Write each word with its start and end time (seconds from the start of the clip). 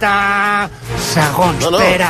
Dreta, 0.00 0.70
segons 1.12 1.60
No, 1.64 1.70
no. 1.70 1.78
Pere. 1.78 2.08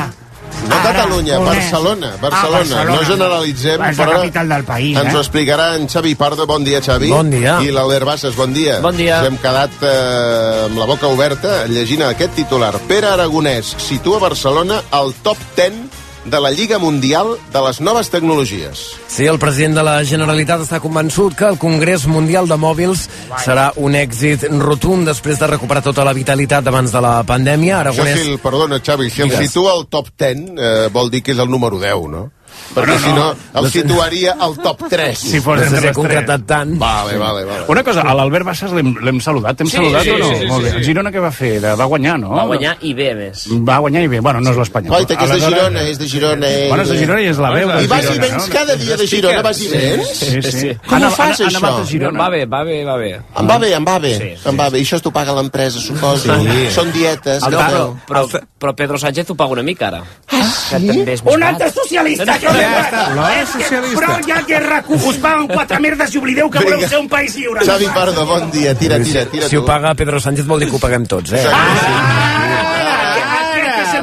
No 0.61 0.77
Catalunya, 0.85 1.37
Aragonès. 1.37 1.57
Barcelona, 1.57 2.11
Barcelona. 2.21 2.47
Ah, 2.47 2.59
Barcelona. 2.59 2.95
No 2.95 3.05
generalitzem, 3.09 3.83
És 3.83 3.99
la 3.99 4.05
però 4.05 4.17
capital 4.21 4.49
del 4.53 4.65
país, 4.65 4.97
ens 4.99 5.15
ho 5.15 5.19
eh? 5.19 5.23
explicarà 5.23 5.67
en 5.79 5.87
Xavi 5.89 6.15
Pardo. 6.21 6.47
Bon 6.47 6.63
dia, 6.65 6.81
Xavi. 6.85 7.11
Bon 7.11 7.31
dia. 7.31 7.57
I 7.65 7.73
l'Albert 7.75 8.07
Bassas, 8.07 8.37
bon 8.37 8.53
dia. 8.53 8.79
Bon 8.85 8.95
dia. 8.97 9.19
Ens 9.19 9.31
hem 9.31 9.39
quedat 9.41 9.83
eh, 9.83 10.67
amb 10.67 10.79
la 10.79 10.87
boca 10.91 11.09
oberta 11.11 11.65
llegint 11.71 12.05
aquest 12.07 12.37
titular. 12.39 12.75
Pere 12.91 13.11
Aragonès 13.11 13.73
situa 13.81 14.21
Barcelona 14.23 14.83
al 14.91 15.15
top 15.25 15.41
10 15.57 16.00
de 16.25 16.41
la 16.41 16.51
Lliga 16.51 16.79
Mundial 16.79 17.37
de 17.53 17.63
les 17.65 17.81
noves 17.81 18.11
tecnologies. 18.11 18.83
Sí, 19.09 19.25
el 19.27 19.39
president 19.39 19.79
de 19.79 19.85
la 19.87 19.97
Generalitat 20.05 20.65
està 20.65 20.81
convençut 20.83 21.37
que 21.37 21.49
el 21.49 21.59
Congrés 21.59 22.07
Mundial 22.11 22.49
de 22.51 22.59
Mòbils 22.61 23.07
serà 23.45 23.71
un 23.81 23.97
èxit 23.99 24.45
rotund 24.61 25.09
després 25.09 25.41
de 25.41 25.49
recuperar 25.51 25.83
tota 25.87 26.05
la 26.05 26.15
vitalitat 26.17 26.67
abans 26.67 26.93
de 26.93 27.01
la 27.05 27.15
pandèmia. 27.29 27.79
Això 27.81 28.03
Aragonès... 28.03 28.21
si 28.21 28.35
el, 28.35 28.43
perdona, 28.43 28.81
Xavi, 28.85 29.09
si 29.11 29.25
el 29.25 29.33
Digues. 29.33 29.49
situa 29.49 29.73
al 29.79 29.87
top 29.89 30.13
10, 30.19 30.45
eh, 30.59 30.89
vol 30.93 31.11
dir 31.11 31.23
que 31.25 31.33
és 31.33 31.41
el 31.41 31.51
número 31.51 31.81
10, 31.81 32.11
no? 32.13 32.29
Perquè 32.75 32.97
si 33.03 33.11
no, 33.17 33.35
el 33.59 33.71
situaria 33.71 34.37
al 34.39 34.57
top 34.63 34.85
3. 34.93 35.19
Si 35.19 35.41
fos 35.41 35.59
No 35.59 35.65
entre 35.67 35.89
els 35.89 35.97
concretat 35.97 36.45
tant. 36.47 36.77
Vale, 36.79 37.17
vale, 37.19 37.45
vale. 37.45 37.65
Una 37.69 37.83
cosa, 37.83 38.03
a 38.07 38.15
l'Albert 38.15 38.47
Bassas 38.47 38.73
l'hem 38.73 39.21
saludat. 39.21 39.61
Hem 39.61 39.67
Sí, 39.71 39.77
saludat 39.77 40.05
sí, 40.05 40.11
o 40.11 40.19
no? 40.19 40.29
sí, 40.29 40.37
sí, 40.41 40.47
Molt 40.47 40.65
bé. 40.65 40.71
sí. 40.71 40.77
El 40.77 40.85
Girona 40.85 41.11
què 41.11 41.21
va 41.25 41.31
fer? 41.35 41.51
Va 41.61 41.85
guanyar, 41.91 42.19
no? 42.21 42.31
Va 42.37 42.45
guanyar 42.47 42.77
i 42.87 42.93
bé, 42.95 43.11
a 43.13 43.15
més. 43.19 43.45
Va 43.67 43.79
guanyar 43.79 44.03
i 44.05 44.09
bé. 44.09 44.21
Bueno, 44.21 44.41
no 44.41 44.51
és 44.55 44.57
l'Espanyol. 44.63 44.91
Guaita, 44.95 45.17
que 45.19 45.25
és 45.25 45.31
de 45.31 45.41
Girona, 45.41 45.83
és 45.91 45.99
de 45.99 46.09
Girona. 46.09 46.47
eh? 46.51 46.69
Bueno, 46.69 46.83
és 46.85 46.89
de 46.95 46.99
Girona 46.99 47.21
i 47.23 47.27
és 47.33 47.39
la 47.43 47.51
veu 47.51 47.69
de 47.75 47.83
I 47.85 47.87
vas 47.91 48.05
i 48.15 48.19
vens 48.19 48.37
no? 48.47 48.53
cada 48.55 48.77
dia 48.77 48.97
de 48.97 49.07
Girona, 49.07 49.43
vas 49.43 49.61
i 49.61 49.69
vens? 49.69 50.09
Sí, 50.21 50.43
sí. 50.43 50.71
Com 50.87 51.03
ho 51.03 51.11
fas, 51.11 51.41
això? 51.41 51.57
anat 51.59 51.81
a 51.83 51.85
Girona. 51.87 52.19
Va 52.23 52.29
bé, 52.31 52.45
va 52.47 52.63
bé, 52.65 52.85
va 52.85 52.97
bé. 52.97 53.13
Em 53.19 53.49
va 53.51 53.59
bé, 53.59 53.73
em 53.75 53.85
va 53.87 53.99
bé. 53.99 54.15
Sí, 54.17 54.31
sí. 54.43 54.49
Em 54.49 54.59
va 54.59 54.71
bé. 54.71 54.79
I 54.79 54.87
això 54.87 55.01
t'ho 55.03 55.11
paga 55.11 55.35
l'empresa, 55.35 55.81
suposo. 55.81 56.33
Són 56.71 56.93
dietes. 56.93 57.43
No? 57.51 57.97
però, 58.07 58.27
però, 58.61 58.75
Pedro 58.77 58.99
Sánchez 59.01 59.31
ho 59.33 59.35
paga 59.35 59.57
una 59.57 59.63
mica, 59.65 59.89
ara. 59.89 60.03
Ah, 60.31 60.45
també 60.71 61.15
és 61.15 61.23
Un 61.25 61.43
altre 61.43 61.71
socialista! 61.73 62.27
No, 62.29 62.33
no, 62.33 62.39
que 62.39 62.47
ja 62.61 62.71
no, 62.71 62.83
està, 62.85 63.05
l'hora 63.17 63.47
socialista. 63.47 64.01
Però 64.01 64.19
ja 64.29 64.39
que 64.47 64.61
RAC1 64.61 65.07
us 65.11 65.19
paguen 65.25 65.49
quatre 65.49 65.81
merdes 65.81 66.15
i 66.15 66.19
oblideu 66.21 66.51
que 66.51 66.59
Vinga. 66.61 66.75
voleu 66.77 66.89
ser 66.93 66.99
un 67.01 67.09
país 67.09 67.35
lliure. 67.37 67.65
Xavi 67.65 67.89
Pardo, 67.95 68.27
bon 68.27 68.51
dia. 68.53 68.75
Tira, 68.75 69.01
tira, 69.03 69.25
tira 69.27 69.49
Si 69.49 69.57
ho 69.57 69.63
tu. 69.65 69.67
paga 69.67 69.95
Pedro 69.95 70.21
Sánchez 70.21 70.47
vol 70.47 70.61
dir 70.61 70.69
que 70.71 70.77
ho 70.77 70.83
paguem 70.83 71.07
tots, 71.07 71.33
eh? 71.33 71.41
Aquest 71.41 71.51
és 71.51 71.87
el 71.89 72.50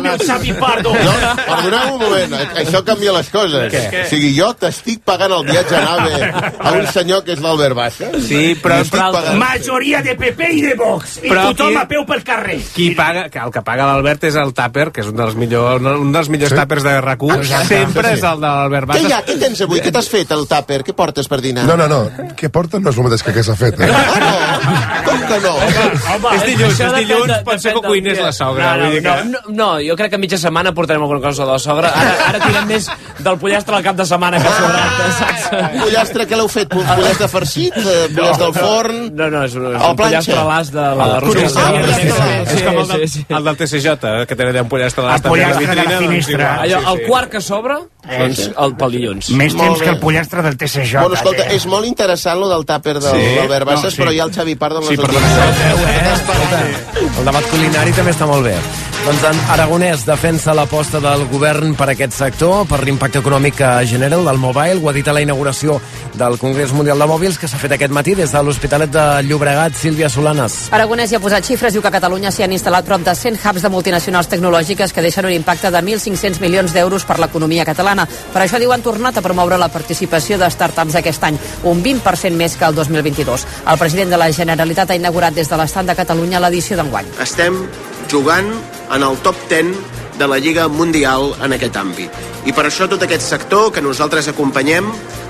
meu 0.08 0.18
Xavi 0.28 0.54
Pardo. 0.60 0.94
Jo, 0.94 1.14
perdoneu 1.46 1.94
un 1.96 2.02
moment, 2.02 2.34
eh, 2.34 2.48
això 2.64 2.84
canvia 2.88 3.14
les 3.18 3.30
coses. 3.30 3.74
O 3.74 4.04
sigui, 4.10 4.34
jo 4.38 4.52
t'estic 4.60 5.02
pagant 5.08 5.32
el 5.38 5.46
viatge 5.48 5.76
a 5.76 5.82
nave 5.86 6.32
a 6.60 6.72
un 6.72 6.88
senyor 6.92 7.24
que 7.24 7.34
és 7.38 7.42
l'Albert 7.44 7.76
Baixa. 7.78 8.12
Sí, 8.28 8.56
però- 8.62 8.82
però 8.90 9.12
pagant. 9.14 9.38
Majoria 9.38 10.02
de 10.02 10.16
PP 10.16 10.52
i 10.54 10.62
de 10.62 10.74
Vox. 10.76 11.18
I 11.24 11.30
Però 11.30 11.48
tothom 11.52 11.74
qui- 11.74 11.78
a 11.82 11.88
peu 11.88 12.06
pel 12.06 12.24
carrer. 12.24 12.60
qui 12.74 12.92
paga, 12.92 13.30
que 13.30 13.40
el 13.40 13.52
que 13.52 13.62
paga 13.62 13.86
l'Albert 13.86 14.24
és 14.24 14.36
el 14.36 14.54
tàper, 14.54 14.92
que 14.92 15.02
és 15.02 15.08
un 15.08 15.16
dels 15.16 15.36
millors, 15.36 15.82
un 15.82 16.12
dels 16.12 16.30
millors 16.30 16.54
tàpers 16.54 16.84
de 16.84 16.96
RAC1. 17.02 17.44
Sempre 17.68 18.14
és 18.14 18.24
el 18.24 18.40
de 18.42 18.48
l'Albert 18.48 18.90
Què 18.90 19.02
hi 19.08 19.12
ha? 19.12 19.24
Què 19.26 19.38
tens 19.40 19.62
avui? 19.62 19.82
Què 19.82 19.92
t'has 19.92 20.08
fet, 20.10 20.32
el 20.32 20.48
tàper? 20.48 20.84
Què 20.84 20.94
portes 20.94 21.28
per 21.28 21.42
dinar? 21.42 21.66
No, 21.66 21.76
no, 21.76 21.88
no. 21.88 22.10
Què 22.38 22.50
porten 22.50 22.82
no 22.84 22.90
és 22.92 22.98
el 22.98 23.04
mateix 23.04 23.24
que 23.24 23.34
què 23.34 23.44
s'ha 23.44 23.56
fet. 23.56 23.80
Eh? 23.80 23.90
Ah, 23.92 25.02
no? 25.06 25.07
Que 25.28 25.40
no? 25.44 25.54
És 26.34 26.44
dilluns, 26.48 26.80
és 26.80 26.94
dilluns, 26.98 27.28
de- 27.32 27.40
pot 27.48 27.60
ser 27.62 27.74
que 27.76 27.82
cuinés 27.86 28.18
del 28.18 28.26
la 28.28 28.32
sogra. 28.36 28.74
No, 28.78 28.86
vull 28.86 28.94
dir 28.98 29.02
no, 29.04 29.16
que... 29.16 29.24
no, 29.32 29.40
no, 29.60 29.68
jo 29.84 29.96
crec 30.00 30.12
que 30.14 30.20
mitja 30.22 30.38
setmana 30.42 30.74
portarem 30.78 31.02
alguna 31.04 31.22
cosa 31.24 31.46
de 31.46 31.52
la 31.52 31.60
sogra. 31.60 31.92
Ara, 31.92 32.14
ara 32.30 32.40
tirem 32.46 32.68
més 32.70 32.88
del 33.20 33.38
pollastre 33.42 33.76
al 33.78 33.84
cap 33.86 33.96
de 34.00 34.06
setmana 34.08 34.40
que 34.44 34.54
sobrat, 34.58 35.02
saps? 35.18 35.48
Pollastre, 35.82 36.28
què 36.30 36.40
l'heu 36.40 36.48
fet? 36.52 36.70
Pol- 36.72 36.86
Pollastre 36.88 37.28
farcit? 37.32 37.76
Eh, 37.78 38.08
Pollastre 38.16 38.46
al 38.50 38.56
forn? 38.58 39.02
No, 39.18 39.30
no, 39.34 39.44
és 39.48 39.56
un, 39.58 39.68
és 39.74 39.82
Al 39.82 39.92
un 39.92 40.00
pollastre 40.02 40.38
a 40.40 40.46
l'as 40.48 40.72
de 40.72 40.88
la 41.02 41.10
Coneixeu 41.26 41.44
Roser. 41.44 41.68
el 41.68 41.82
pollastre 41.82 42.12
a 42.12 42.30
l'as? 42.32 42.54
És 42.58 42.64
com 42.64 42.80
el, 42.82 42.88
del, 42.88 43.38
el 43.38 43.44
del 43.50 43.58
TCJ, 43.64 44.26
que 44.32 44.36
té 44.40 44.50
un 44.62 44.70
pollastre 44.72 45.06
a 45.08 45.20
pollastre 45.28 45.68
de 45.68 45.76
la 45.84 46.00
finestra. 46.02 46.54
Allò, 46.64 46.82
el 46.94 47.04
quart 47.08 47.32
que 47.36 47.42
sobra, 47.42 47.80
doncs 48.08 48.46
el 48.56 48.76
pel 48.80 48.92
dilluns. 48.98 49.30
Més 49.38 49.56
temps 49.58 49.82
que 49.84 49.90
el 49.92 50.00
pollastre 50.00 50.44
del 50.46 50.58
TCJ. 50.58 50.98
Bueno, 51.02 51.16
escolta, 51.20 51.44
eh? 51.48 51.56
és 51.58 51.66
molt 51.68 51.86
interessant 51.90 52.40
lo 52.40 52.48
del 52.52 52.64
tàper 52.68 52.98
l'Albert 53.02 53.66
Bassas, 53.68 53.94
No, 53.98 54.04
però 54.04 54.14
hi 54.14 54.20
ha 54.22 54.26
el 54.28 54.32
Xavi 54.36 54.56
Pardo 54.60 54.80
amb 54.82 54.90
les 54.90 55.00
Sí, 55.18 56.24
perdona. 56.28 56.60
notícies. 56.62 57.18
El 57.18 57.26
debat 57.26 57.50
culinari 57.52 57.96
també 57.98 58.12
està 58.14 58.28
molt 58.30 58.46
bé. 58.46 58.56
Doncs 59.08 59.24
en 59.24 59.38
Aragonès 59.54 60.02
defensa 60.04 60.52
l'aposta 60.52 61.00
del 61.00 61.22
govern 61.32 61.78
per 61.80 61.86
aquest 61.94 62.12
sector, 62.12 62.66
per 62.68 62.82
l'impacte 62.84 63.22
econòmic 63.22 63.56
que 63.56 63.70
genera 63.88 64.18
el 64.18 64.26
del 64.28 64.40
mobile. 64.42 64.82
Ho 64.84 64.90
ha 64.90 64.94
dit 64.98 65.08
a 65.08 65.14
la 65.16 65.22
inauguració 65.24 65.78
del 66.20 66.36
Congrés 66.42 66.74
Mundial 66.76 67.00
de 67.00 67.08
Mòbils, 67.08 67.38
que 67.40 67.48
s'ha 67.48 67.62
fet 67.62 67.72
aquest 67.72 67.96
matí 67.96 68.18
des 68.20 68.34
de 68.36 68.42
l'Hospitalet 68.44 68.92
de 68.92 69.06
Llobregat. 69.24 69.80
Sílvia 69.80 70.10
Solanes. 70.12 70.58
Aragonès 70.76 71.14
ja 71.14 71.22
ha 71.22 71.24
posat 71.24 71.48
xifres, 71.48 71.72
diu 71.72 71.82
que 71.82 71.88
a 71.88 71.94
Catalunya 71.96 72.34
s'hi 72.36 72.44
han 72.44 72.52
instal·lat 72.52 72.84
prop 72.84 73.08
de 73.08 73.16
100 73.16 73.40
hubs 73.40 73.64
de 73.64 73.72
multinacionals 73.72 74.28
tecnològiques 74.28 74.92
que 74.92 75.06
deixen 75.06 75.32
un 75.32 75.32
impacte 75.32 75.72
de 75.72 75.80
1.500 75.80 76.44
milions 76.44 76.76
d'euros 76.76 77.08
per 77.08 77.22
l'economia 77.24 77.64
catalana. 77.64 78.10
Per 78.34 78.44
això 78.44 78.60
diu 78.60 78.76
han 78.76 78.84
tornat 78.84 79.16
a 79.16 79.24
promoure 79.24 79.56
la 79.56 79.72
participació 79.72 80.36
de 80.36 80.52
startups 80.52 81.00
aquest 81.00 81.24
any, 81.24 81.40
un 81.64 81.80
20% 81.80 82.36
més 82.36 82.60
que 82.60 82.68
el 82.68 82.76
2022. 82.76 83.48
El 83.72 83.80
president 83.80 84.12
de 84.12 84.20
la 84.20 84.34
Generalitat 84.36 84.92
ha 84.92 85.00
inaugurat 85.00 85.32
des 85.32 85.48
de 85.48 85.56
l'estand 85.56 85.88
de 85.88 85.96
Catalunya 85.96 86.44
l'edició 86.44 86.76
d'enguany. 86.76 87.16
estem 87.24 87.64
jugant 88.10 88.50
en 88.94 89.04
el 89.04 89.18
top 89.24 89.36
10 89.50 89.74
de 90.18 90.28
la 90.28 90.40
Lliga 90.40 90.68
Mundial 90.68 91.34
en 91.44 91.54
aquest 91.54 91.78
àmbit. 91.78 92.26
I 92.48 92.54
per 92.56 92.66
això 92.68 92.88
tot 92.90 93.04
aquest 93.04 93.26
sector 93.26 93.72
que 93.76 93.84
nosaltres 93.84 94.30
acompanyem, 94.32 94.88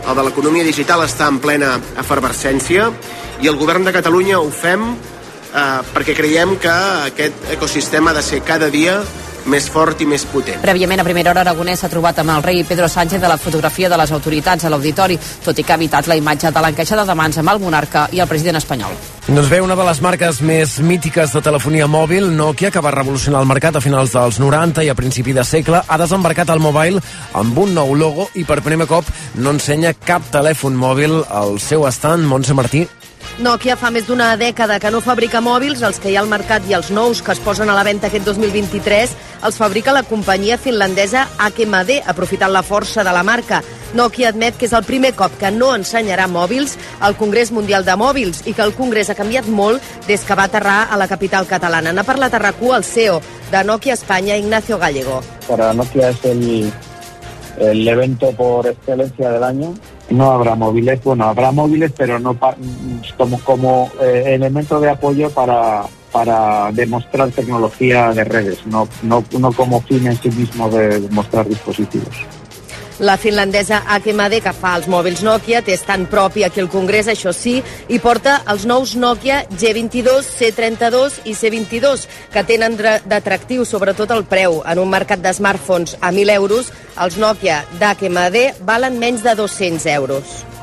el 0.07 0.15
de 0.15 0.23
l'economia 0.23 0.63
digital, 0.63 1.03
està 1.03 1.27
en 1.27 1.41
plena 1.43 1.75
efervescència 1.99 2.91
i 3.41 3.49
el 3.49 3.57
govern 3.59 3.85
de 3.85 3.93
Catalunya 3.95 4.39
ho 4.39 4.49
fem 4.53 4.85
eh, 4.93 5.79
perquè 5.93 6.15
creiem 6.17 6.55
que 6.61 6.73
aquest 7.11 7.49
ecosistema 7.57 8.11
ha 8.11 8.19
de 8.19 8.23
ser 8.25 8.43
cada 8.45 8.69
dia 8.73 9.01
més 9.47 9.69
fort 9.71 10.01
i 10.01 10.07
més 10.09 10.25
potent. 10.27 10.61
Prèviament, 10.63 11.01
a 11.01 11.07
primera 11.07 11.31
hora, 11.31 11.43
Aragonès 11.45 11.83
s'ha 11.83 11.91
trobat 11.91 12.19
amb 12.21 12.35
el 12.35 12.43
rei 12.45 12.63
Pedro 12.67 12.89
Sánchez 12.91 13.21
de 13.21 13.29
la 13.31 13.37
fotografia 13.37 13.89
de 13.89 13.97
les 13.97 14.11
autoritats 14.11 14.65
a 14.65 14.71
l'auditori, 14.71 15.19
tot 15.43 15.57
i 15.57 15.63
que 15.63 15.73
ha 15.73 15.79
evitat 15.79 16.07
la 16.07 16.17
imatge 16.19 16.51
de 16.51 16.63
l'encaixada 16.63 17.05
de 17.07 17.15
mans 17.15 17.37
amb 17.37 17.53
el 17.53 17.61
monarca 17.63 18.07
i 18.11 18.21
el 18.23 18.27
president 18.27 18.59
espanyol. 18.59 18.95
Doncs 19.27 19.49
bé, 19.51 19.59
una 19.59 19.75
de 19.75 19.83
les 19.83 19.99
marques 19.99 20.37
més 20.39 20.77
mítiques 20.79 21.33
de 21.35 21.41
telefonia 21.43 21.87
mòbil, 21.91 22.29
Nokia, 22.31 22.71
que 22.71 22.83
va 22.83 22.93
revolucionar 22.95 23.41
el 23.43 23.49
mercat 23.49 23.75
a 23.75 23.83
finals 23.83 24.13
dels 24.15 24.39
90 24.39 24.85
i 24.87 24.91
a 24.91 24.95
principi 24.95 25.35
de 25.35 25.43
segle, 25.43 25.81
ha 25.83 25.97
desembarcat 25.99 26.53
el 26.53 26.63
mobile 26.63 27.01
amb 27.35 27.59
un 27.59 27.75
nou 27.75 27.91
logo 27.95 28.29
i 28.39 28.45
per 28.47 28.61
primer 28.63 28.87
cop 28.87 29.09
no 29.35 29.51
ensenya 29.51 29.91
cap 29.99 30.23
telèfon 30.31 30.79
mòbil 30.79 31.19
al 31.27 31.59
seu 31.59 31.83
estant. 31.89 32.23
Montse 32.23 32.55
Martí, 32.55 32.85
Nokia 33.37 33.75
fa 33.77 33.91
més 33.93 34.07
d'una 34.07 34.31
dècada 34.33 34.79
que 34.81 34.89
no 34.89 34.97
fabrica 34.97 35.43
mòbils, 35.45 35.83
els 35.85 35.99
que 36.01 36.09
hi 36.09 36.15
ha 36.17 36.23
al 36.23 36.29
mercat 36.29 36.63
i 36.65 36.73
els 36.73 36.87
nous 36.89 37.19
que 37.21 37.35
es 37.35 37.41
posen 37.45 37.69
a 37.69 37.75
la 37.77 37.83
venda 37.85 38.09
aquest 38.09 38.25
2023 38.25 39.11
els 39.45 39.59
fabrica 39.61 39.93
la 39.93 40.01
companyia 40.01 40.55
finlandesa 40.57 41.27
HMD, 41.37 41.99
aprofitant 42.09 42.49
la 42.49 42.63
força 42.65 43.03
de 43.05 43.11
la 43.13 43.21
marca. 43.21 43.59
Nokia 43.93 44.31
admet 44.33 44.57
que 44.57 44.65
és 44.65 44.73
el 44.73 44.87
primer 44.87 45.11
cop 45.15 45.35
que 45.37 45.51
no 45.53 45.69
ensenyarà 45.77 46.25
mòbils 46.27 46.73
al 46.99 47.13
Congrés 47.19 47.51
Mundial 47.53 47.85
de 47.85 47.93
Mòbils 47.93 48.41
i 48.49 48.55
que 48.57 48.65
el 48.65 48.73
Congrés 48.73 49.11
ha 49.13 49.17
canviat 49.19 49.45
molt 49.45 49.85
des 50.07 50.25
que 50.25 50.35
va 50.35 50.47
aterrar 50.49 50.87
a 50.89 50.97
la 50.97 51.07
capital 51.07 51.45
catalana. 51.45 51.93
N'ha 51.93 52.07
parlat 52.07 52.33
a 52.33 52.41
RAC1 52.41 52.73
el 52.79 52.87
CEO 52.89 53.21
de 53.51 53.63
Nokia 53.63 53.93
Espanya, 53.93 54.35
Ignacio 54.35 54.79
Gallego. 54.81 55.21
Para 55.47 55.75
Nokia 55.75 56.09
es 56.09 56.25
el, 56.25 56.73
el 57.59 57.87
evento 57.87 58.31
por 58.31 58.65
excelencia 58.65 59.29
del 59.29 59.43
año. 59.43 59.75
No 60.09 60.31
habrá 60.31 60.55
móviles, 60.55 61.03
bueno, 61.03 61.25
habrá 61.25 61.51
móviles, 61.51 61.91
pero 61.97 62.17
no 62.19 62.33
pa- 62.33 62.55
como, 63.17 63.39
como 63.41 63.91
eh, 64.01 64.23
elemento 64.35 64.79
de 64.79 64.89
apoyo 64.89 65.29
para, 65.31 65.83
para 66.13 66.71
demostrar 66.71 67.29
tecnología 67.31 68.13
de 68.13 68.23
redes, 68.23 68.65
no, 68.67 68.87
no, 69.03 69.23
no 69.37 69.51
como 69.51 69.81
fin 69.81 70.07
en 70.07 70.15
sí 70.17 70.29
mismo 70.31 70.69
de 70.69 71.01
demostrar 71.01 71.47
dispositivos. 71.47 72.15
La 72.99 73.13
finlandesa 73.21 73.83
HMD, 73.85 74.39
que 74.41 74.53
fa 74.57 74.71
els 74.79 74.87
mòbils 74.89 75.21
Nokia, 75.21 75.59
té 75.61 75.75
estant 75.77 76.07
propi 76.09 76.41
aquí 76.47 76.63
al 76.63 76.69
Congrés, 76.73 77.05
això 77.11 77.29
sí, 77.29 77.59
i 77.93 77.99
porta 78.01 78.39
els 78.49 78.65
nous 78.65 78.95
Nokia 78.97 79.43
G22, 79.51 80.25
C32 80.25 81.21
i 81.29 81.37
C22, 81.37 82.07
que 82.33 82.45
tenen 82.49 82.73
d'atractiu 82.81 83.69
sobretot 83.69 84.17
el 84.17 84.25
preu. 84.25 84.63
En 84.65 84.81
un 84.81 84.89
mercat 84.89 85.21
de 85.21 85.29
smartphones 85.29 85.93
a 86.01 86.09
1.000 86.09 86.33
euros, 86.41 86.73
els 86.97 87.21
Nokia 87.21 87.61
d'HMD 87.77 88.65
valen 88.65 88.97
menys 88.97 89.21
de 89.21 89.37
200 89.45 89.91
euros. 89.93 90.56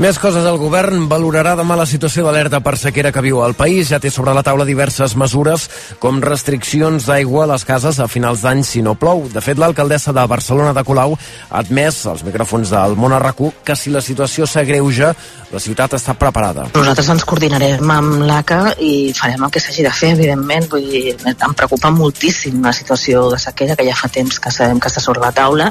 Més 0.00 0.16
coses. 0.16 0.46
El 0.48 0.56
govern 0.56 1.02
valorarà 1.10 1.50
demà 1.58 1.74
la 1.76 1.84
situació 1.84 2.22
d'alerta 2.24 2.62
per 2.64 2.72
sequera 2.80 3.10
que 3.12 3.20
viu 3.20 3.42
el 3.44 3.52
país. 3.52 3.90
Ja 3.90 3.98
té 4.00 4.08
sobre 4.08 4.32
la 4.32 4.40
taula 4.40 4.64
diverses 4.64 5.12
mesures, 5.12 5.66
com 6.00 6.22
restriccions 6.24 7.04
d'aigua 7.04 7.42
a 7.44 7.50
les 7.50 7.66
cases 7.68 7.98
a 8.00 8.06
finals 8.08 8.40
d'any 8.40 8.62
si 8.64 8.80
no 8.80 8.94
plou. 8.96 9.26
De 9.28 9.42
fet, 9.44 9.60
l'alcaldessa 9.60 10.14
de 10.16 10.24
Barcelona 10.24 10.72
de 10.72 10.84
Colau 10.88 11.18
ha 11.18 11.60
admès 11.60 11.98
als 12.08 12.24
micròfons 12.24 12.72
del 12.72 12.96
Món 12.96 13.12
RAC1 13.12 13.60
que 13.60 13.76
si 13.76 13.92
la 13.92 14.00
situació 14.00 14.48
s'agreuja, 14.48 15.12
la 15.52 15.60
ciutat 15.60 15.98
està 15.98 16.14
preparada. 16.16 16.70
Nosaltres 16.72 17.12
ens 17.12 17.26
coordinarem 17.28 17.92
amb 17.92 18.24
l'ACA 18.24 18.60
i 18.80 19.12
farem 19.12 19.44
el 19.44 19.52
que 19.52 19.60
s'hagi 19.60 19.84
de 19.84 19.92
fer, 19.92 20.14
evidentment. 20.16 20.70
Vull 20.72 20.88
dir, 20.94 21.04
em 21.28 21.54
preocupa 21.58 21.92
moltíssim 21.92 22.64
la 22.64 22.72
situació 22.72 23.26
de 23.34 23.42
sequera, 23.42 23.76
que 23.76 23.84
ja 23.84 24.00
fa 24.00 24.08
temps 24.08 24.40
que 24.40 24.54
sabem 24.54 24.80
que 24.80 24.88
està 24.88 25.04
sobre 25.04 25.20
la 25.20 25.32
taula. 25.36 25.68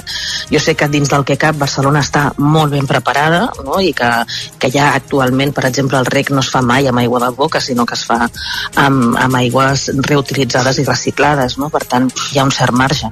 Jo 0.53 0.61
sé 0.61 0.77
que 0.77 0.91
dins 0.91 1.09
del 1.09 1.25
que 1.25 1.41
cap 1.41 1.57
Barcelona 1.57 2.05
està 2.05 2.29
molt 2.37 2.77
ben 2.77 2.85
preparada 2.85 3.47
no? 3.65 3.81
i 3.81 3.89
que 3.97 4.18
que 4.59 4.71
ja 4.73 4.91
actualment, 4.95 5.53
per 5.55 5.65
exemple, 5.69 5.99
el 5.99 6.09
rec 6.09 6.31
no 6.33 6.43
es 6.43 6.51
fa 6.53 6.61
mai 6.65 6.89
amb 6.89 7.01
aigua 7.01 7.21
de 7.25 7.31
boca, 7.37 7.61
sinó 7.61 7.85
que 7.85 7.97
es 7.97 8.05
fa 8.07 8.19
amb, 8.25 9.15
amb 9.19 9.39
aigües 9.41 9.89
reutilitzades 10.09 10.81
i 10.81 10.87
reciclades, 10.87 11.57
no? 11.61 11.69
per 11.73 11.83
tant 11.85 12.09
hi 12.31 12.39
ha 12.39 12.47
un 12.47 12.53
cert 12.55 12.75
marge. 12.75 13.11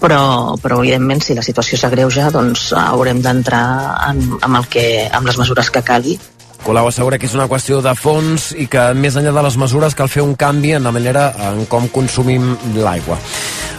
Però, 0.00 0.20
però 0.62 0.80
evidentment, 0.82 1.24
si 1.24 1.36
la 1.38 1.44
situació 1.46 1.80
s'agreuja, 1.80 2.30
doncs 2.34 2.70
haurem 2.76 3.22
d'entrar 3.24 3.66
amb, 4.10 4.38
amb, 4.40 4.62
el 4.62 4.72
que, 4.72 4.86
amb 5.12 5.28
les 5.28 5.38
mesures 5.42 5.70
que 5.72 5.84
calgui 5.86 6.18
Colau 6.66 6.88
assegura 6.90 7.14
que 7.14 7.28
és 7.28 7.34
una 7.36 7.44
qüestió 7.46 7.76
de 7.78 7.92
fons 7.94 8.48
i 8.58 8.64
que 8.66 8.88
més 8.98 9.14
enllà 9.14 9.30
de 9.36 9.44
les 9.46 9.56
mesures 9.62 9.94
cal 9.94 10.10
fer 10.10 10.24
un 10.26 10.32
canvi 10.34 10.72
en 10.74 10.82
la 10.82 10.90
manera 10.90 11.28
en 11.52 11.62
com 11.70 11.86
consumim 11.94 12.56
l'aigua. 12.74 13.20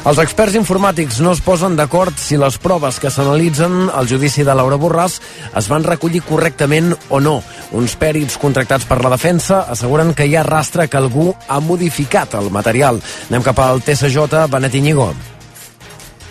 Els 0.07 0.21
experts 0.23 0.55
informàtics 0.55 1.19
no 1.19 1.33
es 1.35 1.43
posen 1.43 1.75
d'acord 1.75 2.15
si 2.15 2.39
les 2.39 2.55
proves 2.63 3.01
que 3.03 3.11
s'analitzen 3.11 3.89
al 3.91 4.07
judici 4.07 4.47
de 4.47 4.55
Laura 4.55 4.79
Borràs 4.79 5.19
es 5.59 5.67
van 5.67 5.83
recollir 5.83 6.23
correctament 6.23 6.93
o 7.11 7.19
no. 7.19 7.41
Uns 7.75 7.99
pèrits 7.99 8.39
contractats 8.39 8.87
per 8.87 9.01
la 9.03 9.11
defensa 9.11 9.65
asseguren 9.67 10.15
que 10.15 10.23
hi 10.23 10.37
ha 10.39 10.47
rastre 10.47 10.87
que 10.87 11.01
algú 11.01 11.33
ha 11.35 11.59
modificat 11.59 12.39
el 12.39 12.53
material. 12.55 13.03
Anem 13.27 13.43
cap 13.43 13.59
al 13.59 13.83
TSJ, 13.83 14.47
Benet 14.47 14.79
Iñigo. 14.79 15.11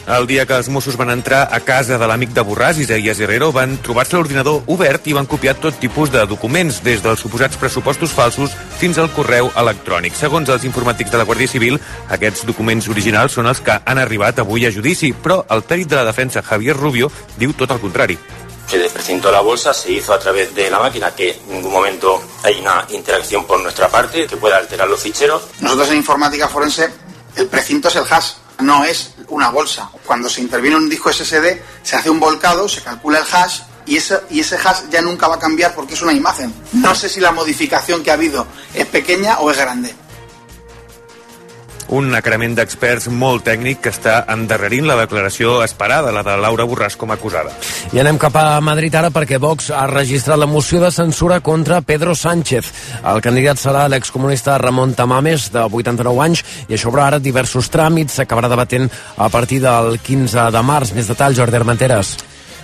El 0.07 0.29
dia 0.31 0.45
que 0.47 0.55
els 0.55 0.69
Mossos 0.71 0.95
van 0.95 1.11
entrar 1.11 1.49
a 1.51 1.59
casa 1.67 1.97
de 1.99 2.07
l'amic 2.07 2.31
de 2.31 2.45
Borràs, 2.47 2.79
Isaías 2.79 3.19
Herrero, 3.19 3.49
van 3.51 3.73
trobar-se 3.83 4.15
l'ordinador 4.15 4.63
obert 4.71 5.09
i 5.11 5.15
van 5.17 5.27
copiar 5.27 5.57
tot 5.59 5.81
tipus 5.83 6.13
de 6.15 6.23
documents, 6.31 6.79
des 6.87 7.03
dels 7.03 7.19
suposats 7.19 7.59
pressupostos 7.59 8.15
falsos 8.15 8.55
fins 8.79 9.01
al 9.03 9.11
correu 9.11 9.51
electrònic. 9.59 10.15
Segons 10.15 10.53
els 10.55 10.63
informàtics 10.69 11.11
de 11.11 11.19
la 11.19 11.27
Guàrdia 11.27 11.51
Civil, 11.51 11.81
aquests 12.15 12.47
documents 12.47 12.87
originals 12.87 13.35
són 13.35 13.51
els 13.51 13.59
que 13.59 13.81
han 13.83 13.99
arribat 13.99 14.39
avui 14.39 14.69
a 14.69 14.71
judici, 14.71 15.11
però 15.11 15.41
el 15.51 15.67
pèrit 15.67 15.91
de 15.91 15.99
la 15.99 16.07
defensa, 16.07 16.45
Javier 16.47 16.79
Rubio, 16.79 17.11
diu 17.37 17.59
tot 17.59 17.75
el 17.75 17.83
contrari. 17.83 18.19
que 18.67 18.79
desprecintó 18.79 19.31
la 19.31 19.41
bolsa 19.41 19.73
se 19.73 19.93
hizo 19.93 20.13
a 20.13 20.19
través 20.19 20.53
de 20.53 20.69
la 20.71 20.81
máquina, 20.81 21.15
que 21.15 21.31
en 21.31 21.53
ningún 21.53 21.73
momento 21.73 22.21
hay 22.43 22.59
una 22.61 22.85
interacción 22.91 23.45
por 23.45 23.61
nuestra 23.61 23.89
parte 23.89 24.27
que 24.27 24.37
pueda 24.37 24.57
alterar 24.57 24.89
los 24.89 25.01
ficheros. 25.01 25.43
Nosotros 25.61 25.91
en 25.91 25.99
informática 25.99 26.49
forense, 26.49 26.91
el 27.37 27.47
precinto 27.47 27.87
es 27.87 27.95
el 27.95 28.05
hash, 28.11 28.33
no 28.61 28.85
es 28.85 29.15
una 29.29 29.51
bolsa. 29.51 29.91
Cuando 30.05 30.29
se 30.29 30.41
interviene 30.41 30.77
un 30.77 30.89
disco 30.89 31.13
SSD, 31.13 31.61
se 31.83 31.97
hace 31.97 32.11
un 32.11 32.21
volcado, 32.21 32.69
se 32.69 32.83
calcula 32.83 33.19
el 33.19 33.25
hash 33.31 33.61
y 33.87 33.97
ese, 33.97 34.21
y 34.31 34.41
ese 34.41 34.57
hash 34.57 34.89
ya 34.91 35.01
nunca 35.03 35.29
va 35.29 35.37
a 35.37 35.39
cambiar 35.39 35.75
porque 35.75 35.95
es 35.95 36.03
una 36.03 36.13
imagen. 36.13 36.53
No 36.73 36.95
sé 36.95 37.09
si 37.09 37.21
la 37.21 37.33
modificación 37.33 38.03
que 38.03 38.11
ha 38.11 38.15
habido 38.15 38.47
es 38.75 38.87
pequeña 38.87 39.39
o 39.39 39.51
es 39.51 39.57
grande. 39.57 39.95
Un 41.95 42.15
acrement 42.19 42.55
d'experts 42.57 43.07
molt 43.15 43.45
tècnic 43.47 43.81
que 43.85 43.93
està 43.95 44.19
endarrerint 44.33 44.89
la 44.89 44.97
declaració 44.99 45.61
esperada, 45.63 46.11
la 46.15 46.25
de 46.27 46.35
Laura 46.43 46.67
Borràs 46.67 46.99
com 46.99 47.13
a 47.13 47.17
acusada. 47.19 47.53
I 47.95 48.03
anem 48.03 48.19
cap 48.19 48.35
a 48.41 48.61
Madrid 48.65 48.95
ara 48.99 49.13
perquè 49.15 49.39
Vox 49.43 49.71
ha 49.71 49.87
registrat 49.91 50.41
la 50.41 50.51
moció 50.51 50.81
de 50.83 50.91
censura 50.91 51.41
contra 51.41 51.81
Pedro 51.87 52.15
Sánchez. 52.19 52.73
El 53.07 53.23
candidat 53.23 53.63
serà 53.63 53.87
l'excomunista 53.89 54.59
Ramon 54.59 54.95
Tamames, 54.99 55.51
de 55.55 55.67
89 55.67 56.25
anys, 56.25 56.45
i 56.67 56.75
això 56.75 56.91
obre 56.91 57.07
ara 57.07 57.23
diversos 57.23 57.71
tràmits. 57.71 58.19
S'acabarà 58.19 58.51
debatent 58.51 58.91
a 59.17 59.29
partir 59.31 59.61
del 59.63 60.01
15 60.03 60.51
de 60.51 60.63
març. 60.67 60.95
Més 60.97 61.13
detalls, 61.13 61.39
Jordi 61.39 61.63
Armenteres. 61.63 62.17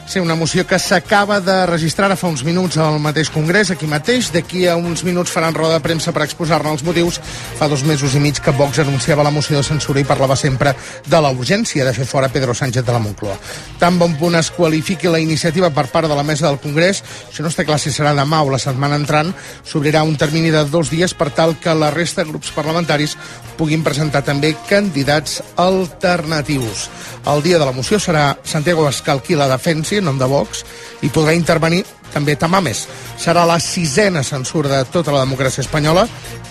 Sí, 0.04 0.18
una 0.18 0.34
moció 0.34 0.66
que 0.66 0.78
s'acaba 0.78 1.40
de 1.40 1.54
registrar 1.66 2.10
ara 2.10 2.16
fa 2.18 2.28
uns 2.28 2.42
minuts 2.44 2.76
al 2.76 2.98
mateix 3.00 3.30
Congrés, 3.32 3.70
aquí 3.70 3.86
mateix. 3.86 4.32
D'aquí 4.34 4.66
a 4.68 4.74
uns 4.76 5.04
minuts 5.06 5.30
faran 5.32 5.54
roda 5.54 5.78
de 5.78 5.84
premsa 5.84 6.12
per 6.12 6.24
exposar-ne 6.26 6.72
els 6.74 6.82
motius. 6.84 7.20
Fa 7.56 7.68
dos 7.70 7.84
mesos 7.86 8.16
i 8.18 8.20
mig 8.20 8.40
que 8.42 8.52
Vox 8.58 8.82
anunciava 8.82 9.24
la 9.24 9.30
moció 9.30 9.56
de 9.56 9.62
censura 9.64 10.02
i 10.02 10.04
parlava 10.04 10.36
sempre 10.36 10.74
de 11.06 11.20
la 11.22 11.30
urgència 11.30 11.86
de 11.86 11.94
fer 11.96 12.04
fora 12.04 12.28
Pedro 12.28 12.52
Sánchez 12.52 12.84
de 12.84 12.92
la 12.92 13.00
Moncloa. 13.00 13.38
Tan 13.78 13.98
bon 13.98 14.18
punt 14.18 14.36
es 14.36 14.50
qualifiqui 14.50 15.08
la 15.08 15.22
iniciativa 15.22 15.70
per 15.70 15.86
part 15.88 16.10
de 16.10 16.18
la 16.18 16.26
mesa 16.26 16.48
del 16.48 16.60
Congrés, 16.60 17.02
això 17.30 17.46
no 17.46 17.52
està 17.54 17.64
clar 17.64 17.78
si 17.80 17.94
serà 17.94 18.12
demà 18.18 18.42
o 18.42 18.50
la 18.50 18.60
setmana 18.60 18.98
entrant, 19.00 19.32
s'obrirà 19.64 20.02
un 20.02 20.18
termini 20.20 20.50
de 20.52 20.64
dos 20.68 20.90
dies 20.90 21.14
per 21.14 21.30
tal 21.30 21.56
que 21.62 21.72
la 21.74 21.92
resta 21.94 22.22
de 22.22 22.30
grups 22.34 22.52
parlamentaris 22.52 23.16
puguin 23.58 23.84
presentar 23.84 24.24
també 24.26 24.54
candidats 24.68 25.40
alternatius. 25.60 26.88
El 27.28 27.42
dia 27.44 27.58
de 27.60 27.66
la 27.68 27.74
moció 27.76 28.00
serà 28.02 28.32
Santiago 28.42 28.84
Bascal 28.86 29.22
qui 29.22 29.38
la 29.38 29.50
defensi 29.50 30.00
en 30.00 30.08
nom 30.10 30.18
de 30.18 30.28
Vox 30.28 30.64
i 31.02 31.10
podrà 31.12 31.36
intervenir 31.36 31.84
també 32.12 32.36
Tamames. 32.36 32.86
Serà 33.18 33.46
la 33.48 33.60
sisena 33.60 34.22
censura 34.22 34.76
de 34.76 34.90
tota 34.92 35.14
la 35.14 35.24
democràcia 35.24 35.64
espanyola, 35.64 36.06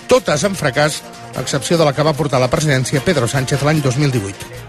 totes 0.08 0.44
en 0.48 0.58
fracàs, 0.58 1.02
a 1.36 1.40
excepció 1.42 1.78
de 1.78 1.88
la 1.88 1.94
que 1.96 2.04
va 2.04 2.18
portar 2.18 2.42
la 2.42 2.52
presidència 2.52 3.04
Pedro 3.06 3.28
Sánchez 3.28 3.64
l'any 3.64 3.82
2018. 3.86 4.61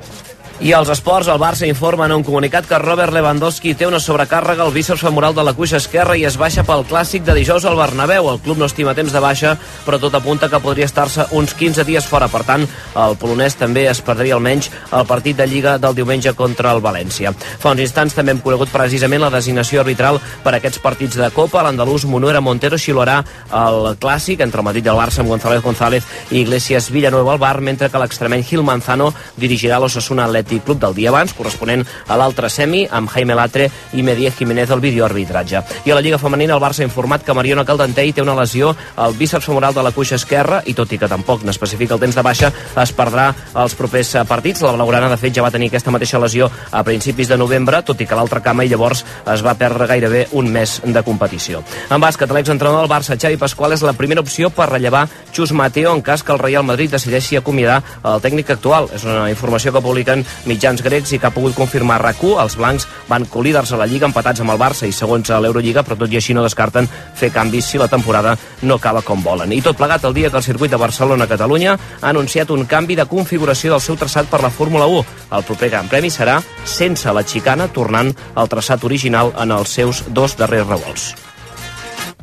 I 0.63 0.71
als 0.73 0.93
esports, 0.95 1.27
el 1.27 1.41
Barça 1.43 1.67
informa 1.67 2.05
en 2.07 2.13
un 2.15 2.23
comunicat 2.23 2.69
que 2.71 2.79
Robert 2.79 3.11
Lewandowski 3.11 3.73
té 3.75 3.83
una 3.89 3.99
sobrecàrrega 3.99 4.63
al 4.63 4.71
bíceps 4.71 5.01
femoral 5.03 5.35
de 5.35 5.43
la 5.43 5.57
cuixa 5.59 5.81
esquerra 5.83 6.15
i 6.15 6.23
es 6.23 6.37
baixa 6.39 6.63
pel 6.63 6.85
clàssic 6.87 7.25
de 7.27 7.35
dijous 7.35 7.65
al 7.67 7.75
Bernabéu. 7.75 8.29
El 8.31 8.39
club 8.45 8.61
no 8.61 8.69
estima 8.71 8.95
temps 8.95 9.11
de 9.11 9.19
baixa, 9.19 9.57
però 9.83 9.99
tot 9.99 10.15
apunta 10.15 10.47
que 10.49 10.61
podria 10.63 10.87
estar-se 10.87 11.25
uns 11.35 11.57
15 11.59 11.83
dies 11.89 12.07
fora. 12.07 12.29
Per 12.31 12.45
tant, 12.47 12.63
el 12.95 13.17
polonès 13.19 13.59
també 13.59 13.89
es 13.91 13.99
perdria 14.07 14.37
almenys 14.37 14.69
el 14.93 15.09
partit 15.11 15.41
de 15.41 15.49
Lliga 15.51 15.73
del 15.83 15.97
diumenge 15.99 16.31
contra 16.39 16.71
el 16.77 16.85
València. 16.85 17.35
Fa 17.35 17.75
uns 17.75 17.83
instants 17.83 18.15
també 18.15 18.31
hem 18.31 18.45
conegut 18.47 18.71
precisament 18.71 19.27
la 19.27 19.33
designació 19.35 19.83
arbitral 19.83 20.21
per 20.47 20.55
a 20.55 20.61
aquests 20.61 20.79
partits 20.79 21.19
de 21.19 21.33
Copa. 21.35 21.67
L'andalús 21.67 22.07
Monuera 22.07 22.41
Montero 22.41 22.79
xiularà 22.79 23.19
el 23.65 23.97
clàssic 23.99 24.47
entre 24.47 24.63
el 24.63 24.71
Madrid 24.71 24.87
i 24.87 24.95
el 24.95 25.03
Barça 25.03 25.27
amb 25.27 25.35
González 25.35 25.67
González 25.67 26.07
i 26.31 26.39
Iglesias 26.45 26.93
Villanueva 26.95 27.35
al 27.35 27.43
bar, 27.43 27.59
mentre 27.61 27.91
que 27.91 27.99
l'extremeny 27.99 28.47
Gil 28.47 28.63
Manzano 28.63 29.11
dirigirà 29.35 29.83
l'Ossassuna 29.83 30.31
Atlètic 30.31 30.52
Club 30.61 30.81
del 30.81 30.95
dia 30.95 31.11
abans, 31.11 31.33
corresponent 31.33 31.85
a 32.07 32.17
l'altre 32.21 32.51
semi, 32.51 32.85
amb 32.91 33.11
Jaime 33.11 33.35
Latre 33.35 33.71
i 33.93 34.03
Medier 34.03 34.33
Jiménez 34.37 34.71
al 34.71 34.83
videoarbitratge. 34.85 35.63
I 35.87 35.91
a 35.91 35.97
la 35.97 36.03
Lliga 36.05 36.19
Femenina 36.19 36.55
el 36.55 36.63
Barça 36.63 36.83
ha 36.83 36.89
informat 36.89 37.25
que 37.25 37.35
Mariona 37.35 37.65
Caldentei 37.65 38.13
té 38.13 38.23
una 38.23 38.37
lesió 38.39 38.75
al 38.97 39.15
bíceps 39.15 39.47
femoral 39.47 39.75
de 39.75 39.83
la 39.83 39.93
cuixa 39.93 40.17
esquerra 40.21 40.63
i 40.67 40.75
tot 40.75 40.93
i 40.93 40.99
que 40.99 41.09
tampoc 41.09 41.45
n'especifica 41.47 41.95
el 41.97 42.03
temps 42.03 42.17
de 42.19 42.23
baixa, 42.27 42.53
es 42.83 42.93
perdrà 42.97 43.31
els 43.55 43.75
propers 43.79 44.15
eh, 44.15 44.25
partits. 44.29 44.63
La 44.63 44.75
Blaugrana, 44.77 45.11
de 45.13 45.19
fet, 45.21 45.35
ja 45.37 45.45
va 45.45 45.51
tenir 45.55 45.71
aquesta 45.71 45.95
mateixa 45.95 46.21
lesió 46.23 46.51
a 46.71 46.83
principis 46.85 47.31
de 47.31 47.39
novembre, 47.41 47.83
tot 47.87 48.01
i 48.01 48.07
que 48.07 48.19
l'altra 48.19 48.43
cama 48.45 48.65
i 48.65 48.71
llavors 48.73 49.05
es 49.33 49.45
va 49.45 49.57
perdre 49.59 49.89
gairebé 49.91 50.27
un 50.33 50.51
mes 50.53 50.81
de 50.85 51.03
competició. 51.07 51.63
En 51.91 52.03
bàsquet, 52.03 52.31
l'exentrenador 52.33 52.87
del 52.87 52.93
Barça, 52.93 53.19
Xavi 53.19 53.39
Pasqual, 53.41 53.73
és 53.77 53.85
la 53.85 53.97
primera 53.99 54.23
opció 54.23 54.51
per 54.51 54.71
rellevar 54.71 55.07
Xus 55.33 55.53
Mateo 55.53 55.95
en 55.95 56.03
cas 56.03 56.23
que 56.23 56.33
el 56.33 56.41
Real 56.43 56.65
Madrid 56.65 56.93
decideixi 56.93 57.39
acomiadar 57.39 57.83
el 58.05 58.21
tècnic 58.25 58.51
actual. 58.55 58.89
És 58.95 59.05
una 59.09 59.29
informació 59.31 59.73
que 59.73 59.85
publiquen 59.85 60.25
mitjans 60.47 60.83
grecs 60.83 61.13
i 61.13 61.19
que 61.19 61.29
ha 61.29 61.35
pogut 61.35 61.55
confirmar 61.55 62.01
rac 62.03 62.23
Els 62.23 62.57
blancs 62.57 62.87
van 63.09 63.25
colíder-se 63.27 63.75
a 63.75 63.79
la 63.79 63.87
Lliga 63.87 64.07
empatats 64.07 64.41
amb 64.41 64.51
el 64.51 64.59
Barça 64.59 64.87
i 64.87 64.93
segons 64.93 65.31
a 65.31 65.41
l'Eurolliga, 65.41 65.83
però 65.83 65.97
tot 65.99 66.13
i 66.13 66.17
així 66.17 66.35
no 66.35 66.43
descarten 66.43 66.89
fer 67.15 67.31
canvis 67.33 67.67
si 67.67 67.79
la 67.79 67.89
temporada 67.89 68.37
no 68.63 68.75
acaba 68.75 69.03
com 69.03 69.23
volen. 69.23 69.53
I 69.53 69.63
tot 69.63 69.77
plegat 69.77 70.05
el 70.05 70.15
dia 70.15 70.31
que 70.31 70.37
el 70.37 70.43
circuit 70.43 70.71
de 70.71 70.81
Barcelona-Catalunya 70.81 71.77
ha 72.01 72.09
anunciat 72.09 72.51
un 72.51 72.65
canvi 72.67 72.97
de 72.97 73.07
configuració 73.07 73.73
del 73.73 73.81
seu 73.81 73.97
traçat 73.97 74.31
per 74.31 74.43
la 74.43 74.51
Fórmula 74.51 74.87
1. 74.87 75.05
El 75.33 75.47
proper 75.49 75.71
Gran 75.71 75.89
Premi 75.89 76.11
serà 76.11 76.41
sense 76.65 77.13
la 77.13 77.25
xicana, 77.25 77.69
tornant 77.69 78.13
al 78.35 78.49
traçat 78.49 78.85
original 78.85 79.33
en 79.39 79.51
els 79.51 79.69
seus 79.69 80.05
dos 80.09 80.37
darrers 80.37 80.69
revolts. 80.69 81.13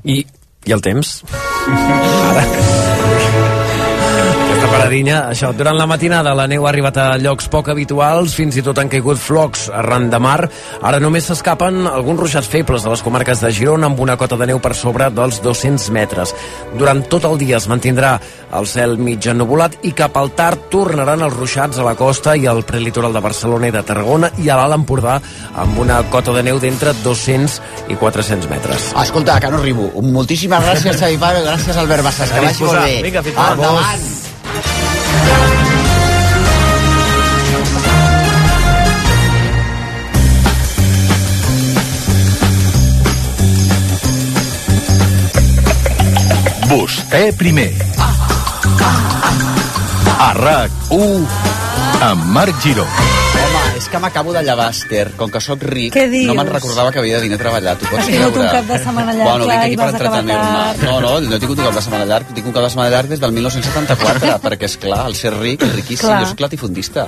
I, 0.04 0.24
i 0.66 0.76
el 0.76 0.82
temps? 0.82 1.20
Ara. 2.30 2.89
Aquesta 4.70 4.86
paradinha, 4.86 5.20
això, 5.32 5.48
durant 5.58 5.78
la 5.80 5.86
matinada 5.90 6.30
la 6.38 6.44
neu 6.46 6.68
ha 6.68 6.70
arribat 6.70 6.98
a 7.02 7.06
llocs 7.18 7.48
poc 7.50 7.72
habituals, 7.74 8.36
fins 8.38 8.54
i 8.60 8.62
tot 8.62 8.78
han 8.78 8.90
caigut 8.92 9.18
flocs 9.18 9.64
arran 9.74 10.12
de 10.14 10.20
mar. 10.22 10.44
Ara 10.86 11.00
només 11.02 11.26
s'escapen 11.26 11.88
alguns 11.90 12.22
ruixats 12.22 12.46
febles 12.54 12.86
de 12.86 12.92
les 12.94 13.02
comarques 13.02 13.42
de 13.42 13.50
Girona 13.50 13.90
amb 13.90 13.98
una 14.06 14.14
cota 14.22 14.38
de 14.38 14.46
neu 14.52 14.62
per 14.62 14.76
sobre 14.78 15.08
dels 15.10 15.42
200 15.42 15.90
metres. 15.96 16.36
Durant 16.78 17.02
tot 17.10 17.26
el 17.26 17.42
dia 17.42 17.58
es 17.58 17.66
mantindrà 17.66 18.12
el 18.60 18.70
cel 18.70 18.94
mig 19.02 19.26
ennubulat 19.34 19.80
i 19.90 19.96
cap 19.98 20.22
al 20.22 20.36
tard 20.38 20.70
tornaran 20.70 21.26
els 21.26 21.34
ruixats 21.34 21.82
a 21.82 21.90
la 21.90 21.98
costa 21.98 22.38
i 22.38 22.46
al 22.46 22.62
prelitoral 22.62 23.18
de 23.18 23.26
Barcelona 23.26 23.74
i 23.74 23.74
de 23.74 23.82
Tarragona 23.90 24.30
i 24.38 24.54
a 24.54 24.62
l'Alt 24.62 24.78
Empordà 24.78 25.18
amb 25.66 25.82
una 25.82 26.04
cota 26.14 26.38
de 26.38 26.46
neu 26.46 26.62
d'entre 26.62 26.94
200 27.02 27.58
i 27.90 27.98
400 27.98 28.54
metres. 28.54 28.92
Escolta, 29.02 29.42
que 29.42 29.50
no 29.50 29.64
arribo. 29.64 29.90
Moltíssimes 30.14 30.62
gràcies, 30.62 31.02
Xavi 31.02 31.18
Pablo, 31.18 31.48
gràcies, 31.50 31.74
Albert 31.74 32.06
Bassas, 32.12 32.38
que 32.38 32.50
vagi 32.52 32.68
molt 32.70 32.84
bé. 32.86 32.98
Vinga, 33.10 33.26
fins 33.26 33.48
ara. 33.48 33.56
Endavant. 33.58 34.10
Vostè 46.70 47.32
primer. 47.34 47.74
A 50.18 50.34
RAC1 50.38 51.26
amb 52.00 52.24
Marc 52.26 52.62
Giró. 52.62 53.29
És 53.80 53.88
que 53.88 54.00
m'acabo 54.04 54.34
de 54.36 54.42
llevar, 54.44 54.70
Esther. 54.76 55.12
Com 55.16 55.32
que 55.32 55.40
sóc 55.40 55.62
ric, 55.64 55.94
Què 55.96 56.10
dius? 56.12 56.28
no 56.28 56.34
me'n 56.36 56.50
recordava 56.52 56.92
que 56.92 57.00
havia 57.00 57.16
de 57.16 57.22
venir 57.24 57.36
a 57.38 57.42
treballar. 57.42 57.78
Tu 57.80 57.86
pots 57.88 58.02
Has 58.02 58.08
tingut 58.12 58.34
creure? 58.34 58.50
un 58.50 58.56
cap 58.58 58.66
de 58.74 58.78
setmana 58.84 59.14
llarg, 59.14 59.30
bueno, 59.30 59.46
clar, 59.46 59.56
vinc 59.56 59.64
i 59.64 59.68
aquí 59.70 59.78
per 59.78 59.86
vas 59.86 59.96
acabar 59.96 60.20
entretenir-me. 60.20 60.60
tard. 60.60 60.84
No, 60.84 61.00
no, 61.00 61.22
no 61.22 61.36
he 61.36 61.40
tingut 61.40 61.60
un 61.60 61.66
cap 61.66 61.76
de 61.80 61.82
setmana 61.88 62.06
llarg. 62.12 62.34
Tinc 62.36 62.48
un 62.48 62.54
cap 62.58 62.64
de 62.68 62.70
setmana 62.76 62.90
llarg 62.96 63.08
des 63.16 63.20
del 63.24 63.32
1974, 63.32 64.40
perquè, 64.46 64.66
és 64.68 64.78
clar, 64.84 65.06
el 65.08 65.16
ser 65.16 65.34
ric 65.40 65.64
és 65.64 65.76
riquíssim. 65.80 66.08
Clar. 66.10 66.20
Jo 66.26 66.34
soc 66.34 66.44
latifundista. 66.44 67.08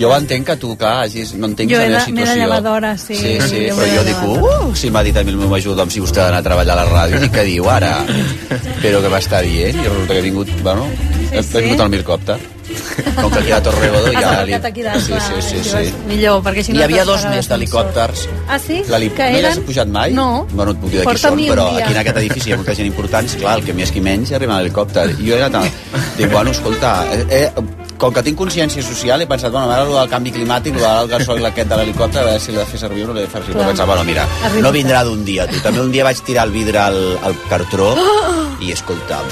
Jo 0.00 0.10
entenc 0.16 0.46
que 0.48 0.56
tu, 0.56 0.74
clar, 0.80 1.04
hagis, 1.04 1.34
no 1.36 1.46
entenc 1.46 1.70
Jo 1.70 1.76
la 1.78 1.84
he 1.84 1.88
meva 1.90 2.00
de- 2.06 2.12
m'he 2.12 2.20
de 2.20 2.26
situació. 2.26 2.42
llevar 2.42 2.62
d'hora, 2.64 2.92
sí. 2.98 3.14
Sí, 3.14 3.32
sí, 3.46 3.62
Jo 3.68 3.76
però 3.76 3.86
de 3.86 3.96
jo 3.96 4.04
dic, 4.04 4.16
llevar 4.24 4.66
uh, 4.66 4.74
si 4.74 4.90
m'ha 4.90 5.02
dit 5.04 5.16
a 5.16 5.22
mi 5.22 5.30
el 5.30 5.36
meu 5.36 5.48
majordom 5.50 5.90
si 5.90 6.00
vostè 6.00 6.18
ha 6.22 6.24
d'anar 6.30 6.40
a 6.40 6.42
treballar 6.42 6.78
a 6.78 6.84
la 6.84 6.90
ràdio, 6.90 7.20
dic, 7.20 7.32
què 7.34 7.44
diu 7.44 7.68
ara? 7.68 7.92
Però 8.80 9.02
que 9.04 9.10
m'està 9.12 9.42
dient, 9.44 9.76
i 9.76 9.86
resulta 9.86 10.14
que 10.14 10.18
he 10.18 10.22
vingut, 10.22 10.48
bueno, 10.64 10.86
he, 11.32 11.42
sí. 11.42 11.56
he 11.58 11.62
vingut 11.66 11.84
al 11.86 11.92
mircòpter. 11.92 12.38
Com 13.16 13.30
que 13.32 13.40
aquí 13.40 13.50
a 13.50 13.58
Torregodó 13.62 14.12
Has 14.14 14.22
ja... 14.22 14.60
aquí 14.70 14.82
dalt, 14.82 15.02
Sí, 15.02 15.14
sí, 15.18 15.40
sí, 15.42 15.62
sí. 15.64 15.94
Millor, 16.06 16.38
perquè 16.44 16.62
si 16.62 16.72
no... 16.72 16.78
N'hi 16.78 16.86
havia 16.86 17.04
dos 17.08 17.24
més 17.32 17.48
d'helicòpters. 17.50 18.26
Ah, 18.46 18.58
sí? 18.62 18.80
Que 18.86 18.92
no 18.94 19.00
hi 19.02 19.42
has 19.42 19.56
eren? 19.56 19.66
pujat 19.66 19.90
mai? 19.90 20.14
No. 20.14 20.46
Bueno, 20.52 20.76
et 20.76 20.82
puc 20.82 20.92
dir 20.92 21.00
de 21.00 21.04
qui 21.04 21.10
Porta'm 21.10 21.38
són, 21.38 21.44
però 21.50 21.66
aquí 21.72 21.92
en 21.96 22.00
aquest 22.04 22.22
edifici 22.22 22.50
hi 22.50 22.54
ha 22.54 22.60
molta 22.62 22.76
gent 22.78 22.90
important, 22.90 23.34
clar, 23.42 23.58
el 23.58 23.66
que 23.66 23.76
més 23.76 23.94
qui 23.94 24.04
menys 24.04 24.34
arriba 24.38 24.54
en 24.56 24.62
l'helicòpter. 24.62 25.08
I 25.18 25.30
jo 25.30 25.38
era 25.40 25.50
tan... 25.52 25.66
Dic, 26.18 26.30
bueno, 26.30 26.54
escolta, 26.54 26.94
eh, 27.16 27.24
eh, 27.40 27.79
com 28.00 28.14
que 28.16 28.22
tinc 28.24 28.38
consciència 28.40 28.82
social, 28.82 29.20
he 29.20 29.28
pensat, 29.28 29.52
bueno, 29.52 29.68
ara 29.68 29.84
el 29.84 29.92
del 29.92 30.08
canvi 30.10 30.32
climàtic, 30.32 30.78
el 30.78 30.84
del 30.84 31.10
gasoil 31.12 31.46
aquest 31.50 31.68
de 31.68 31.76
l'helicòpter, 31.76 32.22
a 32.22 32.28
veure 32.30 32.40
si 32.40 32.54
l'he 32.54 32.62
de 32.62 32.68
fer 32.70 32.80
servir 32.80 33.04
o 33.04 33.10
no 33.10 33.16
l'he 33.16 33.26
de 33.26 33.28
fer 33.30 33.42
servir. 33.42 33.58
Però 33.58 33.66
pensava, 33.68 33.92
bueno, 33.92 34.06
mira, 34.08 34.24
no 34.64 34.72
vindrà 34.72 35.02
d'un 35.04 35.20
dia, 35.26 35.44
tu. 35.50 35.60
També 35.60 35.82
un 35.84 35.92
dia 35.92 36.06
vaig 36.08 36.22
tirar 36.24 36.46
el 36.48 36.54
vidre 36.54 36.80
al, 36.80 36.96
al 37.28 37.36
cartró 37.50 37.90
i, 38.64 38.72
escolta'm, 38.72 39.28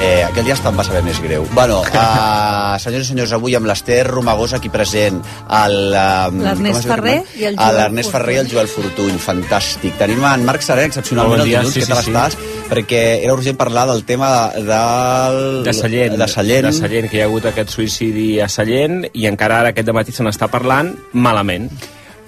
eh, 0.00 0.24
aquell 0.24 0.48
dia 0.48 0.56
em 0.56 0.80
va 0.80 0.86
saber 0.88 1.02
més 1.04 1.20
greu. 1.20 1.44
Bueno, 1.52 1.82
uh, 1.84 2.78
senyors 2.84 3.04
i 3.04 3.10
senyors, 3.12 3.36
avui 3.36 3.56
amb 3.58 3.68
l'Ester 3.68 4.00
Romagosa 4.08 4.62
aquí 4.62 4.72
present, 4.72 5.20
el... 5.60 5.76
Um, 5.92 6.40
L'Ernest 6.46 6.88
Ferrer 6.88 7.18
i 7.36 7.50
el 7.50 7.60
Joel 7.60 7.80
L'Ernest 7.82 8.16
Ferrer 8.16 8.38
i 8.38 8.42
el 8.46 8.50
Joel 8.54 8.72
Fortuny, 8.72 9.20
fantàstic. 9.20 10.00
Tenim 10.00 10.24
en 10.24 10.48
Marc 10.48 10.64
Serè, 10.64 10.88
excepcionalment, 10.88 11.36
Bon 11.36 11.44
el 11.44 11.52
dia, 11.52 11.60
dilluns, 11.60 11.76
sí, 11.76 11.84
què 11.84 11.92
tal 11.92 12.00
sí, 12.00 12.08
sí. 12.08 12.16
estàs? 12.16 12.64
Perquè 12.72 13.04
era 13.20 13.36
urgent 13.36 13.60
parlar 13.60 13.86
del 13.92 14.02
tema 14.08 14.32
del... 14.56 15.40
de 15.68 15.76
Sallent, 15.76 16.16
De 16.16 16.28
Sallent. 16.32 16.70
de 16.70 16.74
Sallent, 16.80 17.12
que 17.12 17.20
hi 17.20 17.24
ha 17.24 17.28
hagut 17.30 17.46
aquest 17.52 17.76
suïcidi 17.76 18.05
a 18.42 18.48
Sallent 18.48 19.04
i 19.12 19.26
encara 19.28 19.60
ara 19.60 19.74
aquest 19.74 19.92
matí 19.94 20.12
se 20.12 20.24
n'està 20.26 20.48
parlant 20.52 20.94
malament. 21.12 21.70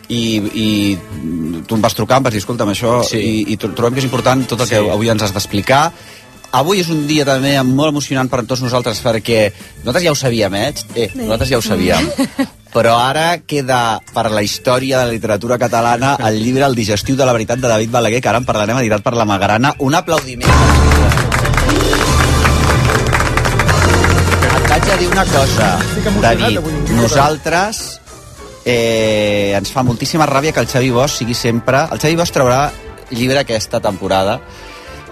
I, 0.08 0.40
i 0.56 0.68
tu 1.68 1.76
em 1.76 1.82
vas 1.84 1.94
trucar, 1.94 2.16
em 2.18 2.24
vas 2.24 2.32
dir, 2.32 2.40
escolta'm, 2.40 2.70
això, 2.72 3.02
sí. 3.04 3.18
i, 3.18 3.42
i 3.52 3.56
tro- 3.60 3.74
trobem 3.76 3.98
que 3.98 4.00
és 4.00 4.08
important 4.08 4.46
tot 4.48 4.62
el 4.64 4.68
que 4.70 4.78
Sí. 4.78 4.88
avui 4.94 5.10
ens 5.12 5.22
has 5.22 5.34
d'explicar. 5.36 5.92
Avui 6.56 6.80
és 6.80 6.88
un 6.88 7.02
dia 7.06 7.26
també 7.28 7.58
molt 7.62 7.92
emocionant 7.92 8.30
per 8.32 8.40
a 8.40 8.46
tots 8.48 8.62
nosaltres 8.64 9.02
perquè 9.04 9.50
nosaltres 9.82 10.04
ja 10.06 10.14
ho 10.14 10.16
sabíem, 10.16 10.54
eh? 10.54 10.72
eh 10.94 11.10
nosaltres 11.14 11.50
ja 11.50 11.58
ho 11.58 11.62
sabíem. 11.62 12.08
Però 12.72 12.96
ara 13.00 13.38
queda 13.48 14.00
per 14.14 14.30
la 14.30 14.42
història 14.44 15.00
de 15.00 15.06
la 15.06 15.12
literatura 15.12 15.58
catalana 15.58 16.16
el 16.28 16.40
llibre 16.42 16.64
El 16.64 16.76
digestiu 16.76 17.16
de 17.16 17.24
la 17.24 17.32
veritat 17.32 17.60
de 17.60 17.68
David 17.68 17.90
Balaguer, 17.90 18.20
que 18.20 18.28
ara 18.28 18.40
en 18.40 18.48
parlarem, 18.48 18.80
editat 18.80 19.04
per 19.04 19.16
la 19.16 19.28
Magrana. 19.28 19.74
Un 19.78 19.94
aplaudiment. 19.94 21.17
A 24.98 25.00
dir 25.00 25.08
una 25.12 25.24
cosa, 25.24 25.78
David. 26.20 26.60
Nosaltres 26.96 28.00
eh, 28.64 29.54
ens 29.56 29.70
fa 29.72 29.84
moltíssima 29.86 30.26
ràbia 30.26 30.52
que 30.52 30.60
el 30.64 30.68
Xavi 30.70 30.90
Bosch 30.94 31.20
sigui 31.22 31.34
sempre... 31.38 31.84
El 31.92 32.00
Xavi 32.02 32.16
Bosch 32.18 32.34
traurà 32.34 32.64
llibre 33.14 33.38
aquesta 33.40 33.80
temporada 33.80 34.40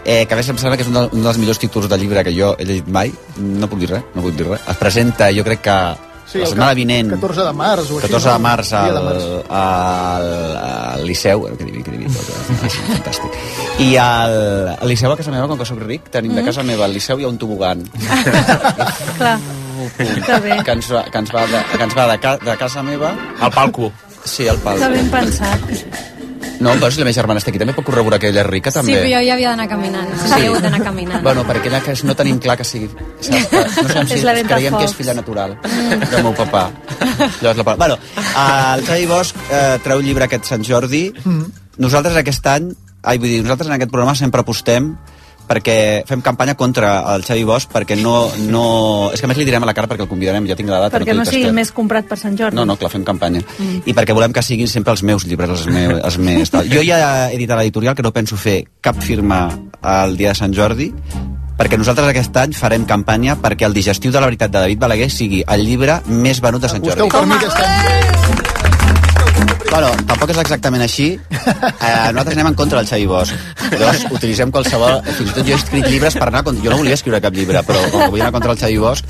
eh, 0.05 0.27
que 0.27 0.35
a 0.35 0.41
més 0.41 0.49
em 0.51 0.59
sembla 0.59 0.77
que 0.77 0.85
és 0.85 0.91
un, 0.91 0.99
de, 0.99 1.05
un 1.17 1.23
dels 1.25 1.39
millors 1.39 1.59
títols 1.63 1.87
de 1.91 1.99
llibre 2.03 2.25
que 2.27 2.35
jo 2.35 2.55
he 2.59 2.67
llegit 2.67 2.89
mai. 2.91 3.13
No 3.39 3.71
puc 3.71 3.81
dir 3.85 3.93
res, 3.95 4.05
no 4.15 4.27
puc 4.27 4.35
dir 4.37 4.49
res. 4.51 4.67
Es 4.69 4.77
presenta, 4.83 5.31
jo 5.35 5.47
crec 5.47 5.63
que 5.69 5.79
Sí, 6.27 6.41
la 6.43 6.49
setmana 6.51 6.75
vinent... 6.75 7.13
14 7.15 7.45
de 7.47 7.51
març 7.55 7.91
o 7.95 8.01
així, 8.01 8.09
14 8.11 8.33
de 8.33 8.39
març 8.43 8.71
al, 8.75 8.97
de 8.97 9.03
març. 9.05 9.27
al, 9.55 10.25
al 10.97 11.05
Liceu, 11.07 11.45
que 11.55 11.69
divi, 11.69 11.85
que 11.87 11.93
divi, 11.95 12.09
tot, 12.11 12.33
eh, 12.35 12.71
fantàstic. 12.89 13.37
I 13.85 13.93
al, 14.03 14.35
al 14.75 14.91
Liceu 14.91 15.15
a 15.15 15.17
casa 15.21 15.31
meva, 15.31 15.47
com 15.47 15.61
que 15.63 15.69
sóc 15.71 15.79
ric, 15.87 16.11
tenim 16.11 16.35
de 16.35 16.43
Mm. 16.43 16.49
casa 16.51 16.65
meva 16.67 16.83
al 16.89 16.97
Liceu 16.99 17.23
hi 17.23 17.29
ha 17.29 17.31
un 17.31 17.39
tobogan 17.39 17.87
Clar. 19.21 19.39
Que 20.27 20.41
bé. 20.41 20.59
que 20.65 20.75
ens 20.77 20.91
va, 20.93 21.05
que 21.11 21.23
ens 21.23 21.33
va, 21.35 21.47
de, 21.51 21.63
que 21.77 21.83
ens 21.85 21.97
va 21.97 22.09
de, 22.13 22.19
ca, 22.23 22.37
de 22.43 22.57
casa 22.61 22.83
meva... 22.87 23.15
Al 23.41 23.53
palco. 23.55 23.93
Sí, 24.25 24.49
al 24.49 24.59
palco. 24.59 24.83
Que 24.85 24.93
ben 24.97 25.11
pensat. 25.11 25.61
No, 26.61 26.73
però 26.81 26.89
si 26.91 27.01
la 27.01 27.05
meva 27.05 27.15
germana 27.15 27.41
està 27.41 27.51
aquí, 27.53 27.61
també 27.61 27.75
pot 27.77 27.85
corroborar 27.85 28.19
que 28.21 28.31
ella 28.31 28.41
és 28.43 28.49
rica, 28.49 28.73
també. 28.73 28.95
Sí, 28.95 28.97
però 28.97 29.11
jo 29.13 29.21
hi 29.27 29.31
havia 29.35 29.51
d'anar 29.53 29.67
caminant. 29.69 30.13
Sí. 30.23 30.31
Hagut 30.39 30.65
d'anar 30.65 30.81
caminant. 30.85 31.25
Bueno, 31.25 31.45
perquè 31.49 31.69
ella 31.71 31.81
que 31.85 31.95
no 32.09 32.15
tenim 32.17 32.39
clar 32.43 32.57
que 32.57 32.65
sigui... 32.65 32.89
Saps? 33.21 33.51
Que 33.51 33.63
No 33.67 33.89
sabem 33.93 34.09
si 34.09 34.17
És 34.17 34.25
la 34.25 34.35
creiem 34.41 34.79
que 34.79 34.87
és 34.89 34.95
filla 34.97 35.15
natural 35.19 35.57
del 35.61 36.25
meu 36.25 36.33
papà. 36.39 36.65
Llavors, 37.43 37.61
la... 37.61 37.77
Bueno, 37.77 37.99
el 38.45 38.87
Xavi 38.89 39.07
Bosch 39.11 39.37
eh, 39.51 39.77
treu 39.85 40.01
llibre 40.05 40.29
aquest 40.29 40.49
Sant 40.49 40.65
Jordi. 40.65 41.05
Nosaltres 41.83 42.17
aquest 42.23 42.49
any, 42.55 42.71
ai, 43.05 43.19
vull 43.21 43.29
dir, 43.29 43.43
nosaltres 43.45 43.69
en 43.69 43.77
aquest 43.77 43.93
programa 43.93 44.17
sempre 44.17 44.41
apostem 44.41 44.95
perquè 45.49 45.77
fem 46.09 46.23
campanya 46.25 46.57
contra 46.59 46.99
el 47.15 47.25
Xavi 47.27 47.45
Bosch 47.49 47.71
perquè 47.73 47.99
no, 48.01 48.17
no... 48.51 48.65
És 49.15 49.23
que 49.23 49.29
a 49.29 49.31
més 49.31 49.41
li 49.41 49.47
direm 49.49 49.65
a 49.65 49.71
la 49.71 49.75
cara 49.77 49.91
perquè 49.91 50.07
el 50.07 50.11
convidarem, 50.11 50.49
ja 50.51 50.59
tinc 50.59 50.73
la 50.73 50.83
data. 50.87 50.99
Perquè 50.99 51.15
no 51.17 51.25
dic, 51.25 51.33
sigui 51.35 51.49
el 51.51 51.57
més 51.57 51.73
comprat 51.77 52.09
per 52.11 52.19
Sant 52.21 52.37
Jordi. 52.39 52.59
No, 52.59 52.67
no, 52.69 52.79
clar, 52.81 52.91
fem 52.93 53.07
campanya. 53.07 53.45
Mm. 53.57 53.87
I 53.87 53.97
perquè 53.97 54.17
volem 54.17 54.35
que 54.37 54.45
siguin 54.45 54.71
sempre 54.71 54.95
els 54.97 55.05
meus 55.07 55.27
llibres, 55.29 55.55
els, 55.55 55.71
meus, 55.77 56.03
els 56.03 56.21
més... 56.23 56.53
Tal. 56.53 56.69
Jo 56.71 56.85
ja 56.87 57.01
he 57.31 57.41
dit 57.41 57.51
a 57.51 57.61
l'editorial 57.61 57.97
que 57.97 58.07
no 58.07 58.15
penso 58.17 58.39
fer 58.41 58.61
cap 58.85 59.01
firma 59.03 59.47
al 59.83 60.19
dia 60.19 60.35
de 60.35 60.39
Sant 60.39 60.55
Jordi, 60.57 60.91
perquè 61.57 61.79
nosaltres 61.81 62.11
aquest 62.11 62.37
any 62.43 62.53
farem 62.57 62.85
campanya 62.89 63.39
perquè 63.41 63.69
el 63.69 63.77
digestiu 63.77 64.13
de 64.13 64.21
la 64.21 64.29
veritat 64.29 64.53
de 64.53 64.61
David 64.61 64.83
Balaguer 64.83 65.11
sigui 65.13 65.43
el 65.47 65.65
llibre 65.65 66.03
més 66.11 66.43
venut 66.45 66.63
de 66.63 66.73
Sant 66.73 66.85
Jordi. 66.85 67.07
Busqueu 67.07 67.21
per 67.21 67.27
mi 67.31 67.39
aquest 67.41 67.65
any. 67.65 68.16
Bueno, 69.77 69.91
tampoc 70.09 70.31
és 70.33 70.39
exactament 70.41 70.81
així. 70.87 71.07
Eh, 71.37 71.89
nosaltres 72.17 72.33
anem 72.33 72.47
en 72.49 72.55
contra 72.57 72.79
del 72.81 72.87
Xavi 72.89 73.05
Bosch. 73.11 73.35
Llavors, 73.75 74.07
utilitzem 74.17 74.49
qualsevol... 74.55 75.03
Fins 75.19 75.29
i 75.29 75.35
tot 75.37 75.45
jo 75.45 75.53
he 75.53 75.59
escrit 75.59 75.85
llibres 75.93 76.17
per 76.17 76.31
anar... 76.31 76.41
contra- 76.47 76.65
Jo 76.65 76.71
no 76.73 76.79
volia 76.81 76.97
escriure 76.97 77.21
cap 77.21 77.35
llibre, 77.37 77.61
però 77.67 77.83
com 77.93 78.01
que 78.01 78.09
vull 78.15 78.23
anar 78.25 78.33
contra 78.39 78.55
el 78.55 78.61
Xavi 78.63 78.79
Bosch... 78.81 79.05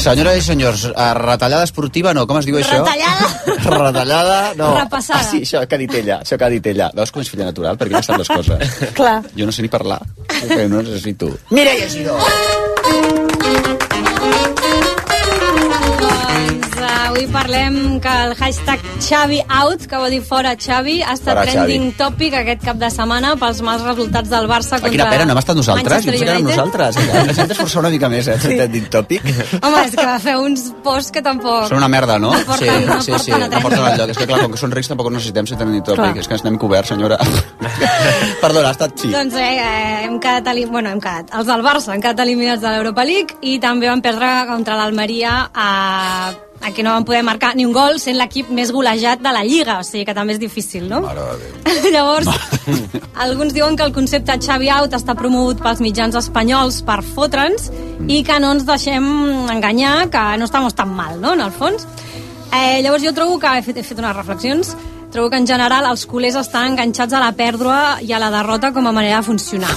Senyores 0.00 0.38
i 0.40 0.46
senyors, 0.46 0.86
eh, 0.88 1.08
retallada 1.18 1.66
esportiva, 1.68 2.14
no, 2.16 2.24
com 2.30 2.40
es 2.40 2.48
diu 2.48 2.56
això? 2.56 2.80
Retallada? 2.86 3.28
Retallada, 3.68 4.38
no. 4.56 4.70
Repassada. 4.78 5.20
Ah, 5.20 5.28
sí, 5.28 5.42
això 5.44 5.60
que 5.68 5.76
ha 5.76 5.82
dit 5.84 5.98
ella, 6.00 6.22
això 6.24 6.40
que 6.40 6.48
ha 6.48 6.52
dit 6.56 6.70
ella. 6.72 6.88
Veus 6.96 7.12
com 7.12 7.20
és 7.26 7.28
filla 7.34 7.50
natural? 7.50 7.76
Perquè 7.76 7.92
ella 7.98 8.06
sap 8.08 8.22
les 8.24 8.32
coses. 8.32 8.78
Clar. 8.96 9.18
Jo 9.36 9.44
no 9.50 9.52
sé 9.52 9.60
ni 9.66 9.68
parlar, 9.72 10.00
perquè 10.38 10.64
no 10.72 10.80
necessito... 10.88 11.34
Mireia 11.52 11.84
Giró! 11.92 12.16
Uh, 16.00 16.67
avui 16.88 17.26
parlem 17.32 17.98
que 18.00 18.12
el 18.24 18.34
hashtag 18.38 18.80
Xavi 19.00 19.40
Out, 19.48 19.86
que 19.90 19.96
vol 20.00 20.10
dir 20.10 20.20
fora 20.24 20.54
Xavi, 20.58 20.98
ha 21.02 21.12
estat 21.16 21.34
Fora 21.36 21.44
trending 21.46 21.88
Xavi. 21.90 21.96
topic 21.98 22.34
aquest 22.40 22.64
cap 22.64 22.76
de 22.80 22.90
setmana 22.90 23.34
pels 23.40 23.60
mals 23.64 23.82
resultats 23.86 24.30
del 24.32 24.48
Barça 24.50 24.76
Ah, 24.78 24.80
contra 24.80 24.90
quina 24.90 25.08
pena, 25.10 25.24
no 25.26 25.32
hem 25.32 25.38
estat 25.42 25.56
nosaltres. 25.56 26.04
Jo 26.04 26.12
que 26.12 26.24
érem 26.24 26.44
nosaltres. 26.48 26.96
Ens 26.96 27.38
hem 27.38 27.48
d'esforçar 27.52 27.80
una 27.84 27.90
mica 27.90 28.08
més, 28.08 28.28
eh? 28.28 28.38
Sí. 28.40 28.56
Trending 28.56 28.88
topic. 28.90 29.22
Home, 29.62 29.84
és 29.86 29.94
que 29.96 30.06
va 30.06 30.18
fer 30.22 30.36
uns 30.38 30.68
posts 30.84 31.10
que 31.14 31.22
tampoc... 31.22 31.68
Són 31.68 31.78
una 31.78 31.88
merda, 31.88 32.18
no? 32.18 32.32
No 32.32 32.44
porten- 32.48 32.86
no 32.86 33.00
sí, 33.02 33.12
sí, 33.24 33.30
no 33.32 33.60
porten 33.62 33.84
enlloc. 33.84 34.10
És 34.14 34.18
que, 34.18 34.26
clar, 34.26 34.40
com 34.44 34.52
que 34.52 34.58
són 34.60 34.72
rics 34.72 34.88
tampoc 34.92 35.10
necessitem 35.12 35.46
ser 35.46 35.56
trending 35.60 35.82
topic. 35.84 36.02
Clar. 36.04 36.16
És 36.24 36.28
que 36.28 36.34
ens 36.38 36.44
n'hem 36.44 36.58
cobert, 36.58 36.88
senyora. 36.88 37.18
Perdona, 38.42 38.68
ha 38.68 38.74
estat 38.76 38.98
sí. 38.98 39.10
Doncs 39.12 39.34
eh, 39.34 39.52
eh, 39.58 40.04
hem 40.06 40.18
quedat, 40.22 40.46
elim... 40.54 40.70
bueno, 40.72 40.90
hem 40.94 41.00
quedat. 41.00 41.32
Els 41.38 41.46
del 41.48 41.62
Barça 41.66 41.92
han 41.94 42.00
quedat 42.04 42.20
eliminats 42.24 42.62
de 42.62 42.70
l'Europa 42.74 43.04
League 43.04 43.38
i 43.42 43.58
també 43.62 43.88
van 43.90 44.02
perdre 44.04 44.28
contra 44.50 44.76
l'Almeria 44.78 45.48
a 45.54 45.70
aquí 46.62 46.82
no 46.82 46.92
van 46.92 47.04
poder 47.04 47.22
marcar 47.22 47.54
ni 47.56 47.64
un 47.66 47.72
gol 47.72 47.98
sent 48.00 48.18
l'equip 48.18 48.50
més 48.54 48.72
golejat 48.74 49.22
de 49.24 49.32
la 49.34 49.44
Lliga, 49.46 49.78
o 49.80 49.86
sigui 49.86 50.04
que 50.08 50.14
també 50.16 50.34
és 50.36 50.40
difícil, 50.42 50.88
no? 50.90 51.00
Llavors, 51.94 52.28
alguns 53.14 53.54
diuen 53.56 53.76
que 53.76 53.86
el 53.86 53.94
concepte 53.96 54.38
Xavi 54.42 54.70
Out 54.74 54.98
està 54.98 55.16
promogut 55.18 55.62
pels 55.62 55.82
mitjans 55.84 56.18
espanyols 56.18 56.82
per 56.86 57.00
fotre'ns 57.06 57.70
i 58.08 58.22
que 58.26 58.38
no 58.42 58.52
ens 58.56 58.66
deixem 58.68 59.08
enganyar, 59.52 60.08
que 60.12 60.24
no 60.38 60.48
estem 60.48 60.68
tan 60.76 60.94
mal, 60.94 61.18
no?, 61.20 61.34
en 61.34 61.46
el 61.46 61.54
fons. 61.54 61.86
Eh, 62.48 62.80
llavors 62.82 63.04
jo 63.04 63.12
trobo 63.12 63.36
que 63.38 63.58
he 63.58 63.64
fet, 63.64 63.80
he 63.80 63.84
fet 63.84 63.98
unes 64.00 64.16
reflexions 64.16 64.76
trobo 65.12 65.30
que 65.30 65.38
en 65.40 65.46
general 65.46 65.86
els 65.88 66.04
culers 66.06 66.36
estan 66.36 66.72
enganxats 66.74 67.14
a 67.16 67.20
la 67.22 67.32
pèrdua 67.32 67.98
i 68.04 68.12
a 68.12 68.18
la 68.20 68.28
derrota 68.30 68.72
com 68.72 68.86
a 68.86 68.92
manera 68.92 69.18
de 69.22 69.26
funcionar. 69.26 69.72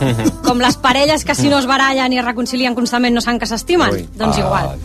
Com 0.46 0.58
les 0.62 0.76
parelles 0.80 1.24
que 1.28 1.34
si 1.36 1.50
no 1.52 1.58
es 1.60 1.66
barallen 1.68 2.12
i 2.14 2.18
es 2.18 2.24
reconcilien 2.24 2.74
constantment 2.74 3.14
no 3.14 3.20
saben 3.20 3.38
que 3.38 3.46
s'estimen, 3.46 4.08
doncs 4.16 4.38
Ah. 4.38 4.40
igual. 4.40 4.78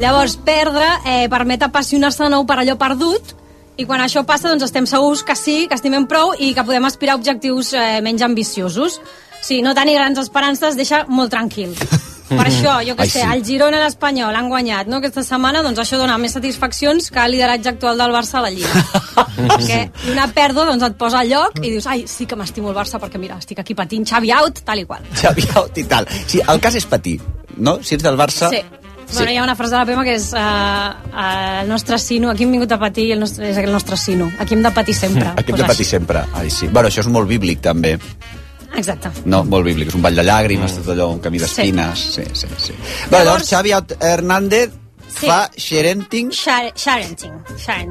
Llavors, 0.00 0.36
perdre 0.36 0.86
eh, 1.04 1.28
permet 1.28 1.62
apassionar-se 1.66 2.22
de 2.24 2.30
nou 2.30 2.46
per 2.46 2.60
allò 2.62 2.76
perdut 2.78 3.34
i 3.76 3.86
quan 3.88 4.00
això 4.04 4.22
passa 4.28 4.48
doncs 4.48 4.62
estem 4.68 4.86
segurs 4.86 5.24
que 5.24 5.34
sí, 5.34 5.66
que 5.66 5.74
estimem 5.74 6.06
prou 6.06 6.34
i 6.38 6.52
que 6.54 6.62
podem 6.64 6.84
aspirar 6.84 7.14
a 7.14 7.16
objectius 7.18 7.72
eh, 7.74 8.00
menys 8.04 8.22
ambiciosos. 8.22 9.00
Sí, 9.42 9.62
no 9.62 9.74
tenir 9.74 9.96
grans 9.96 10.18
esperances 10.20 10.76
deixa 10.76 11.06
molt 11.08 11.30
tranquil. 11.32 11.74
Per 12.30 12.46
això, 12.46 12.76
jo 12.86 12.94
que 12.94 13.06
Ai, 13.06 13.10
sé, 13.10 13.24
sí. 13.24 13.26
el 13.34 13.44
Girona 13.44 13.80
i 13.80 13.82
l'Espanyol 13.82 14.36
han 14.38 14.48
guanyat 14.52 14.90
no, 14.90 15.00
aquesta 15.02 15.24
setmana, 15.26 15.64
doncs 15.66 15.82
això 15.82 15.98
dona 15.98 16.16
més 16.22 16.36
satisfaccions 16.36 17.10
que 17.10 17.24
el 17.24 17.34
lideratge 17.34 17.72
actual 17.72 17.98
del 17.98 18.14
Barça 18.14 18.38
a 18.38 18.44
la 18.46 18.52
Lliga. 18.54 18.84
perquè 19.54 19.80
una 20.12 20.28
pèrdua 20.34 20.68
doncs, 20.70 20.86
et 20.86 20.98
posa 21.00 21.24
al 21.24 21.32
lloc 21.32 21.58
i 21.62 21.68
dius, 21.68 21.88
ai, 21.90 22.04
sí 22.10 22.28
que 22.30 22.38
m'estimo 22.38 22.70
el 22.70 22.78
Barça 22.78 23.02
perquè 23.02 23.18
mira, 23.18 23.40
estic 23.42 23.62
aquí 23.62 23.74
patint, 23.74 24.06
Xavi 24.06 24.30
out, 24.38 24.62
tal 24.66 24.82
i 24.82 24.86
qual. 24.86 25.06
Xavi 25.22 25.48
Out 25.58 25.80
i 25.82 25.86
tal. 25.90 26.06
Sí, 26.26 26.42
el 26.46 26.62
cas 26.62 26.76
és 26.78 26.86
patir, 26.86 27.18
no? 27.58 27.80
Si 27.82 27.96
ets 27.98 28.06
del 28.06 28.20
Barça... 28.20 28.52
Sí. 28.54 28.62
Bueno, 29.12 29.32
hi 29.32 29.38
ha 29.40 29.42
una 29.42 29.56
frase 29.56 29.74
de 29.74 29.78
la 29.80 29.86
Pema 29.86 30.04
que 30.06 30.12
és 30.14 30.28
uh, 30.38 30.92
el 31.18 31.68
nostre 31.68 31.98
sino, 31.98 32.30
aquí 32.30 32.46
hem 32.46 32.52
vingut 32.54 32.70
a 32.70 32.78
patir 32.78 33.08
i 33.08 33.14
el 33.16 33.18
nostre, 33.18 33.48
és 33.50 33.58
el 33.58 33.72
nostre 33.72 33.98
sino. 33.98 34.30
Aquí 34.38 34.54
hem 34.54 34.62
de 34.62 34.70
patir 34.70 34.94
sempre. 34.94 35.32
Aquí 35.36 35.50
hem 35.50 35.56
Pues 35.56 35.64
de 35.64 35.72
patir 35.72 35.86
sempre. 35.86 36.22
Ai, 36.32 36.50
sí. 36.50 36.68
Bueno, 36.70 36.92
això 36.92 37.02
és 37.02 37.10
molt 37.10 37.26
bíblic, 37.26 37.58
també. 37.64 37.96
Exacte. 38.76 39.10
No, 39.24 39.42
molt 39.44 39.64
bíblic. 39.66 39.88
És 39.88 39.94
un 39.94 40.02
ball 40.02 40.14
de 40.16 40.22
llàgrimes, 40.24 40.76
tot 40.80 40.88
allò, 40.94 41.10
un 41.12 41.20
camí 41.20 41.38
d'espines. 41.38 41.98
Sí, 42.14 42.22
sí, 42.32 42.46
sí. 42.58 42.72
Bueno, 43.10 43.24
llavors, 43.24 43.48
Xavi 43.50 43.72
Hernández 44.00 44.70
Sí. 45.10 45.26
fa 45.26 45.50
Xerenting. 45.56 46.30
Xarenting. 46.30 47.32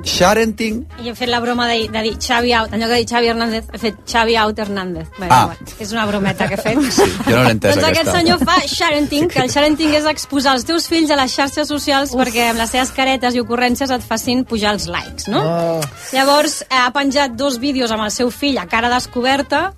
Xarenting... 0.05 0.85
I 1.03 1.09
he 1.09 1.15
fet 1.15 1.27
la 1.27 1.41
broma 1.43 1.65
de, 1.67 1.89
de 1.91 2.01
dir 2.05 2.13
Xavi 2.17 2.53
Out, 2.55 2.71
en 2.73 2.79
lloc 2.79 2.89
de 2.93 2.95
dir 3.01 3.07
Xavi 3.09 3.27
Hernández, 3.27 3.65
he 3.73 3.77
fet 3.81 3.97
Xavi 4.07 4.37
Out 4.39 4.59
Hernández. 4.63 5.09
Bé, 5.19 5.27
Ah. 5.29 5.45
bueno, 5.47 5.75
és 5.79 5.91
una 5.91 6.05
brometa 6.05 6.47
que 6.47 6.55
he 6.55 6.57
fet. 6.57 6.79
Sí, 6.95 7.03
Jo 7.27 7.35
no 7.35 7.43
l'he 7.43 7.51
entès, 7.57 7.75
doncs 7.75 7.89
aquest 7.89 8.11
senyor 8.15 8.39
fa 8.39 8.55
sharenting, 8.65 9.27
que 9.27 9.39
el 9.43 9.51
sharenting 9.51 9.93
és 9.99 10.05
exposar 10.09 10.55
els 10.55 10.63
teus 10.65 10.87
fills 10.87 11.11
a 11.11 11.17
les 11.19 11.35
xarxes 11.35 11.67
socials 11.67 12.13
Uf. 12.15 12.21
perquè 12.23 12.49
amb 12.53 12.59
les 12.63 12.71
seves 12.71 12.91
caretes 12.95 13.35
i 13.35 13.43
ocurrències 13.43 13.91
et 13.91 14.01
facin 14.01 14.45
pujar 14.45 14.71
els 14.77 14.87
likes, 14.87 15.27
no? 15.27 15.43
Oh. 15.43 15.81
Llavors, 16.15 16.61
eh, 16.61 16.67
ha 16.79 16.89
penjat 16.95 17.35
dos 17.35 17.59
vídeos 17.59 17.91
amb 17.91 18.03
el 18.07 18.11
seu 18.15 18.31
fill 18.31 18.57
a 18.57 18.65
cara 18.65 18.89
descoberta, 18.89 19.73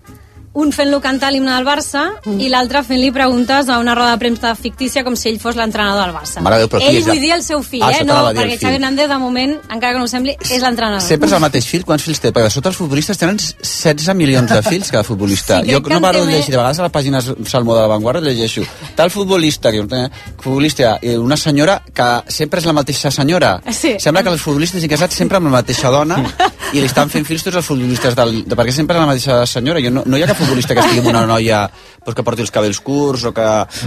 un 0.54 0.72
fent-lo 0.76 1.00
cantar 1.00 1.32
l'himne 1.32 1.52
del 1.56 1.64
Barça 1.66 2.10
Mm. 2.26 2.40
i 2.42 2.50
l'altre 2.50 2.82
fent-li 2.84 3.12
preguntes 3.12 3.70
a 3.70 3.78
una 3.80 3.96
roda 3.96 4.12
de 4.12 4.18
premsa 4.20 4.54
fictícia 4.56 5.04
com 5.04 5.16
si 5.16 5.30
ell 5.30 5.40
fos 5.40 5.56
l'entrenador 5.56 6.04
del 6.06 6.14
Barça. 6.16 6.42
Mare 6.42 6.58
Déu, 6.60 6.68
però 6.68 6.82
ell 6.84 7.02
vull 7.04 7.20
dir 7.22 7.32
el 7.34 7.44
seu 7.44 7.62
fill, 7.64 7.82
Ah, 7.84 7.92
eh? 7.92 8.04
No, 8.04 8.14
perquè. 8.36 8.58
Xavi 8.60 8.76
Hernández, 8.76 9.08
de 9.08 9.18
moment, 9.18 9.54
encara 9.70 9.94
que 9.94 10.00
no 10.00 10.06
ho 10.06 10.08
sembli, 10.12 10.36
és 10.50 10.62
l'entrenador. 10.62 11.02
Sempre 11.02 11.28
és 11.28 11.34
el 11.34 11.40
mateix 11.40 11.66
fill? 11.66 11.86
Quants 11.86 12.04
fills 12.04 12.20
té? 12.20 12.32
Perquè 12.34 12.50
sota 12.50 12.70
els 12.70 12.78
futbolistes 12.78 13.18
tenen 13.18 13.38
16 13.38 14.14
milions 14.16 14.50
de 14.52 14.62
fills 14.62 14.92
cada 14.92 15.04
futbolista. 15.04 15.62
Sí, 15.66 15.72
jo 15.72 15.80
no 15.80 16.02
paro 16.02 16.20
de 16.22 16.26
més. 16.28 16.36
llegir, 16.38 16.52
de 16.52 16.58
vegades 16.58 16.80
a 16.80 16.84
la 16.84 16.90
pàgina 16.92 17.22
Salmó 17.22 17.76
de 17.76 17.82
la 17.82 17.88
Vanguardia 17.88 18.32
llegeixo 18.32 18.64
tal 18.96 19.10
futbolista, 19.10 19.72
que 19.72 19.80
eh, 19.80 20.10
futbolista, 20.40 20.98
i 21.02 21.16
una 21.16 21.38
senyora 21.38 21.82
que 21.94 22.24
sempre 22.28 22.60
és 22.60 22.66
la 22.66 22.74
mateixa 22.74 23.10
senyora. 23.12 23.62
Sí. 23.72 23.96
Sembla 24.00 24.24
que 24.24 24.30
els 24.30 24.42
futbolistes 24.42 24.78
estiguin 24.82 24.98
casats 24.98 25.16
sempre 25.16 25.38
amb 25.38 25.46
la 25.48 25.52
mateixa 25.62 25.90
dona 25.90 26.18
i 26.74 26.80
li 26.80 26.86
estan 26.86 27.10
fent 27.10 27.26
fills 27.26 27.44
tots 27.44 27.56
els 27.58 27.66
futbolistes 27.66 28.16
del, 28.16 28.44
de, 28.46 28.56
perquè 28.56 28.72
sempre 28.72 28.96
és 28.98 29.00
la 29.02 29.08
mateixa 29.08 29.46
senyora. 29.46 29.80
Jo 29.82 29.92
no, 29.92 30.04
no 30.06 30.18
hi 30.18 30.24
ha 30.24 30.28
cap 30.28 30.41
futbolista 30.42 30.76
que 30.76 30.84
estigui 30.86 31.00
amb 31.04 31.12
una 31.14 31.26
noia 31.30 31.64
pues, 32.04 32.16
que 32.18 32.24
porti 32.26 32.42
els 32.42 32.52
cabells 32.52 32.80
curts 32.82 33.24
o, 33.30 33.34
que, 33.34 33.46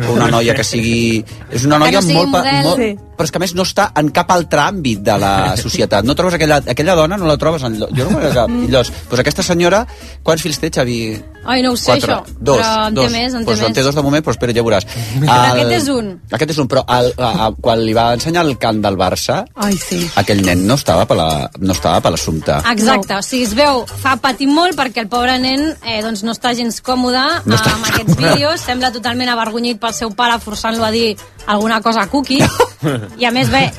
o 0.09 0.13
una 0.15 0.29
noia 0.31 0.55
que 0.55 0.65
sigui... 0.65 1.25
És 1.51 1.65
una 1.67 1.81
Que 1.83 1.91
noia 1.91 2.01
no 2.01 2.15
molt, 2.15 2.31
model. 2.31 2.63
molt, 2.63 2.79
Sí. 2.85 2.91
però 3.17 3.25
és 3.29 3.31
que 3.35 3.39
a 3.39 3.43
més 3.45 3.55
no 3.55 3.63
està 3.67 3.89
en 3.99 4.09
cap 4.15 4.31
altre 4.35 4.61
àmbit 4.65 5.01
de 5.07 5.17
la 5.19 5.33
societat. 5.59 6.05
No 6.07 6.15
trobes 6.19 6.35
aquella, 6.35 6.61
aquella 6.67 6.95
dona, 6.99 7.17
no 7.19 7.27
la 7.31 7.37
trobes 7.39 7.63
en. 7.67 7.77
Jo 7.79 8.07
no 8.09 8.17
conec 8.17 8.33
cap. 8.35 8.51
I 8.51 8.67
llavors, 8.71 8.91
doncs 9.11 9.21
aquesta 9.23 9.43
senyora, 9.47 9.85
quants 10.27 10.43
fills 10.43 10.59
té, 10.63 10.71
Xavi? 10.75 10.99
Ai, 11.45 11.61
no 11.63 11.73
ho 11.75 11.77
sé, 11.77 11.93
Quatre. 11.93 12.15
això. 12.15 12.37
Dos, 12.41 12.59
però 12.63 12.87
en 12.89 12.95
dos. 12.95 13.07
té 13.07 13.13
més, 13.19 13.35
en 13.35 13.41
té 13.41 13.45
pues 13.45 13.59
més. 13.61 13.69
en 13.69 13.75
té 13.77 13.83
dos 13.85 13.95
de 13.95 14.03
moment, 14.03 14.25
però 14.25 14.33
espera, 14.35 14.55
ja 14.57 14.63
ho 14.63 14.67
veuràs. 14.67 14.87
Però 15.21 15.35
aquest 15.53 15.73
és 15.77 15.89
un. 15.93 16.09
Aquest 16.39 16.51
és 16.55 16.59
un, 16.63 16.69
però 16.73 16.83
el, 16.99 17.13
a, 17.19 17.31
a, 17.47 17.51
quan 17.61 17.83
li 17.85 17.93
va 17.97 18.07
ensenyar 18.17 18.45
el 18.47 18.57
cant 18.59 18.81
del 18.83 18.97
Barça, 18.99 19.43
Ai, 19.55 19.77
sí. 19.79 20.01
aquell 20.17 20.41
nen 20.47 20.67
no 20.67 20.75
estava 20.81 21.05
per 21.07 21.17
la- 21.19 21.51
no 21.61 21.73
estava 21.77 22.01
per 22.01 22.15
l'assumpte. 22.15 22.57
Exacte, 22.73 23.13
no. 23.15 23.21
o 23.21 23.23
sigui, 23.23 23.45
es 23.45 23.55
veu, 23.55 23.85
fa 24.03 24.17
patir 24.17 24.49
molt 24.51 24.75
perquè 24.79 25.05
el 25.05 25.09
pobre 25.13 25.37
nen 25.39 25.69
eh, 25.85 26.01
doncs 26.03 26.25
no 26.27 26.33
està 26.35 26.44
gens 26.53 26.81
còmode 26.85 27.23
No 27.47 27.57
està 27.57 27.73
amb 27.73 27.89
aquests 27.89 28.17
vídeos, 28.21 28.61
sembla 28.61 28.93
totalment 28.93 29.31
avergonyit 29.33 29.81
pel 29.81 29.95
seu 29.97 30.11
pare 30.13 30.37
forçant-lo 30.43 30.85
a 30.85 30.91
dir 30.93 31.17
alguna 31.47 31.81
cosa 31.81 32.07
cookie, 32.13 32.45
i 33.21 33.25
a 33.25 33.31
més, 33.33 33.49
bé, 33.49 33.71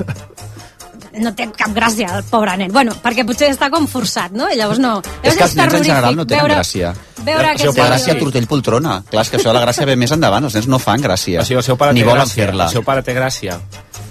no 1.22 1.32
té 1.36 1.46
cap 1.56 1.72
gràcia 1.72 2.10
el 2.18 2.24
pobre 2.28 2.56
nen. 2.60 2.72
Bueno, 2.72 2.92
perquè 3.02 3.24
potser 3.26 3.48
està 3.54 3.70
com 3.72 3.86
forçat, 3.88 4.34
no? 4.36 4.50
I 4.52 4.58
llavors 4.58 4.80
no. 4.82 4.98
És 5.22 5.36
que 5.36 5.46
els 5.46 5.56
nens 5.56 5.78
en 5.78 5.84
general 5.86 6.16
no 6.18 6.26
tenen 6.26 6.44
veure, 6.44 6.58
gràcia. 6.58 6.92
veure 7.22 7.46
La 7.46 7.54
aquests 7.54 7.76
gràcia 7.78 8.12
vídeos. 8.12 8.22
tortell 8.24 8.46
poltrona. 8.50 8.98
Clar, 9.10 9.24
és 9.24 9.32
que 9.32 9.40
això 9.40 9.48
de 9.52 9.56
la 9.58 9.64
gràcia 9.64 9.86
ve 9.88 9.96
més 9.96 10.12
endavant. 10.12 10.44
Els 10.44 10.58
nens 10.58 10.68
no 10.68 10.78
fan 10.82 11.00
gràcia. 11.00 11.40
O 11.40 11.48
sigui, 11.48 11.60
el 11.62 11.64
seu 11.64 11.78
pare 11.80 11.94
Ni 11.96 12.04
volen 12.04 12.28
fer-la. 12.28 12.68
El 12.68 12.78
seu 12.78 12.84
pare 12.84 13.02
té 13.06 13.14
gràcia. 13.16 13.58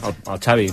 El, 0.06 0.16
el 0.34 0.40
Xavi. 0.46 0.68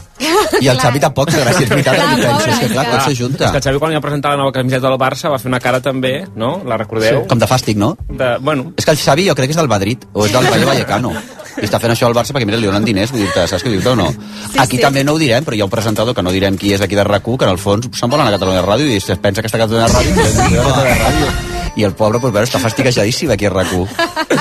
I 0.60 0.68
el 0.68 0.78
Xavi 0.82 1.00
tampoc 1.00 1.30
té 1.32 1.40
gràcia, 1.42 1.64
és 1.64 1.70
veritat. 1.70 1.94
Clar, 1.96 2.08
que 2.16 2.22
penso, 2.26 2.48
és 2.50 2.58
que 2.60 2.68
clar, 2.72 2.84
tot 2.86 2.94
que- 2.98 3.04
s'ajunta. 3.10 3.44
És 3.44 3.50
que 3.50 3.56
el 3.62 3.64
Xavi 3.68 3.78
quan 3.82 3.90
li 3.92 3.96
va 3.96 4.04
presentar 4.04 4.30
la 4.34 4.40
nova 4.42 4.52
camiseta 4.52 4.88
del 4.88 4.98
Barça 5.00 5.30
va 5.32 5.38
fer 5.42 5.48
una 5.52 5.60
cara 5.60 5.80
també, 5.80 6.14
no? 6.36 6.62
La 6.66 6.76
recordeu? 6.76 7.24
Com 7.30 7.38
de 7.38 7.46
fàstic, 7.48 7.76
no? 7.76 7.96
De, 8.08 8.36
bueno, 8.40 8.72
És 8.76 8.84
que 8.84 8.90
el 8.92 8.98
Xavi 8.98 9.28
jo 9.28 9.34
crec 9.34 9.48
que 9.50 9.56
és 9.56 9.62
del 9.62 9.68
Madrid, 9.68 10.04
o 10.12 10.26
és 10.26 10.32
del 10.32 10.46
Rayo 10.46 10.66
Vallecano. 10.66 11.12
I 11.60 11.66
està 11.66 11.78
fent 11.78 11.92
això 11.92 12.06
al 12.08 12.14
Barça 12.16 12.32
perquè, 12.32 12.46
mira, 12.48 12.56
li 12.56 12.66
donen 12.66 12.84
diners, 12.84 13.10
vull 13.12 13.20
dir-te, 13.26 13.46
saps 13.46 13.62
què 13.64 13.68
dir-te 13.74 13.90
o 13.90 13.96
no? 13.96 14.06
Sí, 14.10 14.58
aquí 14.58 14.76
sí. 14.78 14.82
també 14.82 15.04
no 15.04 15.12
ho 15.12 15.18
direm, 15.20 15.44
però 15.44 15.54
hi 15.54 15.60
ha 15.60 15.66
un 15.68 15.70
presentador 15.70 16.14
que 16.16 16.22
no 16.24 16.32
direm 16.32 16.56
qui 16.56 16.72
és 16.72 16.80
d'aquí 16.80 16.96
de 16.96 17.04
RAC1, 17.04 17.36
que 17.38 17.44
en 17.44 17.50
el 17.52 17.58
fons 17.60 17.90
se'n 17.92 18.08
volen 18.08 18.26
a 18.26 18.30
Catalunya 18.32 18.62
Ràdio 18.64 18.88
i 18.88 18.96
es 18.96 19.10
pensa 19.20 19.42
que 19.42 19.48
està 19.52 19.60
a 19.60 19.66
Catalunya 19.66 19.88
Ràdio 19.92 20.16
i, 20.16 20.56
a 20.56 20.64
Catalunya 20.64 21.00
Ràdio. 21.04 21.51
I 21.76 21.84
el 21.88 21.94
pobre, 21.96 22.18
pues, 22.20 22.32
veure, 22.34 22.46
està 22.46 22.60
fastiguejadíssim 22.60 23.30
aquí 23.32 23.46
a 23.48 23.50
RAC1. 23.50 23.86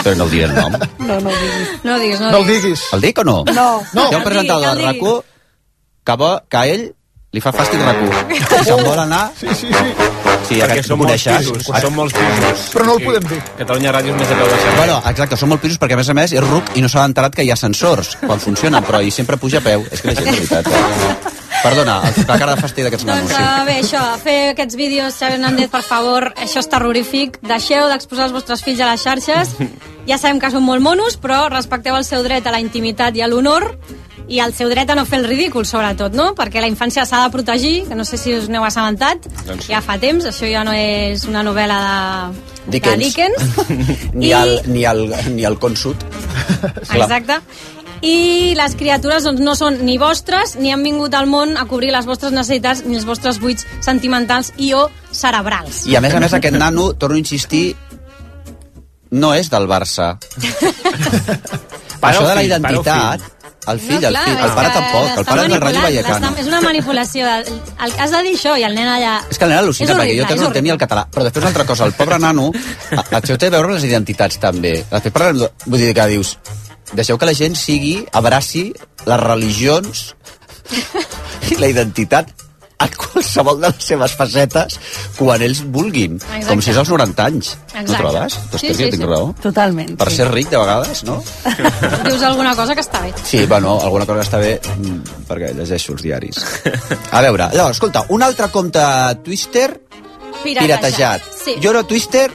Però 0.03 0.15
no 0.19 0.25
el 0.27 0.31
diré 0.31 0.45
el 0.49 0.55
nom. 0.55 0.73
No, 0.99 1.19
no 1.19 1.29
ho 1.29 1.35
diguis. 1.35 1.69
No 1.83 1.95
ho 1.95 1.99
diguis, 1.99 2.19
no, 2.19 2.31
No 2.31 2.37
el 2.41 2.47
diguis. 2.47 2.63
diguis. 2.63 2.81
El 2.97 3.01
dic 3.01 3.17
o 3.19 3.23
no? 3.23 3.37
No. 3.47 3.67
Hi 3.93 3.99
ha 4.01 4.07
un 4.09 4.15
el 4.15 4.23
presentador 4.23 4.75
de 4.75 4.83
que 4.83 4.89
el 4.89 4.95
RAC1 4.99 5.23
que, 6.03 6.15
bo, 6.17 6.31
que 6.49 6.57
a 6.57 6.65
ell 6.67 6.83
li 7.31 7.39
fa 7.39 7.53
fàstic 7.55 7.79
RAC1. 7.79 8.33
I 8.35 8.65
se'n 8.67 8.83
vol 8.83 8.99
anar... 8.99 9.29
Sí, 9.39 9.47
sí, 9.55 9.67
sí. 9.71 10.09
Sí, 10.51 10.57
perquè 10.59 10.81
són 10.83 10.99
molts 10.99 11.23
pisos. 11.23 11.67
Són 11.79 11.93
molts 11.95 12.15
pisos. 12.17 12.63
Però 12.73 12.83
no 12.89 12.95
el 12.97 13.03
podem 13.05 13.27
dir. 13.29 13.37
Catalunya 13.61 13.93
Ràdio 13.95 14.11
és 14.11 14.19
més 14.19 14.31
a 14.33 14.35
peu 14.41 14.49
de. 14.51 14.71
Bueno, 14.75 14.97
exacte, 15.07 15.37
són 15.39 15.51
molt 15.53 15.61
pisos 15.63 15.79
perquè 15.79 15.95
a 15.95 15.99
més 16.01 16.09
a 16.11 16.15
més 16.17 16.33
és 16.35 16.43
ruc 16.43 16.73
i 16.75 16.81
no 16.83 16.89
s'ha 16.91 17.05
enterat 17.07 17.37
que 17.37 17.45
hi 17.45 17.51
ha 17.53 17.55
sensors 17.55 18.17
quan 18.25 18.41
funcionen, 18.41 18.83
però 18.83 18.99
ell 18.99 19.13
sempre 19.15 19.37
puja 19.39 19.61
a 19.61 19.63
peu. 19.63 19.85
És 19.91 20.01
que 20.01 20.11
la 20.11 20.17
gent, 20.17 20.27
de 20.27 20.41
veritat. 20.41 20.67
Eh? 20.67 21.37
Perdona, 21.63 22.01
el- 22.09 22.25
la 22.27 22.37
cara 22.39 22.55
de 22.55 22.61
fàstic 22.61 22.83
d'aquests 22.87 23.05
nanos, 23.05 23.29
Doncs 23.29 23.35
sí. 23.37 23.43
uh, 23.43 23.65
bé, 23.65 23.75
això, 23.83 24.01
fer 24.23 24.37
aquests 24.55 24.75
vídeos, 24.75 25.13
Xavi 25.19 25.33
Hernández, 25.37 25.69
per 25.69 25.83
favor, 25.83 26.33
això 26.35 26.59
és 26.59 26.69
terrorífic. 26.69 27.37
Deixeu 27.41 27.87
d'exposar 27.87 28.25
els 28.29 28.33
vostres 28.33 28.63
fills 28.63 28.79
a 28.81 28.89
les 28.91 29.01
xarxes. 29.03 29.55
Ja 30.07 30.17
sabem 30.17 30.39
que 30.41 30.49
són 30.49 30.63
molt 30.65 30.81
monos, 30.81 31.19
però 31.21 31.47
respecteu 31.49 31.95
el 31.95 32.03
seu 32.05 32.23
dret 32.23 32.47
a 32.47 32.51
la 32.51 32.59
intimitat 32.59 33.15
i 33.15 33.21
a 33.21 33.27
l'honor 33.27 33.75
i 34.31 34.39
el 34.39 34.53
seu 34.55 34.69
dret 34.71 34.89
a 34.89 34.95
no 34.95 35.03
fer 35.05 35.19
el 35.19 35.25
ridícul, 35.27 35.65
sobretot, 35.67 36.13
no? 36.15 36.29
Perquè 36.33 36.61
la 36.63 36.67
infància 36.71 37.03
s'ha 37.05 37.25
de 37.25 37.31
protegir, 37.33 37.87
que 37.89 37.95
no 37.95 38.05
sé 38.05 38.17
si 38.17 38.33
us 38.33 38.47
n'heu 38.49 38.63
assabentat, 38.63 39.25
Doncs 39.45 39.65
sí. 39.65 39.73
ja 39.73 39.81
fa 39.81 39.97
temps, 39.99 40.25
això 40.25 40.47
ja 40.49 40.63
no 40.63 40.71
és 40.71 41.25
una 41.25 41.43
novel·la 41.43 42.31
de 42.65 42.71
Dickens. 42.79 42.97
de 42.97 43.03
Dickens. 43.05 44.13
Ni, 44.13 44.27
I- 44.29 44.31
el, 44.33 44.61
ni, 44.71 44.85
el, 44.85 45.13
ni 45.35 45.43
el 45.43 45.59
consut. 45.59 45.97
Exacte. 46.93 47.41
I 48.01 48.53
les 48.57 48.73
criatures 48.79 49.23
doncs, 49.27 49.41
no 49.45 49.53
són 49.55 49.77
ni 49.85 49.97
vostres, 50.01 50.55
ni 50.57 50.71
han 50.73 50.81
vingut 50.83 51.13
al 51.13 51.27
món 51.29 51.53
a 51.57 51.67
cobrir 51.69 51.91
les 51.93 52.07
vostres 52.09 52.33
necessitats 52.33 52.81
ni 52.85 52.97
els 52.97 53.05
vostres 53.05 53.37
buits 53.39 53.67
sentimentals 53.85 54.53
i 54.57 54.71
o 54.73 54.87
cerebrals. 55.11 55.83
I 55.85 55.95
a 55.97 56.01
més 56.01 56.15
a 56.17 56.19
més 56.23 56.33
aquest 56.33 56.57
nano, 56.57 56.93
torno 56.97 57.19
a 57.19 57.21
insistir, 57.21 57.75
no 59.11 59.33
és 59.35 59.51
del 59.53 59.67
Barça. 59.69 60.15
Això 62.01 62.23
el 62.23 62.27
de 62.31 62.35
la 62.35 62.43
identitat, 62.43 63.21
el 63.69 63.79
fill, 63.79 64.03
el 64.03 64.15
clar, 64.15 64.23
fill, 64.25 64.39
el 64.41 64.53
pare 64.57 64.69
que 64.71 64.79
tampoc, 64.79 65.09
el 65.19 65.25
pare 65.27 65.43
del 65.51 65.61
Rayo 65.61 65.81
Vallecano. 65.83 66.31
És 66.41 66.47
una 66.49 66.61
manipulació. 66.65 67.27
De, 67.27 67.59
el, 67.85 67.93
has 68.01 68.15
de 68.15 68.21
dir 68.25 68.33
això 68.39 68.55
i 68.57 68.65
el 68.65 68.73
nen 68.73 68.89
allà... 68.89 69.19
És 69.29 69.37
que 69.37 69.45
el 69.45 69.53
nen 69.53 69.59
al·lucina, 69.61 69.93
perquè 69.99 70.15
jo 70.17 70.25
horrible, 70.25 70.49
no 70.49 70.65
ni 70.65 70.73
el 70.73 70.79
català. 70.81 71.05
Però 71.13 71.27
després 71.27 71.43
una 71.45 71.51
altra 71.53 71.67
cosa, 71.69 71.85
el 71.85 71.93
pobre 71.99 72.17
nano, 72.23 72.47
a- 72.97 73.05
això 73.21 73.37
té 73.37 73.51
a 73.51 73.53
veure 73.53 73.69
amb 73.69 73.77
les 73.77 73.85
identitats 73.91 74.41
també. 74.41 74.73
Després 74.89 75.13
parlem, 75.13 75.43
de- 75.43 75.51
vull 75.67 75.83
dir 75.85 75.93
que 75.93 76.07
dius, 76.15 76.33
deixeu 76.93 77.17
que 77.17 77.29
la 77.29 77.35
gent 77.37 77.57
sigui, 77.59 77.97
abraci 78.11 78.69
les 79.05 79.19
religions 79.23 80.05
i 81.51 81.57
la 81.59 81.69
identitat 81.71 82.31
a 82.81 82.87
qualsevol 82.89 83.59
de 83.61 83.69
les 83.69 83.85
seves 83.91 84.13
facetes 84.17 84.77
quan 85.17 85.43
ells 85.45 85.61
vulguin. 85.73 86.15
Exacte. 86.17 86.47
Com 86.47 86.63
si 86.65 86.71
és 86.73 86.79
als 86.81 86.89
90 86.89 87.27
anys. 87.29 87.51
Exacte. 87.67 87.91
No 87.91 87.99
trobes? 87.99 88.37
Doncs 88.39 88.63
Sí, 88.63 88.67
sí, 88.67 88.73
sí, 88.73 88.83
sí, 88.83 88.89
tinc 88.95 89.03
sí. 89.03 89.09
raó. 89.11 89.27
Totalment. 89.43 89.93
Per 90.01 90.09
ser 90.09 90.27
ric, 90.31 90.49
de 90.49 90.57
vegades, 90.57 91.03
no? 91.05 91.19
Dius 92.07 92.25
alguna 92.25 92.55
cosa 92.57 92.73
que 92.73 92.81
està 92.81 93.03
bé. 93.05 93.13
Sí, 93.21 93.45
bueno, 93.45 93.77
alguna 93.85 94.07
cosa 94.09 94.25
està 94.25 94.41
bé 94.41 94.55
mm, 94.57 95.27
perquè 95.29 95.53
llegeixo 95.59 95.93
els 95.93 96.05
diaris. 96.07 96.41
A 97.11 97.21
veure, 97.21 97.51
llavors, 97.53 97.77
escolta, 97.77 98.05
un 98.09 98.25
altre 98.25 98.49
compte 98.49 98.81
Twister 99.23 99.69
piratejat. 100.41 101.29
Sí. 101.43 101.59
Jo 101.61 101.73
no 101.77 101.85
Twister, 101.85 102.31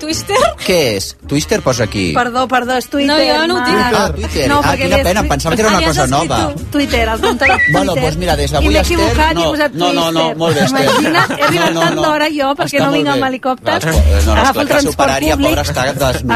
Twister? 0.00 0.36
què 0.66 0.76
és? 0.96 1.06
Twister 1.26 1.60
posa 1.64 1.84
aquí. 1.84 2.12
Perdó, 2.14 2.46
perdó, 2.48 2.76
és 2.76 2.86
Twitter. 2.88 3.08
No, 3.08 3.16
jo 3.18 3.46
no 3.48 3.56
ho 3.56 3.64
tinc. 3.64 3.78
Ah, 3.96 4.10
Twitter. 4.14 4.48
No, 4.50 4.60
ah, 4.62 4.74
quina 4.76 4.98
pena, 5.02 5.20
em 5.24 5.28
pensava 5.30 5.56
que 5.56 5.62
era 5.62 5.70
una 5.72 5.86
cosa 5.86 6.06
nova. 6.06 6.40
Twitter, 6.72 7.02
el 7.08 7.20
compte 7.20 7.44
de 7.44 7.50
Twitter. 7.56 7.72
Bueno, 7.72 7.94
doncs 7.96 8.16
mira, 8.20 8.36
des 8.36 8.50
d'avui, 8.52 8.68
I 8.68 8.70
m'he 8.76 8.80
Esther, 8.82 8.98
equivocat 8.98 9.32
i 9.32 9.34
no, 9.34 9.42
he 9.46 9.50
posat 9.56 9.72
no, 9.74 9.92
no, 9.92 10.06
no, 10.12 10.20
Twister. 10.20 10.36
molt 10.42 10.54
bé, 10.56 10.64
Esther. 10.66 10.84
Imagina't, 10.86 11.30
he 11.38 11.42
arribat 11.48 11.66
No, 11.66 11.74
no, 11.74 11.80
tant 11.86 11.94
no. 11.96 12.02
d'hora 12.06 12.28
jo 12.36 12.52
perquè 12.60 12.76
Està 12.80 12.86
no 12.86 12.92
vinc 12.92 13.08
amb 13.14 13.28
helicòpter. 13.30 13.78
No, 13.86 13.92
no, 13.92 13.96
no, 13.96 14.32
Agafo 14.36 14.60
esclar, 14.60 14.62
el 14.62 14.66
que 14.66 14.74
transport 14.74 15.12
públic. 15.16 15.58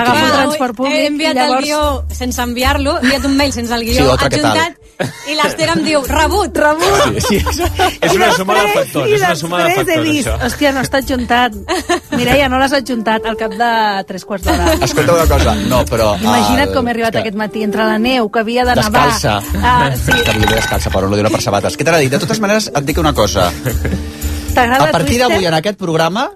Agafo 0.01 0.25
el 0.27 0.33
transport 0.41 0.77
públic 0.77 0.95
He 0.97 1.03
i 1.03 1.07
enviat 1.11 1.35
llavors... 1.37 1.59
el 1.61 1.65
guió 1.65 2.05
sense 2.21 2.43
enviar-lo, 2.43 2.97
he 2.99 3.05
enviat 3.05 3.25
un 3.31 3.37
mail 3.37 3.53
sense 3.53 3.75
el 3.75 3.85
guió, 3.85 3.95
Sí, 4.01 4.07
otra, 4.17 4.27
adjuntat, 4.27 4.77
i 5.31 5.35
l'Ester 5.39 5.69
em 5.73 5.83
diu, 5.85 6.03
rebut, 6.05 6.57
rebut. 6.61 7.21
Sí, 7.29 7.39
sí. 7.41 7.65
És 8.01 8.13
una 8.17 8.33
suma 8.37 8.55
de 8.61 8.67
factors, 8.75 9.09
I 9.09 9.15
és 9.17 9.23
una 9.25 9.37
suma 9.37 9.59
de 9.63 9.69
després 9.71 9.81
he 9.81 9.95
factors, 9.95 10.09
vist, 10.11 10.29
això. 10.29 10.47
hòstia, 10.47 10.73
no 10.77 10.81
està 10.85 10.99
adjuntat. 11.01 11.57
Mireia, 12.17 12.49
no 12.53 12.59
l'has 12.61 12.75
adjuntat 12.77 13.25
al 13.31 13.37
cap 13.51 13.59
de 13.61 14.05
tres 14.09 14.25
quarts 14.25 14.47
d'hora. 14.47 14.73
Escolta 14.87 15.13
una 15.19 15.27
cosa, 15.29 15.55
no, 15.69 15.83
però... 15.91 16.13
Imagina't 16.21 16.69
el- 16.69 16.75
com 16.75 16.89
he 16.89 16.95
arribat 16.95 17.13
que- 17.13 17.23
aquest 17.25 17.37
matí 17.37 17.63
entre 17.67 17.85
la 17.85 17.99
neu, 17.99 18.31
que 18.31 18.41
havia 18.45 18.65
de 18.65 18.75
nevar. 18.79 19.07
Descalça. 19.11 19.43
Ah, 19.63 19.91
sí. 19.97 20.13
De 20.13 20.55
descalça, 20.55 20.91
però 20.91 21.09
no 21.11 21.17
dona 21.19 21.31
per 21.31 21.43
sabates. 21.43 21.77
Què 21.79 21.85
t'ha 21.87 21.99
dit? 21.99 22.11
De 22.13 22.19
totes 22.23 22.41
maneres, 22.41 22.71
et 22.75 22.85
dic 22.87 22.99
una 22.99 23.13
cosa. 23.13 23.51
T'agrada 24.55 24.89
A 24.89 24.93
partir 24.95 25.19
d'avui, 25.21 25.45
en 25.47 25.55
aquest 25.55 25.79
programa, 25.79 26.29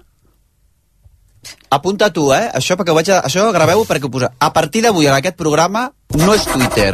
apunta 1.69 2.11
tu, 2.13 2.29
eh? 2.33 2.49
Això, 2.53 2.77
perquè 2.79 2.91
ho 2.93 2.95
vaig 2.97 3.09
a... 3.11 3.21
Això 3.27 3.47
graveu 3.55 3.83
perquè 3.85 4.07
ho 4.07 4.11
posa. 4.11 4.31
A 4.39 4.51
partir 4.53 4.81
d'avui, 4.85 5.07
en 5.07 5.13
aquest 5.17 5.35
programa, 5.35 5.89
no 6.19 6.33
és 6.35 6.45
Twitter. 6.47 6.93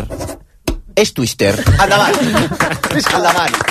És 0.95 1.13
Twister. 1.13 1.53
Endavant. 1.77 2.17
Endavant. 3.15 3.61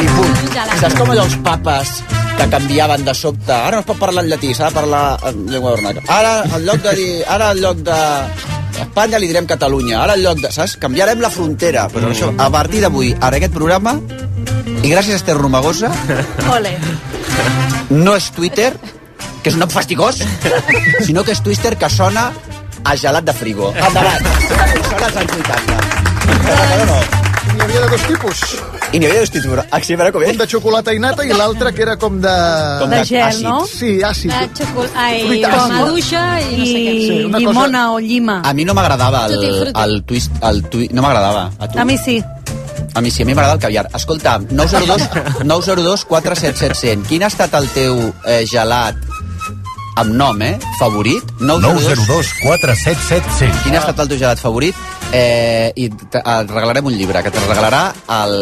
I 0.00 0.06
punt. 0.16 0.36
Saps 0.80 0.94
com 0.98 1.10
allò 1.12 1.24
els 1.26 1.36
papes 1.44 1.94
que 2.40 2.48
canviaven 2.50 3.04
de 3.04 3.14
sobte? 3.14 3.52
Ara 3.52 3.76
no 3.76 3.80
es 3.84 3.86
pot 3.88 3.98
parlar 4.00 4.24
en 4.24 4.30
llatí, 4.30 4.52
s'ha 4.54 4.68
de 4.70 4.74
parlar 4.76 5.18
en 5.28 5.42
llengua 5.50 5.74
vernaca. 5.76 6.00
Ara, 6.08 6.32
en 6.56 6.64
lloc 6.66 6.80
de 6.86 6.94
dir... 6.96 7.10
Ara, 7.28 7.50
en 7.52 7.60
lloc 7.60 7.82
de... 7.86 7.98
Espanya 8.80 9.18
li 9.20 9.28
direm 9.28 9.44
Catalunya. 9.50 9.98
Ara 10.02 10.14
en 10.16 10.22
lloc 10.24 10.40
de... 10.40 10.50
Saps? 10.54 10.76
Canviarem 10.80 11.20
la 11.20 11.28
frontera. 11.30 11.86
Però 11.92 12.08
Mm. 12.08 12.14
això, 12.14 12.30
a 12.40 12.48
partir 12.50 12.80
d'avui, 12.80 13.10
en 13.12 13.34
aquest 13.36 13.52
programa, 13.52 13.98
i 14.80 14.88
gràcies 14.88 15.12
a 15.12 15.20
Esther 15.20 15.36
Romagosa, 15.36 15.90
Ole. 16.54 16.72
no 17.90 18.16
és 18.16 18.30
Twitter, 18.32 18.72
que 19.42 19.50
és 19.50 19.54
un 19.54 19.60
nom 19.60 19.68
fastigós, 19.72 20.22
sinó 21.04 21.24
que 21.24 21.32
és 21.36 21.42
Twitter 21.44 21.76
que 21.76 21.90
sona 21.92 22.30
a 22.84 22.96
gelat 22.96 23.24
de 23.28 23.32
frigo. 23.36 23.72
Endavant. 23.76 24.24
Sona 24.88 25.06
als 25.10 25.16
anys 25.16 25.32
80. 25.44 25.80
No, 26.48 26.84
no. 26.94 27.00
N'hi 27.52 27.60
havia 27.66 27.80
de 27.84 27.88
dos 27.92 28.06
tipus. 28.08 28.79
I 28.92 28.98
n'hi 28.98 29.06
havia 29.06 29.20
dos 29.22 29.30
tipus. 29.30 29.60
Ah, 29.70 29.78
sí, 29.84 29.94
a 29.94 29.98
veure 30.00 30.10
com 30.12 30.22
és. 30.26 30.32
Un 30.34 30.38
de 30.40 30.46
xocolata 30.50 30.92
i 30.92 30.98
nata 30.98 31.22
i 31.24 31.30
l'altre 31.36 31.70
que 31.76 31.82
era 31.84 31.94
com 31.96 32.16
de... 32.20 32.32
Com 32.80 32.90
de 32.90 32.98
De 32.98 33.04
gel, 33.06 33.22
àcid. 33.28 33.44
no? 33.46 33.60
Sí, 33.70 33.90
àcid. 34.02 34.32
De 34.34 34.48
xocol... 34.64 34.88
Ai, 34.98 35.20
Fruita 35.26 35.50
com 35.52 35.60
àcida. 35.60 35.76
maduixa 35.78 36.24
i 36.40 36.56
no 36.58 36.64
sé 36.66 36.80
què. 36.80 36.94
Sí, 37.06 37.20
una 37.28 37.38
llimona 37.44 37.84
o 37.92 38.00
llima. 38.02 38.40
A 38.44 38.52
mi 38.52 38.64
no 38.66 38.74
m'agradava 38.74 39.26
el, 39.30 39.70
el 39.84 40.02
twist, 40.08 40.32
el 40.42 40.62
tui, 40.72 40.88
no 40.92 41.02
m'agradava. 41.06 41.46
A 41.58 41.68
tu? 41.70 41.78
A 41.78 41.84
mi 41.86 41.96
sí. 41.98 42.18
A 42.94 43.00
mi 43.00 43.12
sí, 43.14 43.22
a 43.22 43.26
mi 43.26 43.34
m'agrada 43.34 43.54
el 43.54 43.60
caviar. 43.62 43.86
Escolta, 43.94 44.38
902, 44.50 45.44
902 45.44 46.04
477 46.10 46.74
100. 46.74 47.06
Quin 47.06 47.22
ha 47.22 47.30
estat 47.30 47.54
el 47.54 47.68
teu 47.70 48.00
eh, 48.26 48.42
gelat 48.50 48.98
amb 50.00 50.14
nom, 50.18 50.42
eh? 50.42 50.56
Favorit? 50.80 51.22
902 51.38 52.34
477 52.42 53.38
100. 53.38 53.62
Quin 53.62 53.76
ha 53.76 53.84
estat 53.84 54.02
el 54.02 54.10
teu 54.10 54.18
gelat 54.18 54.42
favorit? 54.42 54.74
Eh, 55.12 55.72
I 55.74 55.88
te- 55.90 56.20
et 56.22 56.50
regalarem 56.50 56.86
un 56.86 56.94
llibre, 56.94 57.20
que 57.24 57.30
te'l 57.34 57.46
regalarà 57.48 57.80
el... 58.20 58.34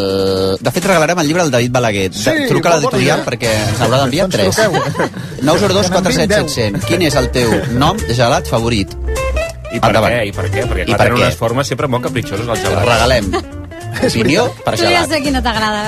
De 0.61 0.71
fet, 0.71 0.85
regalarem 0.85 1.17
el 1.23 1.27
llibre 1.27 1.41
al 1.41 1.49
David 1.51 1.71
Balaguer. 1.73 2.11
Sí, 2.13 2.29
De- 2.29 2.47
Truca 2.51 2.69
a 2.69 2.75
l'editorial 2.77 3.23
perquè 3.25 3.49
ens 3.71 3.81
haurà 3.81 4.03
d'enviar 4.03 4.27
Doncs 4.29 4.37
tres. 4.37 4.55
truqueu. 4.55 5.09
902 5.49 5.89
Que 5.89 6.01
n'enviïn 6.01 6.27
477 6.29 6.49
100. 6.77 6.83
Quin 6.85 7.01
és 7.07 7.15
el 7.17 7.31
teu 7.33 7.55
nom 7.81 7.97
de 7.97 8.13
gelat 8.13 8.45
favorit? 8.51 8.93
I 9.71 9.79
per 9.79 9.89
Endavant. 9.89 10.13
què? 10.13 10.27
I 10.29 10.31
per 10.33 10.45
què? 10.49 10.65
Perquè 10.69 10.83
I 10.83 10.85
clar, 10.91 10.97
per 10.97 11.05
tenen 11.07 11.17
què? 11.17 11.25
unes 11.25 11.35
formes 11.41 11.67
sempre 11.73 11.87
molt 11.87 12.03
capritxoses, 12.05 12.45
els 12.47 12.61
gelats. 12.61 12.85
Regalem. 12.85 13.31
Opinió 14.09 14.43
per 14.63 14.75
Tu 14.77 14.83
ja 14.83 14.89
gelat. 14.91 15.09
sé 15.09 15.21
quina 15.25 15.41
t'agrada. 15.41 15.81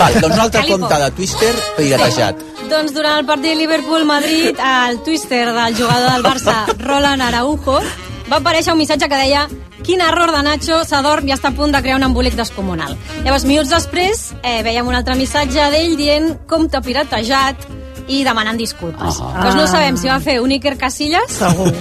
Val, 0.00 0.16
doncs 0.20 0.34
un 0.34 0.40
altre 0.46 0.60
Calipo. 0.62 0.78
compte 0.78 0.98
de 1.02 1.10
Twister 1.18 1.52
piratejat. 1.76 2.40
Doncs 2.72 2.94
durant 2.96 3.18
el 3.20 3.26
partit 3.28 3.56
Liverpool-Madrid, 3.58 4.56
el 4.88 4.98
twister 5.04 5.52
del 5.52 5.76
jugador 5.76 6.10
del 6.14 6.22
Barça, 6.24 6.54
Roland 6.78 7.20
Araujo, 7.20 7.80
va 8.30 8.38
aparèixer 8.38 8.72
un 8.72 8.80
missatge 8.80 9.08
que 9.08 9.20
deia 9.20 9.46
quin 9.82 10.00
error 10.00 10.30
de 10.30 10.42
Nacho, 10.46 10.82
s'adorm 10.86 11.26
i 11.28 11.34
està 11.34 11.50
a 11.50 11.56
punt 11.56 11.74
de 11.74 11.82
crear 11.82 11.98
un 11.98 12.06
embolic 12.06 12.36
descomunal. 12.38 12.96
Llavors, 13.24 13.46
minuts 13.48 13.70
després, 13.72 14.28
eh, 14.42 14.62
veiem 14.62 14.86
un 14.86 14.94
altre 14.94 15.16
missatge 15.18 15.70
d'ell 15.74 15.96
dient 15.98 16.36
compte 16.46 16.80
piratejat 16.80 17.66
i 18.08 18.22
demanant 18.24 18.58
disculpes. 18.58 19.18
Ah. 19.20 19.40
Doncs 19.42 19.56
no 19.56 19.66
sabem 19.66 19.96
si 19.96 20.08
va 20.08 20.20
fer 20.20 20.40
un 20.40 20.50
Iker 20.52 20.76
Casillas, 20.78 21.30
Segur. 21.38 21.72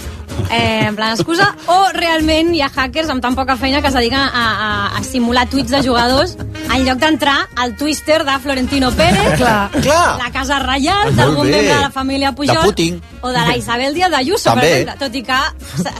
eh, 0.50 0.86
en 0.88 0.96
plan 0.96 1.12
excusa, 1.16 1.56
o 1.68 1.88
realment 1.94 2.54
hi 2.56 2.62
ha 2.62 2.70
hackers 2.74 3.10
amb 3.10 3.22
tan 3.22 3.36
poca 3.36 3.56
feina 3.58 3.82
que 3.82 3.88
es 3.90 3.94
dediquen 3.94 4.20
a, 4.20 4.30
a, 4.34 4.98
a 4.98 5.04
simular 5.04 5.48
tuits 5.50 5.72
de 5.72 5.82
jugadors 5.84 6.38
en 6.72 6.86
lloc 6.86 7.00
d'entrar 7.00 7.50
al 7.58 7.76
twister 7.76 8.24
de 8.24 8.38
Florentino 8.40 8.92
Pérez, 8.96 9.36
Clar. 9.38 9.70
Clar. 9.82 10.18
la 10.24 10.32
Casa 10.32 10.60
Reial, 10.60 11.10
Ah, 11.10 11.12
d'algun 11.12 11.50
membre 11.50 11.74
de 11.76 11.82
la 11.82 11.92
família 11.92 12.32
Pujol, 12.34 12.56
De 12.56 12.64
Putin. 12.64 13.02
o 13.22 13.30
de 13.30 13.38
la 13.38 13.58
Isabel 13.58 13.94
Díaz 13.94 14.12
d'Ayuso, 14.12 14.54
per 14.56 14.64
exemple. 14.64 14.96
Tot 15.00 15.16
i 15.16 15.24
que 15.24 15.42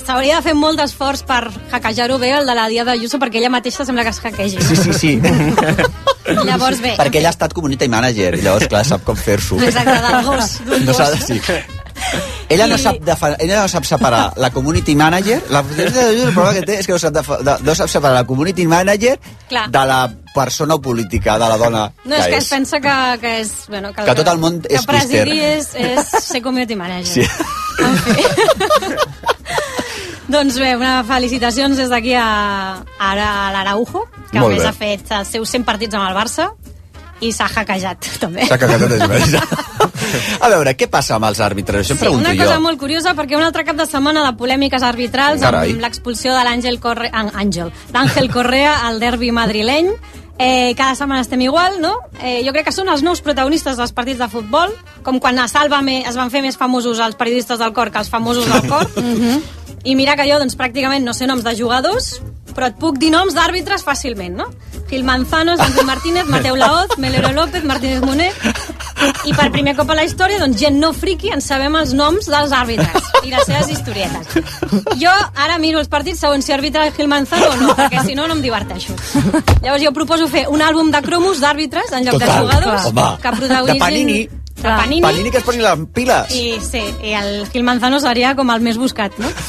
s'hauria 0.06 0.38
de 0.38 0.42
fer 0.48 0.54
molt 0.56 0.80
d'esforç 0.80 1.24
per 1.28 1.50
hackejar-ho 1.72 2.18
bé, 2.20 2.32
el 2.38 2.46
de 2.48 2.56
la 2.56 2.68
Díaz 2.70 2.86
d'Ayuso, 2.86 3.20
perquè 3.20 3.38
ella 3.42 3.50
mateixa 3.50 3.84
sembla 3.86 4.04
que 4.04 4.10
es 4.16 4.20
hackegi. 4.24 4.62
Sí, 4.62 4.76
sí, 4.76 4.94
sí. 4.94 5.22
Llavors, 6.46 6.80
bé. 6.82 6.96
Perquè 6.98 7.18
ella 7.20 7.30
ha 7.30 7.36
estat 7.38 7.54
community 7.54 7.88
manager 7.92 8.34
i 8.38 8.42
llavors, 8.42 8.68
clar, 8.72 8.84
sap 8.86 9.04
com 9.08 9.16
fer-s'ho. 9.16 9.60
Exacte, 9.62 10.00
del 10.08 10.26
gos, 10.26 10.58
d'un 10.66 10.86
No 10.90 10.94
s'ha 10.98 11.10
de... 11.12 11.22
Sí. 11.26 11.40
Ella 12.50 12.66
no, 12.68 12.78
sap 12.82 12.98
defa- 13.06 13.36
ella 13.40 13.62
no 13.62 13.68
sap 13.70 13.86
separar 13.86 14.34
la 14.42 14.50
community 14.50 14.96
manager, 14.96 15.38
la, 15.54 15.60
el 15.62 16.32
problema 16.34 16.54
que 16.56 16.64
té 16.66 16.80
és 16.82 16.88
que 16.90 16.96
no 16.96 17.00
sap, 17.00 17.14
defa- 17.14 17.38
de, 17.46 17.54
no 17.64 17.76
sap 17.78 17.88
separar 17.94 18.16
la 18.16 18.24
community 18.28 18.66
manager 18.68 19.20
Clar. 19.48 19.68
de 19.72 19.84
la 19.92 20.00
persona 20.34 20.78
política, 20.80 21.38
de 21.38 21.48
la 21.52 21.58
dona 21.62 21.84
No, 22.06 22.16
és 22.16 22.26
que 22.26 22.32
que 22.32 22.38
és. 22.40 22.44
es 22.44 22.50
pensa 22.50 22.80
que, 22.82 22.96
que 23.22 23.36
és... 23.44 23.52
Bueno, 23.70 23.94
Que 23.94 24.16
tot 24.18 24.28
el 24.34 24.40
món 24.42 24.60
és 24.68 24.82
que 24.82 24.88
presidi 24.88 25.24
twister. 25.30 25.86
és, 25.86 26.10
és 26.18 26.24
ser 26.26 26.42
community 26.42 26.76
manager. 26.76 27.06
Sí. 27.06 27.24
Doncs 30.32 30.58
bé, 30.62 30.74
una 30.80 31.02
felicitacions 31.08 31.78
des 31.82 31.90
d'aquí 31.92 32.14
a, 32.16 32.26
a, 32.80 33.12
a 33.12 33.52
l'Araujo, 33.54 34.06
que 34.32 34.38
a 34.40 34.42
Molt 34.46 34.56
més 34.56 34.64
bé. 34.64 34.70
ha 34.70 34.74
fet 34.74 35.12
els 35.20 35.28
seus 35.36 35.50
100 35.52 35.66
partits 35.68 35.98
amb 35.98 36.08
el 36.08 36.16
Barça 36.16 36.52
i 37.22 37.30
s'ha 37.36 37.46
hackejat, 37.52 38.08
també. 38.24 38.46
S'ha 38.50 38.58
tot 38.58 38.72
és 38.96 39.36
A 40.42 40.50
veure, 40.50 40.74
què 40.78 40.88
passa 40.90 41.16
amb 41.20 41.28
els 41.30 41.40
àrbitres? 41.44 41.84
Això 41.86 41.94
Sí, 41.94 42.00
pregunto 42.02 42.26
una 42.30 42.38
cosa 42.40 42.56
jo. 42.58 42.62
molt 42.64 42.80
curiosa, 42.82 43.14
perquè 43.18 43.38
un 43.38 43.44
altre 43.46 43.64
cap 43.68 43.78
de 43.78 43.86
setmana 43.86 44.24
de 44.26 44.32
polèmiques 44.40 44.82
arbitrals 44.84 45.44
Carai. 45.44 45.76
amb 45.76 45.84
l'expulsió 45.86 46.34
de 46.34 46.42
l'Àngel 46.48 46.80
Corre... 46.82 47.12
An- 47.14 47.30
Àngel, 47.44 47.70
d'Àngel 47.94 48.32
Correa 48.34 48.80
al 48.88 49.00
derbi 49.00 49.30
madrileny. 49.32 49.92
Eh, 50.42 50.74
cada 50.74 50.96
setmana 50.98 51.22
estem 51.22 51.42
igual, 51.46 51.76
no? 51.84 51.92
Eh, 52.24 52.40
jo 52.42 52.50
crec 52.56 52.66
que 52.66 52.74
són 52.74 52.90
els 52.90 53.04
nous 53.06 53.20
protagonistes 53.22 53.78
dels 53.78 53.92
partits 53.94 54.18
de 54.18 54.28
futbol, 54.32 54.74
com 55.06 55.20
quan 55.22 55.38
a 55.38 55.46
Sálvame 55.52 56.00
es 56.10 56.18
van 56.18 56.32
fer 56.34 56.42
més 56.42 56.58
famosos 56.58 56.98
els 56.98 57.14
periodistes 57.20 57.60
del 57.62 57.76
cor 57.78 57.92
que 57.94 58.02
els 58.02 58.10
famosos 58.10 58.48
del 58.50 58.66
cor. 58.72 58.90
I 59.84 59.96
mira 59.96 60.16
que 60.16 60.28
jo, 60.30 60.38
doncs, 60.42 60.58
pràcticament 60.60 61.06
no 61.06 61.14
sé 61.18 61.28
noms 61.30 61.46
de 61.46 61.56
jugadors, 61.58 62.20
però 62.56 62.68
et 62.70 62.78
puc 62.80 63.00
dir 63.02 63.10
noms 63.14 63.34
d'àrbitres 63.34 63.84
fàcilment, 63.88 64.36
no? 64.38 64.50
Gil 64.92 65.06
Manzanos, 65.08 65.60
Ángel 65.60 65.86
Martínez, 65.88 66.28
Mateu 66.28 66.58
Laoz, 66.60 66.98
Melero 66.98 67.32
López, 67.32 67.64
Martínez 67.64 68.02
Moner... 68.02 68.32
I 69.26 69.32
per 69.34 69.48
primer 69.50 69.74
cop 69.74 69.90
a 69.90 69.96
la 69.98 70.04
història, 70.06 70.38
doncs, 70.38 70.60
gent 70.62 70.76
no 70.78 70.92
friqui, 70.94 71.32
en 71.34 71.42
sabem 71.42 71.74
els 71.80 71.94
noms 71.98 72.28
dels 72.30 72.52
àrbitres 72.54 73.08
i 73.26 73.32
les 73.32 73.48
seves 73.48 73.72
historietes. 73.74 74.36
Jo 75.02 75.14
ara 75.42 75.58
miro 75.62 75.82
els 75.82 75.90
partits 75.90 76.22
segons 76.22 76.46
si 76.46 76.54
arbitra 76.54 76.86
Gil 76.94 77.10
Manzano 77.10 77.50
o 77.50 77.56
no, 77.58 77.72
perquè 77.78 78.04
si 78.06 78.14
no, 78.18 78.28
no 78.30 78.38
em 78.38 78.44
diverteixo. 78.46 78.94
Llavors 79.64 79.82
jo 79.82 79.94
proposo 79.96 80.30
fer 80.30 80.46
un 80.54 80.62
àlbum 80.62 80.94
de 80.94 81.02
cromos 81.06 81.42
d'àrbitres 81.42 81.96
en 81.98 82.06
lloc 82.06 82.20
de 82.20 82.28
Total, 82.28 82.46
jugadors 82.46 82.92
home. 82.92 83.10
que 83.24 83.36
protagonitzin... 83.40 83.82
De 83.82 83.86
Panini. 83.88 84.41
De 84.62 84.70
Panini. 84.70 85.02
Panini 85.02 85.32
que 85.32 85.38
es 85.40 85.44
posi 85.44 85.60
les 85.60 85.80
piles. 85.94 86.32
I, 86.38 86.60
sí, 86.62 86.84
i 87.04 87.14
el 87.18 87.48
Gil 87.52 87.64
Manzano 87.66 88.00
seria 88.00 88.36
com 88.38 88.50
el 88.54 88.62
més 88.62 88.78
buscat, 88.78 89.16
no? 89.18 89.28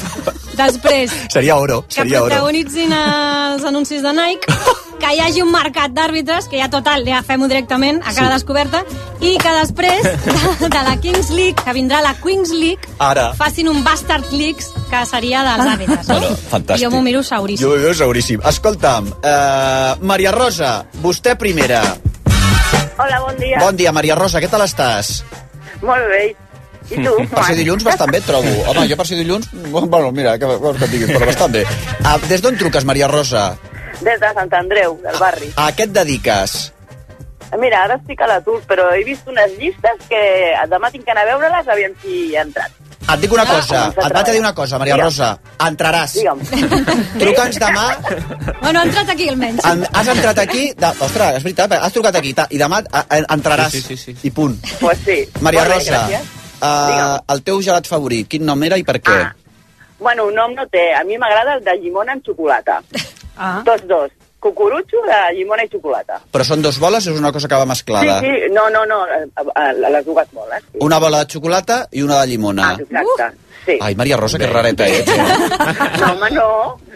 Després, 0.53 1.09
Seria 1.33 1.55
oro, 1.57 1.79
que 1.87 1.95
seria 1.95 2.19
oro. 2.21 2.29
protagonitzin 2.29 2.91
els 2.93 3.63
anuncis 3.65 4.03
de 4.05 4.11
Nike, 4.13 4.45
que 5.01 5.09
hi 5.15 5.19
hagi 5.23 5.41
un 5.41 5.49
mercat 5.51 5.91
d'àrbitres, 5.95 6.45
que 6.47 6.59
ja 6.61 6.67
total, 6.69 7.01
ja 7.09 7.23
fem-ho 7.25 7.47
directament, 7.49 8.01
a 8.05 8.13
cara 8.13 8.27
Sí. 8.27 8.33
descoberta, 8.35 8.83
i 9.19 9.33
que 9.41 9.53
després 9.57 10.03
de, 10.03 10.69
de 10.69 10.83
la 10.85 10.93
Kings 11.01 11.31
League, 11.33 11.57
que 11.57 11.73
vindrà 11.73 12.03
la 12.05 12.13
Queens 12.21 12.51
League, 12.53 12.85
Ara. 12.99 13.31
facin 13.33 13.67
un 13.69 13.81
Bastard 13.83 14.29
Leagues, 14.31 14.69
que 14.91 15.03
seria 15.09 15.41
dels 15.43 15.65
àrbitres. 15.73 16.07
No? 16.07 16.19
Bueno, 16.19 16.37
fantàstic. 16.51 16.85
Jo 16.85 16.91
m'ho 16.93 17.01
miro 17.01 17.23
sauríssim. 17.25 17.65
Jo 17.65 17.73
ho 17.73 17.81
veig 17.81 17.97
seguríssim. 17.97 18.41
Escolta'm, 18.45 19.09
uh, 19.09 19.97
Maria 20.05 20.31
Rosa, 20.37 20.83
vostè 21.01 21.33
primera. 21.35 21.81
Hola, 22.97 23.19
bon 23.21 23.37
dia. 23.37 23.57
Bon 23.59 23.75
dia, 23.75 23.91
Maria 23.91 24.15
Rosa, 24.15 24.41
què 24.41 24.49
tal 24.49 24.63
estàs? 24.65 25.23
Molt 25.81 26.05
bé. 26.11 26.23
I 26.91 26.99
tu? 26.99 27.13
Per 27.31 27.45
ser 27.47 27.55
dilluns 27.57 27.85
bastant 27.87 28.11
bé 28.11 28.19
et 28.21 28.27
trobo. 28.27 28.51
Home, 28.69 28.85
jo 28.91 28.97
per 28.99 29.07
ser 29.09 29.17
dilluns... 29.17 29.49
Bueno, 29.71 30.11
mira, 30.13 30.35
que 30.37 30.49
vols 30.49 30.77
que 30.77 30.89
et 30.89 30.93
digui, 30.93 31.09
però 31.09 31.29
bastant 31.29 31.55
bé. 31.55 31.63
Uh, 32.03 32.17
des 32.29 32.43
d'on 32.43 32.59
truques, 32.59 32.85
Maria 32.85 33.09
Rosa? 33.09 33.53
Des 34.03 34.19
de 34.21 34.31
Sant 34.35 34.53
Andreu, 34.59 34.99
del 35.01 35.19
barri. 35.21 35.49
A 35.57 35.71
què 35.73 35.87
et 35.87 35.95
dediques? 35.95 36.57
Mira, 37.61 37.83
ara 37.85 37.99
estic 37.99 38.21
a 38.25 38.29
l'atur, 38.29 38.59
però 38.69 38.87
he 38.93 39.03
vist 39.05 39.27
unes 39.29 39.51
llistes 39.59 40.07
que 40.09 40.21
demà 40.71 40.89
tinc 40.93 41.05
que 41.05 41.13
anar 41.13 41.27
a 41.27 41.31
veure-les, 41.33 41.69
aviam 41.69 41.93
si 42.01 42.33
he 42.33 42.41
entrat. 42.41 42.73
Et 43.03 43.19
dic 43.19 43.33
una 43.35 43.43
Ah, 43.43 43.51
cosa, 43.59 43.79
et 43.91 44.13
vaig 44.15 44.29
a 44.29 44.31
dir 44.31 44.39
una 44.39 44.53
cosa, 44.55 44.77
Maria 44.79 44.95
Digue'm. 44.95 45.09
Rosa. 45.09 45.27
Entraràs. 45.67 46.13
Digue'm. 46.15 46.39
Truca'ns 47.19 47.59
demà. 47.59 47.83
Bueno, 48.61 48.79
ha 48.79 48.83
entrat 48.87 49.09
aquí 49.11 49.27
almenys. 49.29 49.65
En, 49.67 49.83
has 49.91 50.07
entrat 50.07 50.39
aquí... 50.39 50.63
De, 50.77 50.87
ostres, 51.03 51.35
és 51.37 51.43
veritat, 51.43 51.75
has 51.77 51.93
trucat 51.93 52.15
aquí 52.15 52.31
i 52.49 52.57
demà 52.61 52.79
a, 52.91 53.03
a, 53.03 53.19
entraràs. 53.35 53.71
Sí, 53.75 53.81
sí, 53.81 53.97
sí, 53.97 54.15
sí. 54.15 54.27
I 54.29 54.31
punt. 54.31 54.55
Pues 54.79 54.97
sí. 55.05 55.19
Maria 55.41 55.65
Molt 55.67 55.73
bé, 55.73 55.77
Rosa, 55.77 56.01
gràcies. 56.07 56.33
uh, 56.63 57.19
el 57.35 57.43
teu 57.43 57.61
gelat 57.61 57.87
favorit, 57.91 58.27
quin 58.31 58.45
nom 58.47 58.63
era 58.63 58.77
i 58.79 58.83
per 58.87 58.97
què? 59.03 59.19
Ah. 59.27 59.33
Bueno, 59.99 60.25
un 60.31 60.35
nom 60.35 60.55
no 60.55 60.65
té. 60.71 60.93
A 60.95 61.03
mi 61.07 61.17
m'agrada 61.17 61.57
el 61.59 61.63
de 61.63 61.77
llimona 61.83 62.15
amb 62.17 62.25
xocolata. 62.25 62.81
Ah. 63.37 63.61
Tots 63.65 63.85
dos. 63.87 64.11
Cucurutxo 64.43 64.99
de 65.07 65.19
llimona 65.37 65.63
i 65.63 65.69
xocolata. 65.71 66.19
Però 66.33 66.43
són 66.43 66.61
dos 66.65 66.75
boles 66.83 67.07
o 67.07 67.13
és 67.13 67.19
una 67.21 67.31
cosa 67.31 67.47
que 67.47 67.55
va 67.61 67.65
mesclada? 67.69 68.19
Sí, 68.19 68.27
sí, 68.27 68.51
no, 68.51 68.67
no, 68.73 68.83
no, 68.89 68.99
a, 69.07 69.21
a, 69.39 69.69
a 69.69 69.89
les 69.95 70.03
dues 70.05 70.27
boles. 70.35 70.65
Sí. 70.71 70.81
Una 70.83 70.99
bola 70.99 71.23
de 71.23 71.31
xocolata 71.37 71.85
i 71.95 72.03
una 72.03 72.19
de 72.21 72.27
llimona. 72.33 72.73
Ah, 72.73 72.77
exacte. 72.83 73.31
Sí. 73.63 73.77
Ai, 73.79 73.93
Maria 73.95 74.17
Rosa, 74.19 74.35
que 74.37 74.47
rareta 74.51 74.83
ets, 74.91 75.07
eh? 75.07 75.23
No, 76.01 76.07
home, 76.11 76.29
no. 76.35 76.47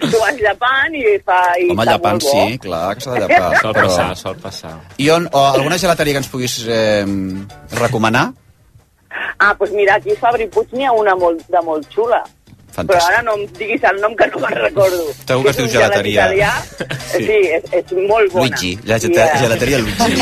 Tu 0.02 0.18
vas 0.20 0.36
llepant 0.36 0.98
i 1.00 1.04
fa... 1.24 1.38
I 1.56 1.70
Home, 1.72 1.78
està 1.86 1.94
llepant 1.94 2.18
molt 2.20 2.26
bo. 2.28 2.34
sí, 2.34 2.58
clar 2.66 2.82
que 2.98 3.06
s'ha 3.06 3.14
de 3.14 3.22
llepar. 3.24 3.54
Sol 3.62 3.72
però- 3.78 3.86
passar, 3.88 4.08
sol 4.20 4.36
passar. 4.44 4.74
I 5.00 5.08
on, 5.16 5.30
o 5.32 5.46
alguna 5.54 5.78
gelateria 5.80 6.18
que 6.18 6.22
ens 6.26 6.28
puguis 6.34 6.58
eh, 6.68 7.06
recomanar? 7.80 8.26
Ah, 9.40 9.54
doncs 9.56 9.72
mira, 9.80 9.96
aquí 9.96 10.12
a 10.12 10.20
Fabri 10.20 10.50
Puig 10.52 10.68
n'hi 10.76 10.84
ha 10.86 10.92
una 10.92 11.16
molt, 11.16 11.46
de 11.48 11.62
molt 11.64 11.88
xula. 11.94 12.20
Fantàstic. 12.78 12.94
Però 12.94 13.10
ara 13.10 13.24
no 13.26 13.34
em 13.40 13.46
diguis 13.58 13.86
el 13.90 14.00
nom 14.04 14.14
que 14.18 14.28
no 14.30 14.42
me'n 14.44 14.58
recordo. 14.60 15.06
Segur 15.24 15.46
que 15.48 15.54
es 15.54 15.58
diu 15.58 15.70
gelateria. 15.74 16.28
Italià. 16.30 16.54
Sí. 17.08 17.22
Sí, 17.24 17.36
és, 17.56 17.64
és 17.72 17.92
molt 17.96 18.34
bona. 18.34 18.44
Luigi, 18.44 18.74
la 18.86 18.98
eh, 19.00 19.28
gelateria 19.40 19.78
Luigi. 19.80 20.18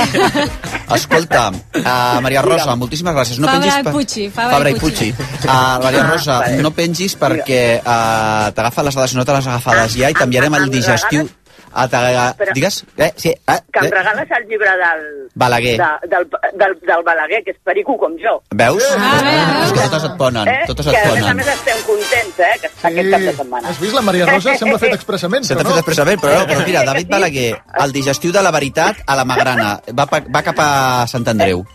Escolta, 0.95 1.47
uh, 1.49 2.19
Maria 2.21 2.43
Rosa, 2.45 2.75
moltíssimes 2.77 3.15
gràcies. 3.17 3.39
No 3.41 3.49
Fabra 3.49 3.63
pengis 3.65 3.79
i 3.79 3.95
Pucci, 3.95 4.27
Fabra 4.29 4.53
Fabra 4.53 4.69
i. 4.69 4.77
Pucci. 4.79 5.07
Uh, 5.17 5.55
Maria 5.81 6.03
Ah, 6.05 6.11
Rosa, 6.11 6.37
vale. 6.43 6.61
no 6.61 6.71
pengis 6.77 7.17
perquè 7.19 7.63
uh, 7.81 8.53
t'agafen 8.53 8.85
les 8.87 8.99
dades 9.01 9.17
no 9.17 9.25
te 9.25 9.33
les 9.39 9.49
agafades 9.49 9.97
ja 9.97 10.13
i 10.13 10.19
t'enviarem 10.21 10.61
el 10.61 10.69
em 10.69 10.77
digestiu... 10.77 11.25
Ah, 11.75 11.89
t'aga- 11.91 12.29
Espera. 12.31 12.53
Digues? 12.55 12.75
Eh, 12.95 13.11
sí, 13.19 13.29
eh, 13.35 13.57
Que 13.73 13.79
em 13.83 13.85
eh. 13.85 13.91
regales 13.91 14.29
el 14.31 14.45
llibre 14.47 14.71
del... 14.79 15.01
Balaguer. 15.35 15.73
De, 15.77 16.07
del, 16.07 16.23
del, 16.55 16.73
del 16.87 17.03
Balaguer, 17.03 17.41
que 17.43 17.51
és 17.51 17.57
perico 17.67 17.97
com 17.99 18.15
jo. 18.21 18.37
Veus? 18.55 18.79
És 18.85 19.73
que 19.75 19.81
totes 19.89 20.05
et 20.07 20.15
ponen, 20.17 20.47
Eh? 20.47 20.61
totes 20.71 20.87
que 20.87 20.95
et 20.95 21.03
a 21.03 21.11
més 21.11 21.17
a 21.17 21.19
ponen. 21.19 21.35
més 21.41 21.47
estem 21.51 21.81
contents, 21.89 22.39
eh? 22.39 22.53
Que 22.61 22.69
sí. 22.71 22.87
aquest 22.93 23.11
cap 23.11 23.19
de 23.27 23.33
setmana. 23.41 23.67
Has 23.73 23.79
vist? 23.83 23.93
La 23.99 24.01
Maria 24.07 24.25
Rosa 24.31 24.55
sembla 24.63 24.79
fet 24.79 24.93
expressament, 24.95 25.43
Se 25.43 25.53
t'ha 25.53 25.59
però 25.59 25.67
fet 25.73 25.75
no. 25.75 25.83
expressament, 25.83 26.21
però, 26.23 26.39
no, 26.39 26.47
però 26.53 26.65
mira, 26.65 26.83
David 26.87 27.11
Balaguer, 27.11 27.49
el 27.83 27.91
digestiu 27.99 28.31
de 28.31 28.41
la 28.47 28.51
veritat 28.55 29.03
a 29.05 29.15
la 29.19 29.25
Magrana, 29.27 29.73
va, 29.91 30.07
va 30.07 30.41
cap 30.47 30.59
a 30.63 30.69
Sant 31.11 31.27
Andreu. 31.27 31.65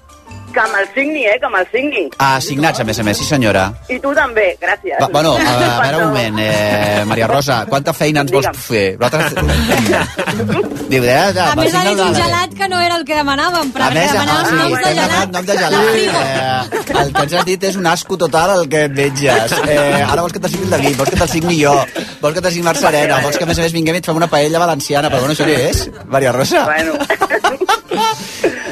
Que 0.50 0.62
me'l 0.72 0.86
signi, 0.94 1.22
eh? 1.30 1.36
Que 1.40 1.48
me'l 1.52 1.66
signi. 1.70 2.02
Ah, 2.18 2.40
signats, 2.42 2.80
a 2.80 2.84
més 2.84 2.98
a 2.98 3.04
més, 3.06 3.16
sí 3.20 3.24
senyora. 3.24 3.68
I 3.88 3.98
tu 4.02 4.10
també, 4.16 4.48
gràcies. 4.60 4.96
Va, 5.00 5.06
bueno, 5.14 5.36
a, 5.38 5.52
a 5.54 5.80
veure 5.84 6.00
un 6.00 6.08
moment, 6.10 6.38
eh, 6.42 7.04
Maria 7.06 7.28
Rosa, 7.30 7.60
quanta 7.70 7.92
feina 7.94 8.24
ens 8.24 8.32
vols 8.34 8.48
fer? 8.58 8.96
Nosaltres... 8.98 9.34
Diu, 10.90 11.04
eh, 11.06 11.30
de, 11.32 11.40
A 11.40 11.54
més, 11.54 11.74
ha 11.74 11.84
dit 11.86 11.94
de 11.96 12.02
un 12.02 12.10
la- 12.12 12.18
gelat 12.18 12.54
que 12.58 12.68
no 12.68 12.80
era 12.82 12.96
el 12.98 13.04
que 13.06 13.14
demanàvem, 13.14 13.70
però 13.72 13.86
A 13.86 13.90
més, 13.94 14.10
ah, 14.10 14.16
demanàvem 14.18 14.48
sí, 14.50 14.56
noms 14.58 14.82
de 14.82 14.94
gelat. 14.98 15.30
nom 15.36 15.46
de 15.46 15.58
gelat. 15.60 15.84
Eh, 15.94 17.04
el 17.04 17.12
que 17.14 17.22
ens 17.28 17.36
has 17.38 17.44
dit 17.46 17.68
és 17.70 17.76
un 17.78 17.86
asco 17.86 18.18
total 18.18 18.56
el 18.58 18.68
que 18.72 18.84
et 18.88 18.96
menges. 18.98 19.54
Eh, 19.70 20.02
ara 20.02 20.20
vols 20.24 20.32
que 20.34 20.42
te 20.42 20.48
signi 20.50 20.66
el 20.66 20.74
David, 20.74 20.96
vols 20.98 21.10
que 21.14 21.20
te'l 21.22 21.30
signi 21.36 21.60
jo, 21.62 21.76
vols 22.20 22.34
que 22.34 22.42
te 22.42 22.50
signi 22.50 22.66
Marc 22.66 22.82
Serena, 22.82 23.20
vols 23.22 23.38
que 23.38 23.46
a 23.46 23.50
més 23.52 23.58
a 23.62 23.68
més 23.68 23.72
vinguem 23.78 23.94
i 24.00 24.02
et 24.02 24.10
fem 24.10 24.18
una 24.18 24.26
paella 24.32 24.58
valenciana, 24.66 25.08
però 25.14 25.22
bueno, 25.22 25.38
això 25.38 25.46
què 25.46 25.60
és? 25.70 25.86
Maria 26.10 26.32
Rosa? 26.34 26.64
Bueno. 26.66 26.98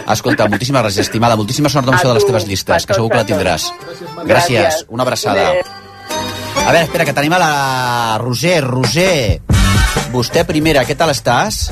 Escolta, 0.09 0.47
moltíssimes 0.49 0.83
gràcies, 0.83 1.09
estimada, 1.09 1.37
moltíssima 1.37 1.69
sort 1.73 1.89
amb 1.89 1.99
això 1.99 2.09
de 2.11 2.17
les 2.17 2.27
teves 2.29 2.47
llistes, 2.49 2.87
que 2.89 2.97
segur 2.97 3.11
que 3.13 3.21
la 3.21 3.27
tindràs. 3.29 3.69
Gràcies, 4.29 4.85
una 4.89 5.05
abraçada. 5.05 5.51
A 6.59 6.73
veure, 6.73 6.85
espera, 6.87 7.05
que 7.09 7.15
tenim 7.17 7.35
a 7.37 7.41
la 7.43 7.53
Roser. 8.23 8.61
Roser, 8.65 9.41
vostè 10.13 10.45
primera, 10.49 10.85
què 10.89 10.97
tal 10.99 11.13
estàs? 11.13 11.69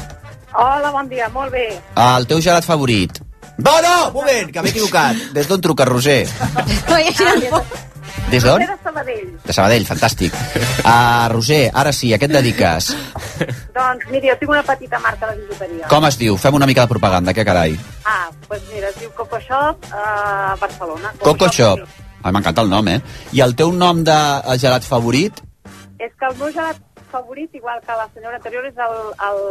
Hola, 0.56 0.92
bon 0.92 1.09
dia, 1.09 1.28
molt 1.32 1.52
bé. 1.52 1.68
El 2.00 2.28
teu 2.28 2.40
gelat 2.44 2.64
favorit. 2.64 3.20
No, 3.56 3.72
no, 3.80 3.96
un 4.09 4.14
moment, 4.20 4.52
que 4.52 4.62
m'he 4.62 4.72
equivocat. 4.72 5.28
Des 5.37 5.48
d'on 5.48 5.61
truca, 5.64 5.88
Roser? 5.88 6.24
Des 8.30 8.42
d'on? 8.42 8.58
de 8.58 8.78
Sabadell. 8.82 9.28
De 9.44 9.52
Sabadell, 9.54 9.86
fantàstic. 9.86 10.34
Uh, 10.86 11.26
Roser, 11.32 11.64
ara 11.74 11.90
sí, 11.90 12.12
a 12.14 12.18
què 12.20 12.28
et 12.28 12.32
dediques? 12.36 12.92
Doncs 13.74 14.04
mira, 14.06 14.28
jo 14.28 14.34
tinc 14.38 14.52
una 14.52 14.60
petita 14.62 15.00
marca 15.02 15.32
de 15.32 15.40
bijuteria. 15.40 15.88
Com 15.90 16.04
es 16.06 16.18
diu? 16.20 16.36
Fem 16.38 16.54
una 16.54 16.68
mica 16.70 16.84
de 16.84 16.92
propaganda, 16.92 17.34
què 17.34 17.42
carai? 17.48 17.74
Ah, 18.06 18.28
doncs 18.46 18.68
mira, 18.70 18.92
es 18.92 19.00
diu 19.00 19.10
Coco 19.18 19.40
Shop 19.42 19.88
a 19.90 20.54
Barcelona. 20.60 21.10
Coco 21.24 21.48
Shop. 21.50 21.82
Ai, 22.22 22.30
m'encanta 22.36 22.62
el 22.62 22.70
nom, 22.70 22.86
eh? 22.92 23.00
I 23.34 23.42
el 23.42 23.56
teu 23.58 23.74
nom 23.74 24.04
de 24.06 24.14
eh, 24.14 24.54
gelat 24.62 24.86
favorit? 24.86 25.42
És 25.98 26.14
que 26.14 26.30
el 26.30 26.38
meu 26.38 26.54
gelat 26.54 26.78
favorit, 27.10 27.50
igual 27.58 27.82
que 27.82 27.98
la 27.98 28.06
senyora 28.14 28.38
anterior, 28.38 28.70
és 28.70 28.78
el, 28.86 28.96
el, 29.26 29.42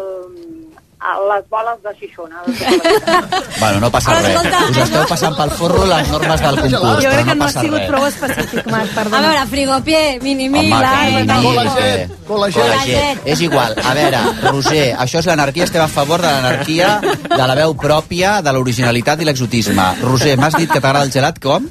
el 1.05 1.27
les 1.29 1.49
boles 1.49 1.81
de 1.84 1.91
Xixona. 1.99 2.41
Bueno, 3.60 3.79
no 3.79 3.89
passa 3.91 4.13
res. 4.19 4.36
Us 4.69 4.77
esteu 4.84 5.05
passant 5.10 5.36
pel 5.38 5.51
forro 5.58 5.86
les 5.88 6.10
normes 6.12 6.41
del 6.43 6.58
concurs, 6.60 7.03
Jo 7.03 7.10
crec 7.12 7.25
que 7.25 7.36
no 7.36 7.36
no 7.36 7.45
ha 7.45 7.51
sigut 7.53 7.79
res. 7.79 7.88
prou 7.89 8.05
específic, 8.08 8.67
Marc, 8.71 8.91
A 8.91 8.95
perdona. 8.99 9.21
veure, 9.29 9.45
frigopié, 9.53 10.01
mini-mi, 10.21 10.60
Home, 10.60 10.81
la... 10.81 10.91
que 10.91 11.23
la- 11.25 11.38
Colaget, 11.41 12.12
Colaget. 12.27 13.21
És 13.25 13.41
igual. 13.41 13.75
A 13.84 13.93
veure, 13.97 14.19
Roser, 14.49 14.95
això 14.99 15.19
és 15.23 15.29
l'anarquia. 15.31 15.63
Estem 15.69 15.81
a 15.86 15.88
favor 15.88 16.21
de 16.21 16.27
l'anarquia, 16.31 16.99
de 17.29 17.47
la 17.47 17.55
veu 17.55 17.75
pròpia, 17.79 18.41
de 18.45 18.53
l'originalitat 18.53 19.21
i 19.21 19.25
l'exotisme. 19.29 19.88
Roser, 20.03 20.36
m'has 20.38 20.55
dit 20.60 20.69
que 20.71 20.81
t'agrada 20.81 21.05
el 21.05 21.12
gelat 21.15 21.39
com? 21.39 21.65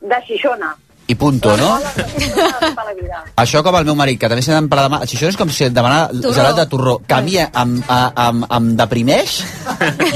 De 0.00 0.18
Xixona. 0.26 0.74
I 1.08 1.14
punto, 1.14 1.52
no? 1.56 1.76
Això 3.38 3.60
com 3.62 3.76
el 3.78 3.84
meu 3.86 3.94
marit, 3.94 4.18
que 4.18 4.28
també 4.30 4.42
s'ha 4.42 4.56
d'emprar 4.56 4.86
demà... 4.88 4.98
Això 5.04 5.28
és 5.28 5.36
com 5.38 5.50
si 5.54 5.66
et 5.68 5.74
demana 5.74 6.08
gelat 6.34 6.56
de 6.58 6.64
torró, 6.70 6.96
que 7.06 7.14
a 7.14 7.20
mi 7.22 7.36
em, 7.38 7.74
a- 7.86 8.10
em, 8.26 8.40
em 8.58 8.66
deprimeix. 8.78 9.36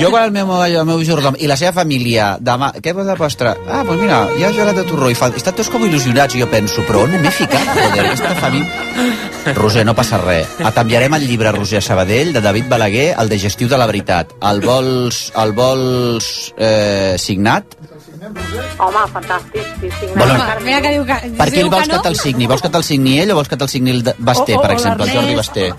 Jo 0.01 0.11
quan 0.11 0.25
el 0.27 0.33
meu, 0.35 0.51
el 0.65 0.87
meu 0.89 1.03
jordom 1.07 1.37
i 1.39 1.47
la 1.51 1.57
seva 1.61 1.73
família 1.79 2.33
demà... 2.41 2.73
Què 2.83 2.95
vols 2.97 3.07
de 3.07 3.17
postre? 3.21 3.53
Ah, 3.69 3.85
doncs 3.87 4.03
mira, 4.03 4.19
hi 4.39 4.47
ha 4.49 4.53
gelat 4.57 4.81
de 4.81 4.87
torró. 4.89 5.11
I 5.13 5.19
fa, 5.19 5.29
estan 5.37 5.55
tots 5.61 5.71
com 5.71 5.85
il·lusionats. 5.87 6.35
I 6.35 6.43
jo 6.43 6.51
penso, 6.51 6.83
però 6.89 7.05
on 7.07 7.15
m'he 7.23 7.33
ficat? 7.39 7.71
Joder, 7.77 8.07
aquesta 8.09 8.35
família... 8.41 9.55
Roser, 9.57 9.87
no 9.89 9.95
passa 9.97 10.19
res. 10.21 10.59
Et 10.61 10.83
enviarem 10.83 11.15
el 11.17 11.23
llibre 11.29 11.53
Roser 11.55 11.81
Sabadell, 11.85 12.35
de 12.35 12.43
David 12.45 12.67
Balaguer, 12.69 13.13
el 13.23 13.31
digestiu 13.33 13.71
de 13.71 13.79
la 13.81 13.87
veritat. 13.89 14.35
El 14.51 14.61
vols, 14.65 15.29
el 15.41 15.55
vols 15.57 16.29
eh, 16.59 17.15
signat? 17.19 17.79
Home, 18.21 19.03
fantàstic. 19.15 19.65
Sí, 19.81 19.89
sí, 19.99 20.07
Bueno, 20.15 20.35
Mira 20.65 20.81
que 20.83 20.91
diu 20.93 21.05
que... 21.09 21.15
Per 21.39 21.47
diu 21.51 21.63
el 21.65 21.71
vols 21.73 21.89
que 21.89 21.95
que 21.97 22.03
te'l 22.05 22.17
signi? 22.21 22.47
Vols 22.51 22.63
que 22.63 22.69
te'l 22.75 22.85
signi 22.85 23.15
ell 23.23 23.31
o 23.33 23.37
vols 23.39 23.49
que 23.49 23.57
te'l 23.57 23.69
signi 23.73 23.91
el 23.95 24.03
de- 24.05 24.15
Basté, 24.19 24.57
O- 24.57 24.59
o- 24.59 24.63
per 24.63 24.73
exemple, 24.73 25.07
el 25.07 25.15
Jordi 25.17 25.35
Basté? 25.39 25.71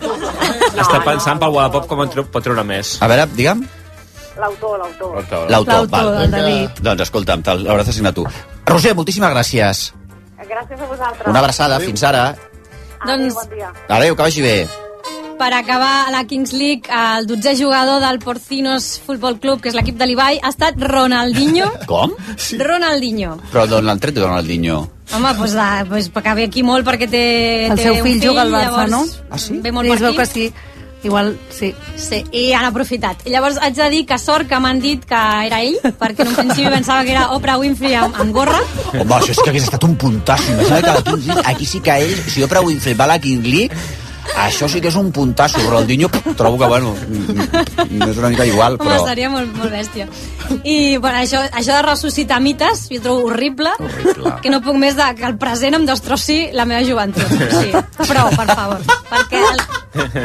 Està 0.72 1.04
pensant 1.06 1.40
pel 1.40 1.54
Wallapop 1.54 1.86
com 1.88 2.02
en 2.02 2.10
pot 2.32 2.44
treure 2.44 2.64
més. 2.66 2.96
A 3.02 3.08
veure, 3.12 3.28
digue'm. 3.38 3.62
L'autor, 4.42 4.80
l'autor. 4.80 5.50
L'autor, 5.52 5.88
val. 5.92 6.72
Doncs 6.82 7.02
escolta'm, 7.06 7.44
te'l- 7.46 7.66
l'hauràs 7.68 7.86
de 7.92 7.94
signar 7.94 8.14
tu. 8.14 8.26
Roser, 8.66 8.96
moltíssimes 8.96 9.30
gràcies. 9.36 9.92
Gràcies 10.42 10.80
a 10.82 10.86
vosaltres. 10.90 11.28
Una 11.28 11.40
abraçada, 11.40 11.80
fins 11.80 12.02
ara. 12.04 12.36
Doncs, 13.06 13.34
Bon 13.36 13.50
dia. 13.50 13.72
Adéu, 13.90 14.16
que 14.16 14.22
vagi 14.24 14.42
bé. 14.42 14.68
Per 15.42 15.56
acabar 15.58 16.06
a 16.08 16.12
la 16.14 16.26
Kings 16.30 16.52
League, 16.54 16.86
el 16.94 17.26
12è 17.26 17.56
jugador 17.58 18.00
del 18.00 18.20
Porcinos 18.20 19.02
Futbol 19.04 19.40
Club, 19.42 19.58
que 19.64 19.72
és 19.72 19.76
l'equip 19.78 19.98
de 19.98 20.06
l'Ibai, 20.06 20.38
ha 20.38 20.52
estat 20.54 20.78
Ronaldinho. 20.78 21.66
Com? 21.90 22.14
Sí. 22.38 22.60
Ronaldinho. 22.62 23.40
Però 23.50 23.64
d'on 23.66 23.88
l'han 23.90 24.02
tret, 24.04 24.20
Ronaldinho? 24.22 24.84
Home, 25.12 25.32
doncs, 25.40 25.56
la, 25.58 25.70
doncs 25.90 26.12
que 26.14 26.34
ve 26.38 26.46
aquí 26.46 26.62
molt 26.64 26.86
perquè 26.88 27.08
té, 27.10 27.24
El 27.72 27.80
té 27.80 27.88
seu 27.88 27.98
un 27.98 28.06
fill 28.06 28.22
juga 28.22 28.44
al 28.46 28.54
Barça, 28.54 28.68
llavors 28.86 28.94
no? 28.94 29.02
Ah, 29.34 29.40
sí? 29.42 29.58
Ve 29.64 29.74
molt 29.74 29.90
Sí, 29.90 29.90
per 29.90 29.98
es 29.98 30.04
veu 30.06 30.12
aquí. 30.14 30.20
que 30.22 30.26
sí. 30.30 30.46
Igual, 31.02 31.32
sí. 31.50 31.72
Sí, 31.98 32.20
i 32.38 32.44
han 32.54 32.68
aprofitat. 32.68 33.24
I 33.26 33.34
llavors 33.34 33.58
haig 33.58 33.74
de 33.74 33.88
dir 33.90 34.04
que 34.06 34.20
sort 34.22 34.46
que 34.48 34.60
m'han 34.62 34.78
dit 34.84 35.02
que 35.10 35.22
era 35.48 35.64
ell, 35.66 35.80
perquè 35.82 36.22
en 36.22 36.30
un 36.30 36.38
principi 36.38 36.70
pensava 36.70 37.02
que 37.08 37.16
era 37.16 37.32
Oprah 37.34 37.58
Winfrey 37.58 37.98
amb, 37.98 38.20
amb 38.22 38.36
gorra. 38.38 38.60
Home, 38.94 39.10
això 39.18 39.34
sí 39.34 39.42
que 39.42 39.50
hagués 39.50 39.66
estat 39.66 39.90
un 39.90 39.98
puntasso. 39.98 40.54
Imagina't 40.54 40.86
que 40.86 40.94
la 40.94 41.02
Kings 41.10 41.26
League, 41.26 41.48
aquí 41.56 41.66
sí 41.66 41.82
que 41.82 41.98
ell, 42.06 42.14
si 42.30 42.46
Oprah 42.46 42.62
Winfrey 42.62 42.94
va 42.94 43.10
a 43.10 43.16
la 43.16 43.20
Kings 43.26 43.50
League, 43.50 43.82
això 44.38 44.67
sí 44.70 44.82
que 44.82 44.89
és 44.89 44.96
un 44.96 45.12
puntasso. 45.12 45.60
Ronaldinho, 45.65 46.10
trobo 46.38 46.58
que, 46.58 46.67
bueno, 46.67 46.94
mm, 46.96 48.10
és 48.10 48.17
una 48.17 48.30
mica 48.30 48.46
igual, 48.46 48.78
Home, 48.80 48.89
però... 48.89 49.08
seria 49.08 49.30
molt, 49.30 49.54
molt 49.58 49.72
bèstia. 49.72 50.08
I 50.63 50.98
bueno, 50.98 51.17
això, 51.20 51.44
això 51.52 51.78
de 51.78 51.86
ressuscitar 51.86 52.39
mites, 52.41 52.88
jo 52.91 53.02
trobo 53.04 53.30
horrible, 53.30 53.72
horrible. 53.80 54.36
que 54.44 54.52
no 54.54 54.62
puc 54.65 54.78
més 54.82 54.98
de 55.00 55.08
que 55.17 55.28
el 55.28 55.38
present 55.41 55.78
em 55.78 55.88
destrossi 55.88 56.50
la 56.54 56.65
meva 56.65 56.84
joventut. 56.88 57.28
Sí, 57.62 57.72
prou, 58.08 58.32
per 58.36 58.48
favor. 58.54 58.86
Perquè 59.12 59.41
el 59.41 59.65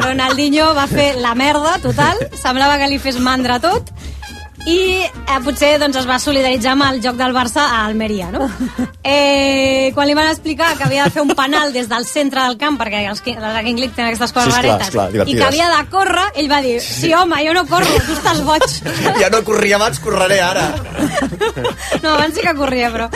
Ronaldinho 0.01 0.73
va 0.77 0.87
fer 0.91 1.13
la 1.21 1.33
merda 1.35 1.77
total, 1.83 2.21
semblava 2.39 2.77
que 2.81 2.91
li 2.91 2.99
fes 3.03 3.19
mandra 3.19 3.59
tot, 3.63 3.91
i 4.67 4.79
eh, 5.07 5.39
potser 5.45 5.77
doncs, 5.79 6.01
es 6.01 6.07
va 6.09 6.17
solidaritzar 6.19 6.73
amb 6.75 6.87
el 6.89 6.99
joc 7.03 7.15
del 7.19 7.33
Barça 7.35 7.63
a 7.71 7.85
Almeria, 7.85 8.31
no? 8.33 8.47
Eh, 9.07 9.93
quan 9.95 10.03
li 10.09 10.11
van 10.17 10.27
explicar 10.27 10.73
que 10.75 10.83
havia 10.83 11.05
de 11.05 11.13
fer 11.15 11.21
un 11.23 11.29
penal 11.31 11.69
des 11.71 11.85
del 11.87 12.03
centre 12.03 12.41
del 12.43 12.57
camp, 12.59 12.75
perquè 12.75 13.05
els, 13.07 13.21
King 13.23 13.79
League 13.79 13.93
tenen 13.95 14.09
aquestes 14.09 14.33
coses 14.35 14.51
Sí, 14.51 14.67
esclar, 14.67 14.81
esclar, 14.83 15.27
i 15.31 15.37
que 15.37 15.45
havia 15.45 15.69
de 15.71 15.85
córrer, 15.93 16.25
ell 16.41 16.51
va 16.51 16.59
dir, 16.65 16.81
sí 16.83 17.13
home, 17.15 17.39
jo 17.47 17.53
no 17.55 17.63
corro, 17.69 17.87
tu 18.03 18.17
estàs 18.17 18.43
boig. 18.43 18.67
Ja 19.21 19.31
no 19.31 19.39
corria 19.47 19.79
abans, 19.79 20.01
correré 20.03 20.41
ara. 20.43 20.67
No, 22.03 22.17
abans 22.17 22.35
sí 22.35 22.43
que 22.43 22.51
corria, 22.57 22.91
però... 22.91 23.07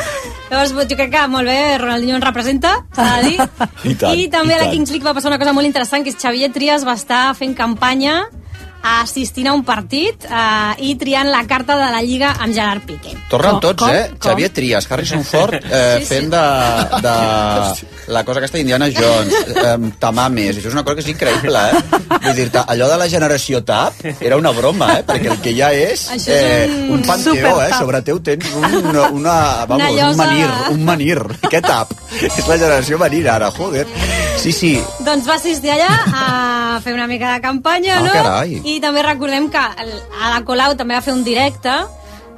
Llavors, 0.48 0.72
jo 0.88 0.96
crec 0.96 1.12
que 1.12 1.28
molt 1.32 1.52
bé, 1.52 1.60
Ronaldinho 1.80 2.16
ens 2.22 2.26
representa, 2.26 2.78
s'ha 2.96 3.10
de 3.18 3.30
dir. 3.30 3.50
I 3.92 3.96
tant, 4.00 4.16
I 4.16 4.30
també 4.32 4.56
i 4.56 4.62
a 4.62 4.64
la. 4.64 4.72
Kings 4.72 4.96
League 4.96 5.08
va 5.08 5.16
passar 5.18 5.32
una 5.32 5.40
cosa 5.44 5.52
molt 5.56 5.68
interessant, 5.68 6.08
que 6.08 6.16
és 6.16 6.20
Xavier 6.20 6.54
Trias 6.56 6.88
va 6.88 6.96
estar 7.00 7.26
fent 7.36 7.56
campanya 7.56 8.22
assistint 8.84 9.48
a 9.48 9.54
un 9.54 9.64
partit 9.64 10.26
eh, 10.26 10.86
i 10.88 10.96
triant 11.00 11.30
la 11.30 11.44
carta 11.48 11.76
de 11.78 11.90
la 11.94 12.02
Lliga 12.02 12.34
amb 12.40 12.54
Gerard 12.54 12.84
Piqué. 12.88 13.16
Tornen 13.30 13.58
Com- 13.58 13.62
tots, 13.62 13.84
com- 13.84 13.94
eh? 13.94 14.08
com? 14.18 14.30
Xavier 14.32 14.50
Trias, 14.54 14.88
Harrison 14.92 15.24
Ford, 15.24 15.54
eh, 15.62 15.98
Sí, 16.02 16.06
sí. 16.06 16.14
fent 16.16 16.30
de, 16.32 16.46
de 17.02 17.16
la 18.12 18.24
cosa 18.26 18.40
aquesta 18.42 18.58
d'Indiana 18.58 18.88
Jones, 18.92 19.34
eh, 19.56 19.92
Tamames, 20.00 20.58
això 20.58 20.68
és 20.72 20.74
una 20.74 20.84
cosa 20.84 20.96
que 21.00 21.06
és 21.06 21.12
increïble, 21.14 21.62
eh? 21.72 22.00
Vull 22.22 22.36
dir-te, 22.36 22.64
allò 22.74 22.88
de 22.92 22.98
la 23.00 23.08
generació 23.10 23.62
TAP 23.64 24.02
era 24.20 24.38
una 24.38 24.52
broma, 24.56 24.90
eh? 25.00 25.04
Perquè 25.08 25.32
el 25.32 25.40
que 25.44 25.54
ja 25.58 25.72
és, 25.74 26.08
Això 26.12 26.34
és 26.34 26.68
eh, 26.68 26.88
un 26.90 26.98
un 27.00 27.06
panteó, 27.08 27.54
eh? 27.64 27.72
Sobre 27.78 28.02
teu 28.06 28.20
tens 28.24 28.46
un, 28.56 28.66
una, 28.82 29.08
una, 29.10 29.36
vamos, 29.66 29.86
Una 29.86 29.90
un 29.92 29.98
llosa. 29.98 30.26
menir, 30.26 30.50
un 30.72 30.86
menir. 30.86 31.20
Què 31.48 31.62
tap? 31.64 31.94
És 32.22 32.48
la 32.48 32.58
generació 32.58 32.98
menir 33.00 33.24
ara, 33.32 33.52
joder. 33.56 33.86
Sí, 34.42 34.52
sí, 34.52 34.74
Doncs 35.06 35.28
va 35.30 35.36
assistir 35.38 35.70
allà 35.70 35.90
a 36.18 36.80
fer 36.84 36.94
una 36.96 37.06
mica 37.08 37.34
de 37.36 37.42
campanya, 37.42 37.98
Ah, 38.00 38.02
no? 38.06 38.12
carai. 38.12 38.62
I 38.66 38.71
també 38.80 39.04
recordem 39.04 39.50
que 39.52 39.58
el- 39.84 40.02
a 40.22 40.30
la 40.38 40.44
Colau 40.46 40.76
també 40.78 40.96
va 40.96 41.02
fer 41.02 41.14
un 41.14 41.24
directe 41.24 41.74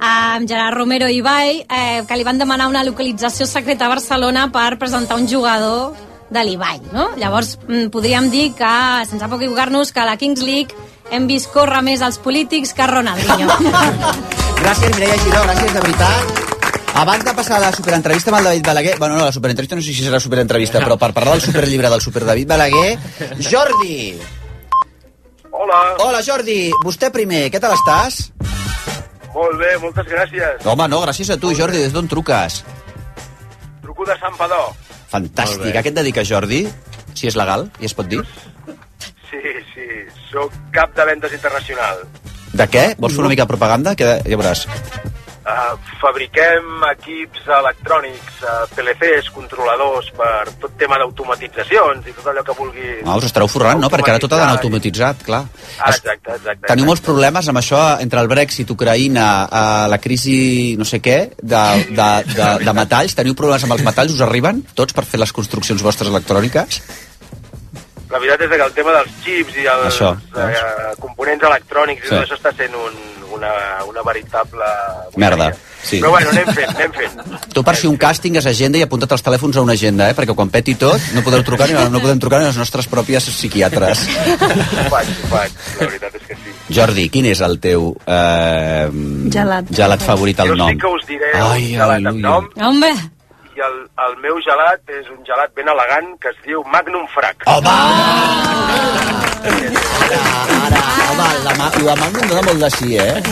amb 0.00 0.48
Gerard 0.48 0.76
Romero 0.76 1.08
i 1.08 1.18
Ibai, 1.20 1.66
eh, 1.68 2.02
que 2.08 2.16
li 2.16 2.24
van 2.24 2.38
demanar 2.38 2.66
una 2.68 2.82
localització 2.84 3.46
secreta 3.46 3.86
a 3.86 3.88
Barcelona 3.88 4.50
per 4.52 4.78
presentar 4.78 5.16
un 5.16 5.28
jugador 5.28 5.94
de 6.30 6.42
l'Ibai, 6.44 6.80
no? 6.92 7.10
Llavors, 7.16 7.58
mm, 7.68 7.88
podríem 7.90 8.30
dir 8.30 8.52
que, 8.54 8.72
sense 9.08 9.28
poc 9.28 9.40
equivocar-nos, 9.40 9.92
que 9.92 10.00
a 10.00 10.04
la 10.04 10.16
Kings 10.16 10.42
League 10.42 10.74
hem 11.12 11.26
vist 11.28 11.52
córrer 11.52 11.82
més 11.82 12.00
els 12.00 12.18
polítics 12.18 12.72
que 12.74 12.86
Ronaldinho. 12.86 13.46
Gràcies, 14.64 14.94
Mireia 14.96 15.18
Giró, 15.22 15.42
gràcies, 15.44 15.72
de 15.72 15.80
veritat. 15.80 16.42
Abans 16.94 17.24
de 17.24 17.34
passar 17.34 17.56
a 17.56 17.60
la 17.60 17.72
superentrevista 17.72 18.30
amb 18.30 18.38
el 18.38 18.44
David 18.44 18.66
Balaguer... 18.66 18.98
Bueno, 18.98 19.16
no, 19.18 19.24
la 19.26 19.32
superentrevista 19.32 19.76
no 19.76 19.82
sé 19.82 19.92
si 19.92 20.04
serà 20.04 20.20
superentrevista, 20.20 20.78
però 20.80 20.96
per 20.96 21.12
parlar 21.12 21.34
del 21.34 21.42
superllibre 21.42 21.90
del 21.90 22.00
super 22.00 22.24
David 22.24 22.48
Balaguer... 22.48 22.98
Jordi! 23.40 24.14
Hola. 25.54 25.80
Hola, 26.02 26.20
Jordi. 26.26 26.72
Vostè 26.82 27.12
primer, 27.14 27.46
què 27.52 27.60
tal 27.62 27.76
estàs? 27.76 28.24
Molt 29.34 29.58
bé, 29.60 29.70
moltes 29.82 30.08
gràcies. 30.10 30.66
Home, 30.66 30.88
no, 30.90 31.00
gràcies 31.04 31.30
a 31.30 31.36
tu, 31.38 31.52
Jordi. 31.54 31.78
Des 31.84 31.94
d'on 31.94 32.10
truques? 32.10 32.60
Truco 33.82 34.06
de 34.08 34.16
Sant 34.18 34.34
Padó. 34.38 34.64
Fantàstic. 35.12 35.70
A 35.78 35.82
què 35.82 35.92
et 35.92 36.00
dediques, 36.00 36.26
Jordi? 36.26 36.64
Si 37.14 37.30
és 37.30 37.38
legal, 37.38 37.68
i 37.78 37.86
es 37.86 37.94
pot 37.94 38.10
dir. 38.10 38.20
Sí, 39.30 39.42
sí, 39.70 39.86
sóc 40.32 40.54
cap 40.74 40.94
de 40.98 41.06
vendes 41.06 41.34
internacional. 41.38 42.02
De 42.54 42.66
què? 42.70 42.84
Vols 42.98 43.14
fer 43.14 43.22
una 43.22 43.30
mica 43.30 43.46
de 43.46 43.52
propaganda? 43.54 43.94
Que 43.98 44.16
ja 44.26 44.38
veuràs. 44.38 44.66
Uh, 45.44 45.74
fabriquem 46.00 46.84
equips 46.88 47.42
electrònics, 47.52 48.38
uh, 48.48 48.62
PLCs, 48.72 49.26
controladors 49.34 50.06
per 50.16 50.46
tot 50.62 50.72
tema 50.80 50.96
d'automatitzacions 51.02 52.08
i 52.08 52.14
tot 52.16 52.30
allò 52.32 52.40
que 52.46 52.56
vulgui... 52.56 52.86
Ah, 53.04 53.18
us 53.20 53.26
estareu 53.28 53.50
forrant, 53.52 53.82
no? 53.82 53.90
Perquè 53.92 54.14
ara 54.14 54.22
tot 54.22 54.32
ha 54.32 54.40
d'anar 54.40 54.56
automatitzat, 54.56 55.20
clar. 55.26 55.42
Ah, 55.76 55.92
exacte, 55.92 56.38
exacte. 56.38 56.64
Teniu 56.70 56.88
molts 56.88 57.04
problemes 57.04 57.52
amb 57.52 57.60
això 57.60 57.82
entre 58.00 58.24
el 58.24 58.32
Brexit, 58.32 58.72
Ucraïna, 58.72 59.28
eh, 59.44 59.86
la 59.92 60.00
crisi 60.00 60.38
no 60.80 60.88
sé 60.88 61.02
què, 61.04 61.18
de, 61.36 61.64
de, 61.92 62.10
de, 62.32 62.50
de 62.64 62.78
metalls. 62.80 63.12
Teniu 63.20 63.36
problemes 63.36 63.68
amb 63.68 63.76
els 63.76 63.84
metalls? 63.84 64.16
Us 64.16 64.24
arriben 64.24 64.64
tots 64.72 64.96
per 64.96 65.04
fer 65.04 65.20
les 65.20 65.36
construccions 65.36 65.84
vostres 65.84 66.08
electròniques? 66.08 66.80
La 68.14 68.20
veritat 68.22 68.44
és 68.46 68.52
que 68.54 68.62
el 68.62 68.74
tema 68.76 68.92
dels 68.94 69.10
xips 69.24 69.56
i 69.58 69.66
els 69.66 69.88
Això, 69.90 70.12
uh, 70.14 70.94
components 71.02 71.44
electrònics 71.50 72.04
i 72.06 72.08
Sí. 72.08 72.14
tot 72.14 72.22
això 72.22 72.36
està 72.38 72.52
sent 72.56 72.74
un, 72.78 72.94
una, 73.34 73.50
una 73.90 74.02
veritable... 74.06 74.68
Merda. 75.18 75.48
Sí. 75.84 75.98
Però 76.00 76.12
bueno, 76.14 76.30
anem 76.30 76.46
fent, 76.56 76.70
anem 76.78 76.92
fent. 76.96 77.16
Tu 77.52 77.62
per 77.66 77.74
si 77.76 77.88
un 77.90 77.98
càsting 78.00 78.38
és 78.40 78.46
agenda 78.48 78.78
i 78.78 78.84
apunta't 78.86 79.10
els 79.12 79.24
telèfons 79.26 79.58
a 79.58 79.64
una 79.66 79.74
agenda, 79.76 80.06
eh? 80.08 80.14
perquè 80.16 80.32
quan 80.38 80.48
peti 80.48 80.76
tot 80.80 81.10
no 81.12 81.20
podeu 81.26 81.42
trucar 81.44 81.66
ni 81.68 81.74
no 81.92 82.00
podem 82.00 82.22
trucar 82.22 82.38
ni 82.40 82.46
les 82.48 82.56
nostres 82.56 82.86
pròpies 82.88 83.26
psiquiatres. 83.34 84.06
Ho 84.06 84.86
faig, 84.94 85.10
ho 85.10 85.28
faig, 85.34 85.58
la 85.80 85.88
veritat 85.90 86.14
és 86.16 86.24
que 86.30 86.38
sí. 86.38 86.54
Jordi, 86.78 87.08
quin 87.12 87.26
és 87.28 87.42
el 87.44 87.58
teu 87.60 87.90
eh, 88.08 88.86
Gelat. 89.34 89.68
gelat 89.76 90.06
favorit 90.06 90.40
al 90.40 90.54
Jo 90.54 90.56
nom? 90.62 90.70
sí 90.72 90.78
que 90.80 90.94
us 90.94 91.04
diré 91.10 91.34
Ai, 91.36 91.66
un 91.74 91.82
gelat 91.82 92.08
amb 92.14 92.22
nom 92.24 92.48
Home! 92.56 92.94
I 93.56 93.60
el, 93.62 93.76
el 94.06 94.14
meu 94.22 94.38
gelat 94.46 94.82
és 94.90 95.06
un 95.14 95.20
gelat 95.26 95.52
ben 95.54 95.68
elegant 95.70 96.14
que 96.20 96.28
es 96.34 96.38
diu 96.46 96.64
Magnum 96.72 97.06
Frac. 97.14 97.44
Home! 97.46 97.74
Ara, 99.44 100.80
home, 101.10 101.26
la, 101.44 101.52
ma- 101.58 101.70
la 101.84 101.94
Magnum 102.00 102.28
dona 102.30 102.42
molt 102.46 102.60
de 102.64 102.70
sí, 102.74 102.96
eh? 102.96 103.22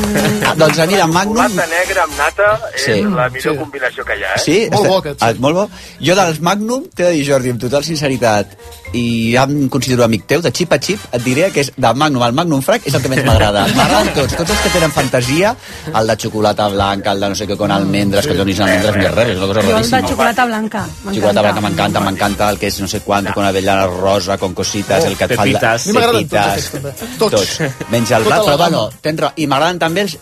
Ah, 0.46 0.54
doncs 0.58 0.78
mira, 0.90 1.06
Magnum... 1.06 1.38
Xocolata 1.40 1.66
negra 1.72 2.02
amb 2.04 2.14
nata 2.18 2.48
és 2.74 2.84
Sí. 2.84 2.96
la 3.16 3.28
millor 3.32 3.56
combinació 3.60 4.04
que 4.04 4.16
hi 4.18 4.24
ha, 4.24 4.34
eh? 4.36 4.42
Sí? 4.44 4.56
Este- 4.68 5.16
Ah, 5.20 5.32
molt 5.38 5.54
bo. 5.56 5.64
Jo 6.00 6.14
dels 6.18 6.40
Magnum, 6.40 6.84
t'he 6.94 7.04
de 7.04 7.12
dir, 7.16 7.24
Jordi, 7.30 7.50
amb 7.54 7.60
total 7.60 7.84
sinceritat, 7.84 8.46
i 8.92 9.32
ja 9.34 9.44
em 9.48 9.68
considero 9.72 10.04
amic 10.04 10.26
teu, 10.28 10.42
de 10.44 10.50
xip 10.52 10.72
a 10.72 10.78
xip, 10.78 11.00
et 11.12 11.22
diré 11.24 11.50
que 11.50 11.60
és 11.64 11.72
de 11.76 11.92
Magnum, 11.94 12.22
el 12.26 12.32
Magnum 12.36 12.60
Frac 12.62 12.86
és 12.86 12.94
el 12.94 13.02
que 13.02 13.08
més 13.08 13.24
m'agrada. 13.24 13.64
M'agraden 13.74 14.12
tots, 14.14 14.36
tots 14.36 14.50
els 14.50 14.60
que 14.60 14.68
tenen 14.74 14.92
fantasia, 14.92 15.54
el 15.94 16.06
de 16.06 16.16
xocolata 16.16 16.68
blanca, 16.68 17.12
el 17.12 17.20
de 17.20 17.28
no 17.32 17.34
sé 17.38 17.46
què 17.48 17.56
con 17.56 17.70
almendres, 17.72 18.26
que 18.26 18.34
donis 18.36 18.60
almendres 18.60 18.96
ni 18.96 19.06
res, 19.08 19.28
és 19.32 19.38
una 19.38 19.46
cosa 19.46 19.60
Jo 19.60 19.60
el 19.60 19.66
de 19.66 19.72
raríssima. 19.72 20.02
Xocolata 20.12 20.44
blanca. 20.46 20.84
Xocolata 21.08 21.42
blanca 21.42 21.60
m'encanta, 21.64 22.00
m'encanta 22.04 22.50
el 22.52 22.58
que 22.60 22.68
és 22.70 22.78
no 22.80 22.88
sé 22.88 23.00
quant, 23.02 23.26
con 23.34 23.44
avellana 23.48 23.86
rosa, 23.90 24.36
con 24.38 24.54
cositas, 24.54 25.02
Oh, 25.04 25.08
el 25.08 25.16
que 25.16 25.24
et 25.24 25.34
fa... 25.36 25.42
el 25.44 25.52
de- 25.52 25.58
pepitas. 25.58 25.86
A 25.86 25.88
mi 25.88 25.96
m'agraden 25.98 26.28
tots. 26.28 26.70
Tots. 27.18 27.40
Tots. 27.58 27.88
Menys 27.90 28.10
el 28.12 28.24
Tota 28.24 28.36
blanc, 28.36 28.46
la 28.46 28.52
però 28.52 28.58
bueno, 28.64 28.84
tens 29.02 29.20
raó. 29.26 29.32
I 29.36 29.46
m'agraden 29.50 29.78
també 29.82 30.06
els 30.06 30.18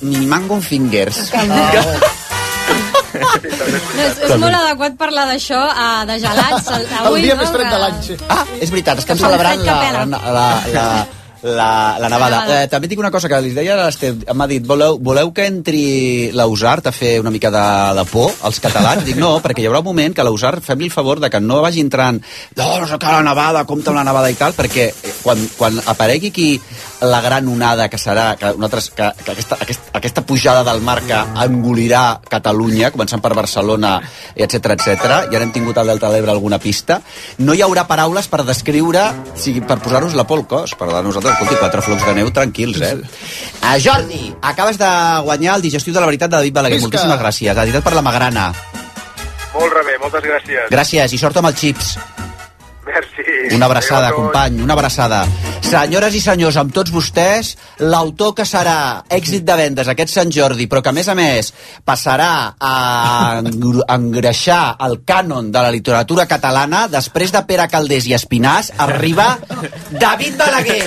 mini 0.00 0.26
mango 0.26 0.60
fingers. 0.60 1.26
No, 3.12 3.18
és, 4.00 4.14
és 4.24 4.30
molt 4.40 4.56
adequat 4.56 4.94
parlar 4.96 5.26
d'això, 5.28 5.58
uh, 5.68 6.04
de 6.08 6.14
gelats. 6.22 6.68
El, 6.72 6.86
avui, 7.02 7.26
no, 7.28 7.36
que- 7.36 8.06
sí. 8.06 8.16
Ah, 8.32 8.44
és 8.58 8.70
veritat, 8.72 8.98
estem 9.02 9.18
fa 9.20 9.26
celebrant 9.28 9.60
fred 9.60 9.66
la, 9.68 9.74
la, 9.92 10.32
la, 10.32 10.46
la, 10.72 10.86
la, 11.42 11.98
la 11.98 12.08
nevada. 12.08 12.42
nevada. 12.42 12.62
Eh, 12.62 12.68
també 12.70 12.88
tinc 12.88 13.02
una 13.02 13.10
cosa 13.10 13.28
que 13.30 13.40
li 13.42 13.52
deia 13.54 13.74
a 13.74 13.84
l'Esteve, 13.84 14.34
m'ha 14.34 14.48
dit, 14.50 14.64
voleu, 14.66 14.98
voleu 15.02 15.32
que 15.34 15.46
entri 15.50 15.84
l'Ausart 16.34 16.88
a 16.88 16.94
fer 16.94 17.16
una 17.20 17.32
mica 17.34 17.50
de, 17.50 17.64
de 17.98 18.04
por 18.10 18.30
als 18.46 18.60
catalans? 18.62 19.04
Dic, 19.06 19.18
no, 19.18 19.34
perquè 19.44 19.64
hi 19.64 19.68
haurà 19.70 19.82
un 19.82 19.90
moment 19.90 20.14
que 20.14 20.26
l'Ausart 20.26 20.64
fem-li 20.64 20.90
el 20.90 20.94
favor 20.94 21.20
de 21.22 21.30
que 21.32 21.42
no 21.42 21.60
vagi 21.64 21.82
entrant 21.82 22.22
no, 22.56 22.68
no 22.80 22.86
sé 22.88 22.98
què, 23.00 23.10
la 23.10 23.26
nevada, 23.26 23.66
compta 23.68 23.90
amb 23.92 24.00
la 24.00 24.06
nevada 24.06 24.30
i 24.30 24.38
tal, 24.38 24.54
perquè 24.56 24.88
eh, 24.92 25.14
quan, 25.22 25.42
quan 25.58 25.82
aparegui 25.92 26.32
aquí 26.32 26.48
la 27.02 27.20
gran 27.20 27.48
onada 27.48 27.88
que 27.90 27.98
serà, 27.98 28.36
que, 28.38 28.52
nosaltres, 28.54 28.90
que, 28.94 29.08
que 29.24 29.32
aquesta, 29.34 29.58
aquesta, 29.60 29.90
aquesta 29.98 30.22
pujada 30.26 30.62
del 30.64 30.80
mar 30.84 31.00
que 31.02 31.18
engolirà 31.44 32.20
Catalunya, 32.30 32.92
començant 32.94 33.22
per 33.22 33.34
Barcelona, 33.36 33.96
etc 34.36 34.76
etc. 34.76 35.08
ja 35.32 35.40
n'hem 35.40 35.52
tingut 35.54 35.78
al 35.78 35.90
Delta 35.90 36.08
de 36.08 36.16
l'Ebre 36.16 36.32
alguna 36.34 36.60
pista, 36.62 37.00
no 37.42 37.54
hi 37.54 37.62
haurà 37.66 37.86
paraules 37.90 38.28
per 38.30 38.44
descriure, 38.46 39.04
sigui, 39.34 39.64
per 39.66 39.80
posar-nos 39.82 40.16
la 40.18 40.26
por 40.28 40.42
al 40.42 40.46
cos, 40.48 40.76
per 40.78 40.88
a 40.92 41.02
nosaltres, 41.02 41.34
escolti, 41.34 41.58
quatre 41.60 41.82
flocs 41.84 42.06
de 42.06 42.16
neu 42.20 42.32
tranquils, 42.34 42.80
eh? 42.86 42.94
Uh, 43.62 43.76
Jordi, 43.82 44.32
acabes 44.40 44.78
de 44.78 44.90
guanyar 45.26 45.58
el 45.58 45.66
digestiu 45.66 45.94
de 45.94 46.00
la 46.00 46.08
veritat 46.10 46.30
de 46.30 46.38
David 46.38 46.58
Balaguer. 46.60 46.78
Visca! 46.78 46.90
Moltíssimes 46.90 47.22
gràcies. 47.22 47.54
La 47.54 47.66
veritat 47.66 47.84
per 47.84 47.96
la 47.98 48.04
magrana. 48.06 48.50
Molt 49.52 49.74
rebé, 49.76 49.98
moltes 50.00 50.24
gràcies. 50.24 50.68
Gràcies 50.72 51.12
i 51.12 51.20
sort 51.20 51.42
amb 51.42 51.52
els 51.52 51.60
xips. 51.60 51.96
Merci. 52.84 53.54
Una 53.54 53.66
abraçada, 53.66 54.08
Adéu 54.08 54.16
a 54.16 54.16
tots. 54.16 54.22
company, 54.32 54.60
una 54.62 54.72
abraçada. 54.74 55.20
Senyores 55.62 56.14
i 56.14 56.20
senyors, 56.20 56.56
amb 56.58 56.72
tots 56.74 56.90
vostès, 56.90 57.52
l'autor 57.78 58.34
que 58.34 58.42
serà 58.44 59.04
èxit 59.08 59.44
de 59.46 59.54
vendes 59.56 59.88
aquest 59.88 60.10
Sant 60.12 60.32
Jordi, 60.34 60.66
però 60.66 60.82
que 60.82 60.90
a 60.90 60.92
més 60.96 61.08
a 61.08 61.14
més 61.14 61.52
passarà 61.86 62.54
a 62.58 63.40
engr- 63.44 63.84
engreixar 63.88 64.76
el 64.80 64.98
cànon 65.06 65.52
de 65.54 65.62
la 65.62 65.70
literatura 65.70 66.26
catalana, 66.26 66.88
després 66.88 67.30
de 67.32 67.44
Pere 67.46 67.68
Caldés 67.68 68.06
i 68.10 68.14
Espinàs, 68.18 68.72
arriba 68.78 69.38
David 69.92 70.36
Balaguer. 70.36 70.82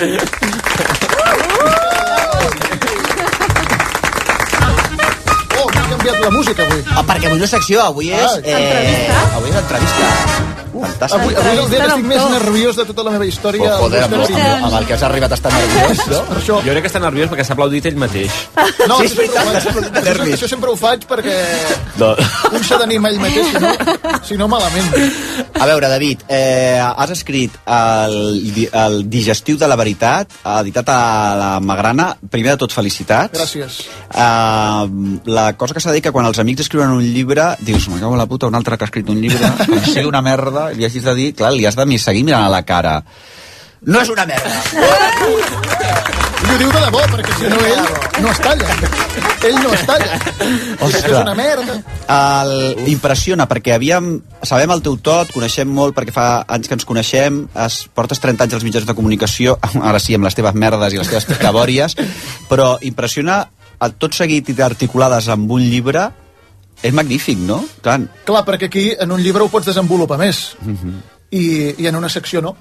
Oh, 5.56 5.68
m'ha 5.72 5.84
canviat 5.90 6.18
la 6.20 6.30
música 6.30 6.62
avui. 6.66 6.82
Ah, 6.94 7.02
perquè 7.08 7.30
avui 7.30 7.38
no 7.40 7.46
és 7.48 7.54
secció, 7.56 7.80
avui 7.88 8.10
és... 8.12 8.20
Ah, 8.20 8.36
entrevista? 8.36 9.22
avui 9.40 9.50
és 9.50 9.56
entrevista. 9.62 10.35
Fantàstic. 10.82 11.20
Avui, 11.20 11.34
avui 11.34 11.58
el 11.62 11.70
dia 11.70 11.80
que 11.80 11.88
estic 11.92 12.06
més 12.10 12.22
nerviós 12.32 12.76
de 12.76 12.84
tota 12.88 13.04
la 13.06 13.10
meva 13.14 13.26
història. 13.26 13.70
Oh, 13.76 13.84
joder, 13.86 14.02
al 14.04 14.14
amb, 14.14 14.24
amb, 14.26 14.64
amb 14.68 14.78
el 14.80 14.86
que 14.86 14.94
has 14.96 15.02
arribat 15.08 15.32
a 15.32 15.38
estar 15.38 15.52
nerviós, 15.54 16.02
no? 16.12 16.22
Per 16.30 16.38
això. 16.42 16.60
Jo 16.66 16.74
crec 16.76 16.86
que 16.86 16.90
està 16.92 17.02
nerviós 17.02 17.30
perquè 17.32 17.46
s'ha 17.46 17.56
aplaudit 17.56 17.86
ell 17.90 17.96
mateix. 18.00 18.32
No, 18.86 18.98
Sí, 19.00 19.06
és 19.06 19.14
sempre 19.16 19.26
ho 19.26 19.46
veritat, 19.46 19.64
faig. 19.64 20.06
Això, 20.06 20.26
això 20.36 20.48
sempre 20.50 20.70
ho 20.70 20.76
faig 20.76 21.06
perquè 21.08 21.36
No. 22.00 22.12
un 22.52 22.64
s'ha 22.64 22.78
d'animar 22.82 23.10
ell 23.12 23.20
mateix, 23.20 23.46
si 23.52 23.60
no, 23.62 23.72
si 24.30 24.36
no 24.40 24.48
malament. 24.48 24.92
A 25.60 25.66
veure, 25.66 25.88
David, 25.88 26.22
eh, 26.28 26.78
has 26.80 27.10
escrit 27.14 27.54
el, 27.66 28.18
el 28.72 28.98
digestiu 29.10 29.56
de 29.58 29.68
la 29.68 29.76
veritat, 29.76 30.30
editat 30.60 30.88
a 30.92 30.98
la 31.40 31.50
Magrana. 31.60 32.10
Primer 32.30 32.54
de 32.54 32.60
tot, 32.64 32.72
felicitats. 32.76 33.32
Gràcies. 33.38 33.80
Uh, 34.12 35.18
la 35.28 35.52
cosa 35.56 35.74
que 35.74 35.80
s'ha 35.80 35.90
de 35.90 35.98
dir 35.98 36.02
que 36.06 36.12
quan 36.14 36.26
els 36.28 36.38
amics 36.38 36.66
escriuen 36.66 36.90
un 36.94 37.02
llibre, 37.04 37.54
dius, 37.60 37.88
me 37.88 38.00
cago 38.00 38.12
en 38.12 38.18
la 38.18 38.26
puta, 38.26 38.46
un 38.46 38.54
altre 38.54 38.76
que 38.78 38.84
ha 38.84 38.90
escrit 38.90 39.08
un 39.10 39.20
llibre, 39.20 39.50
que 39.66 39.80
sigui 39.86 40.06
una 40.08 40.22
merda, 40.22 40.65
li 40.74 40.84
hagis 40.88 41.04
de 41.04 41.14
dir, 41.14 41.30
clar, 41.34 41.52
li 41.52 41.66
has 41.66 41.76
de 41.76 41.86
mi- 41.86 41.98
seguir 41.98 42.24
mirant 42.24 42.46
a 42.46 42.50
la 42.52 42.62
cara. 42.66 43.02
No 43.86 44.00
és 44.00 44.08
una 44.08 44.24
merda. 44.26 44.50
I 46.46 46.48
ho 46.52 46.56
diu 46.60 46.70
de 46.70 46.80
debò, 46.84 47.00
perquè 47.10 47.34
si 47.38 47.48
no 47.50 47.58
ell 47.66 47.84
no 48.22 48.30
es 48.30 48.40
talla. 48.42 48.74
Ell 49.46 49.56
no 49.62 49.72
es 49.74 49.82
talla. 49.88 50.18
Ostres. 50.80 51.04
És 51.04 51.16
una 51.18 51.34
merda. 51.38 51.76
El, 52.16 52.52
impressiona 52.92 53.46
perquè 53.50 53.74
havíem, 53.76 54.10
sabem 54.46 54.70
el 54.74 54.82
teu 54.84 54.96
tot, 55.02 55.32
coneixem 55.34 55.68
molt 55.74 55.96
perquè 55.96 56.14
fa 56.14 56.26
anys 56.56 56.70
que 56.70 56.76
ens 56.78 56.86
coneixem, 56.88 57.40
es, 57.66 57.80
portes 57.94 58.20
30 58.22 58.46
anys 58.46 58.58
als 58.58 58.66
mitjans 58.66 58.86
de 58.88 58.94
comunicació, 58.98 59.56
ara 59.90 60.00
sí, 60.02 60.14
amb 60.16 60.28
les 60.28 60.38
teves 60.38 60.54
merdes 60.54 60.94
i 60.94 61.00
les 61.02 61.10
teves 61.12 61.26
cabòries, 61.42 61.96
però 62.50 62.76
impressiona 62.86 63.42
el 63.82 63.96
tot 64.00 64.14
seguit 64.16 64.48
i 64.48 64.56
articulades 64.64 65.28
amb 65.32 65.50
un 65.52 65.66
llibre, 65.66 66.08
és 66.82 66.92
magnífic, 66.92 67.38
no? 67.38 67.62
Clar, 67.82 68.00
Clar, 68.28 68.44
perquè 68.44 68.68
aquí 68.70 68.88
en 68.98 69.12
un 69.12 69.22
llibre 69.22 69.44
ho 69.44 69.52
pots 69.52 69.66
desenvolupar 69.66 70.18
més. 70.18 70.56
Mhm. 70.60 71.15
I, 71.30 71.74
i 71.82 71.86
en 71.90 71.96
una 71.98 72.08
secció 72.08 72.40
no. 72.40 72.54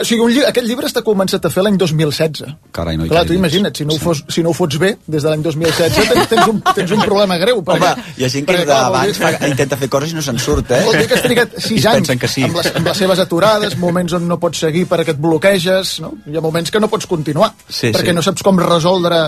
O 0.00 0.04
sigui, 0.06 0.20
un 0.22 0.30
lli 0.30 0.42
aquest 0.46 0.66
llibre 0.66 0.86
està 0.86 1.02
començat 1.02 1.44
a 1.46 1.50
fer 1.50 1.62
l'any 1.64 1.76
2016. 1.78 2.44
carai, 2.72 2.96
no 2.96 3.04
hi 3.04 3.10
Clar, 3.10 3.24
tu 3.26 3.34
imagina't, 3.34 3.74
si 3.76 3.84
no, 3.84 3.94
ho 3.94 3.98
fos, 3.98 4.22
si 4.30 4.42
no 4.42 4.50
ho 4.50 4.54
fots 4.54 4.78
bé 4.78 4.92
des 5.06 5.22
de 5.24 5.28
l'any 5.28 5.42
2016, 5.42 6.08
tens, 6.12 6.28
tens, 6.30 6.46
un, 6.48 6.60
tens 6.74 6.90
un 6.94 7.02
problema 7.02 7.36
greu. 7.42 7.58
Home, 7.66 7.90
hi 8.16 8.24
ha 8.24 8.28
gent 8.30 8.46
que 8.46 8.54
perquè, 8.54 8.64
clar, 8.68 9.06
dir- 9.06 9.16
fa- 9.18 9.48
intenta 9.48 9.76
fer 9.80 9.88
coses 9.90 10.12
i 10.14 10.18
no 10.18 10.22
se'n 10.22 10.38
surt, 10.38 10.70
eh? 10.70 10.80
Vol 10.86 10.96
dir 11.00 11.08
que 11.10 11.18
has 11.18 11.24
trigat 11.26 11.56
I 11.58 11.62
6 11.66 11.86
anys 11.92 12.12
que 12.22 12.30
sí. 12.30 12.44
amb, 12.46 12.56
les, 12.60 12.70
amb 12.78 12.86
les 12.92 12.96
seves 13.02 13.18
aturades, 13.26 13.76
moments 13.82 14.14
on 14.18 14.26
no 14.30 14.38
pots 14.42 14.62
seguir 14.62 14.86
perquè 14.90 15.14
et 15.16 15.20
bloqueges, 15.20 15.96
no? 16.06 16.12
Hi 16.30 16.38
ha 16.38 16.44
moments 16.46 16.70
que 16.70 16.80
no 16.80 16.88
pots 16.92 17.06
continuar, 17.10 17.50
Sí, 17.68 17.90
perquè 17.94 18.14
sí. 18.14 18.16
no 18.16 18.22
saps 18.22 18.46
com 18.46 18.58
resoldre 18.62 19.20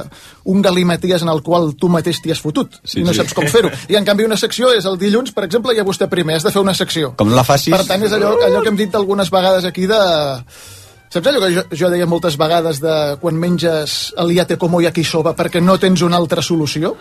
un 0.54 0.62
galimaties 0.62 1.22
en 1.26 1.30
el 1.34 1.42
qual 1.42 1.74
tu 1.78 1.90
mateix 1.92 2.22
t'hi 2.22 2.32
has 2.34 2.40
fotut, 2.42 2.78
Sí, 2.84 3.00
i 3.02 3.04
no 3.06 3.12
sí. 3.12 3.20
saps 3.20 3.34
com 3.34 3.46
fer-ho. 3.50 3.70
I 3.90 3.98
en 3.98 4.06
canvi 4.06 4.24
una 4.30 4.38
secció 4.38 4.70
és 4.74 4.86
el 4.86 4.96
dilluns, 4.98 5.34
per 5.34 5.44
exemple, 5.50 5.74
ja 5.76 5.84
vostè 5.86 6.08
primer 6.10 6.38
has 6.38 6.46
de 6.46 6.54
fer 6.54 6.62
una 6.62 6.74
secció. 6.74 7.12
Com 7.18 7.34
la 7.34 7.44
facis... 7.46 7.74
Per 7.74 7.84
tant, 7.86 8.02
és 8.06 8.14
allò, 8.16 8.32
allò 8.46 8.61
que 8.62 8.70
hem 8.72 8.78
dit 8.78 8.94
algunes 8.94 9.30
vegades 9.30 9.64
aquí 9.68 9.86
de 9.90 9.98
Saps 11.12 11.26
allò 11.28 11.40
que 11.42 11.48
jo, 11.52 11.62
jo 11.76 11.88
deia 11.92 12.06
moltes 12.08 12.38
vegades 12.40 12.78
de 12.80 12.92
quan 13.20 13.36
menges 13.36 14.14
el 14.16 14.30
iate 14.32 14.56
como 14.56 14.78
yakisoba 14.80 15.34
perquè 15.36 15.60
no 15.60 15.74
tens 15.76 16.00
una 16.06 16.16
altra 16.16 16.40
solució? 16.40 16.94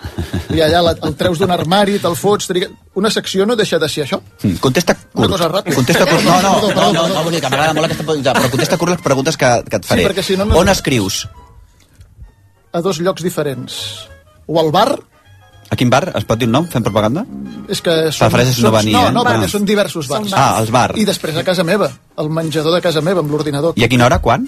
I 0.52 0.60
allà 0.66 0.82
la, 0.84 0.92
el 1.08 1.14
treus 1.16 1.40
d'un 1.40 1.54
armari, 1.56 1.96
te'l 2.04 2.18
fots... 2.20 2.50
Triga... 2.52 2.68
Una 3.00 3.08
secció 3.10 3.46
no 3.48 3.56
deixa 3.56 3.80
de 3.80 3.88
ser 3.88 4.04
això. 4.04 4.20
Mm, 4.44 4.58
Contesta 4.60 4.98
Una 4.98 5.30
curt. 5.30 5.32
cosa 5.38 5.48
ràpida. 5.48 5.78
Contesta 5.80 6.04
curt. 6.10 6.26
No, 6.28 6.42
no, 6.44 6.52
no, 6.76 6.90
no, 6.92 7.06
no, 7.08 7.24
vull 7.24 7.38
dir 7.38 7.40
que 7.40 7.54
m'agrada 7.54 7.72
molt 7.78 7.88
aquesta 7.88 8.04
pregunta, 8.04 8.34
però 8.36 8.52
contesta 8.52 8.80
curt 8.82 8.92
les 8.98 9.06
preguntes 9.08 9.40
que, 9.40 9.52
que 9.72 9.80
et 9.80 9.88
faré. 9.94 10.10
Sí, 10.20 10.28
si 10.34 10.38
no, 10.42 10.50
no- 10.52 10.60
On 10.60 10.68
escrius? 10.76 11.22
A 12.76 12.82
dos 12.84 13.00
llocs 13.00 13.24
diferents. 13.24 13.80
O 14.48 14.60
al 14.60 14.74
bar, 14.76 14.90
A 15.72 15.78
quin 15.80 15.90
bar? 15.90 16.12
Es 16.20 16.26
pot 16.28 16.38
dir 16.40 16.50
un 16.50 16.56
nom? 16.58 16.68
Fem 16.68 16.84
propaganda? 16.84 17.24
és 17.72 17.80
que 17.80 17.94
són... 18.12 18.28
Prefereixes 18.28 18.60
no 18.64 18.72
venir, 18.76 18.92
no, 18.92 19.06
eh? 19.08 19.12
no, 19.16 19.24
perquè 19.24 19.48
Ah. 19.48 19.52
són 19.52 19.66
diversos 19.66 20.08
bars. 20.12 20.28
Són 20.28 20.36
bars. 20.36 20.42
Ah, 20.44 20.60
els 20.60 20.72
bars. 20.76 20.98
I 21.00 21.06
després 21.08 21.38
a 21.40 21.44
casa 21.48 21.64
meva, 21.64 21.88
al 22.20 22.30
menjador 22.30 22.74
de 22.76 22.82
casa 22.84 23.02
meva, 23.02 23.22
amb 23.24 23.32
l'ordinador. 23.32 23.78
I 23.80 23.86
a 23.86 23.88
quina 23.88 24.06
hora? 24.10 24.20
Quan? 24.20 24.48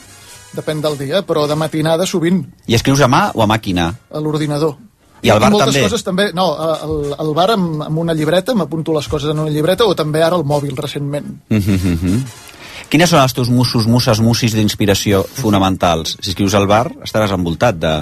Depèn 0.53 0.81
del 0.83 0.97
dia, 0.99 1.21
però 1.25 1.47
de 1.47 1.55
matinada 1.55 2.05
sovint, 2.05 2.43
I 2.67 2.75
escrius 2.75 3.01
a 3.01 3.07
mà 3.07 3.31
o 3.33 3.41
a 3.41 3.47
màquina? 3.47 3.87
a 4.11 4.19
l'ordinador. 4.19 4.75
I 5.23 5.29
al 5.31 5.39
bar 5.39 5.49
moltes 5.53 5.71
també? 5.71 5.83
coses 5.87 6.03
també... 6.03 6.25
No, 6.35 6.49
al, 6.59 7.15
al 7.17 7.33
bar 7.33 7.51
amb, 7.55 7.81
amb 7.87 7.97
una 8.03 8.13
llibreta, 8.13 8.53
m'apunto 8.53 8.91
les 8.93 9.07
coses 9.07 9.31
en 9.31 9.39
una 9.39 9.49
llibreta, 9.49 9.85
o 9.87 9.95
també 9.95 10.21
ara 10.21 10.35
al 10.35 10.43
mòbil, 10.43 10.75
recentment. 10.75 11.25
Mm 11.49 11.57
-hmm. 11.59 12.23
Quines 12.89 13.09
són 13.09 13.21
els 13.23 13.33
teus 13.33 13.49
mussos, 13.49 13.87
musses, 13.87 14.19
mussis 14.19 14.53
d'inspiració 14.53 15.23
fonamentals? 15.23 16.17
Si 16.21 16.29
escrius 16.31 16.53
al 16.53 16.67
bar, 16.67 16.91
estaràs 17.01 17.31
envoltat 17.31 17.75
de 17.79 17.93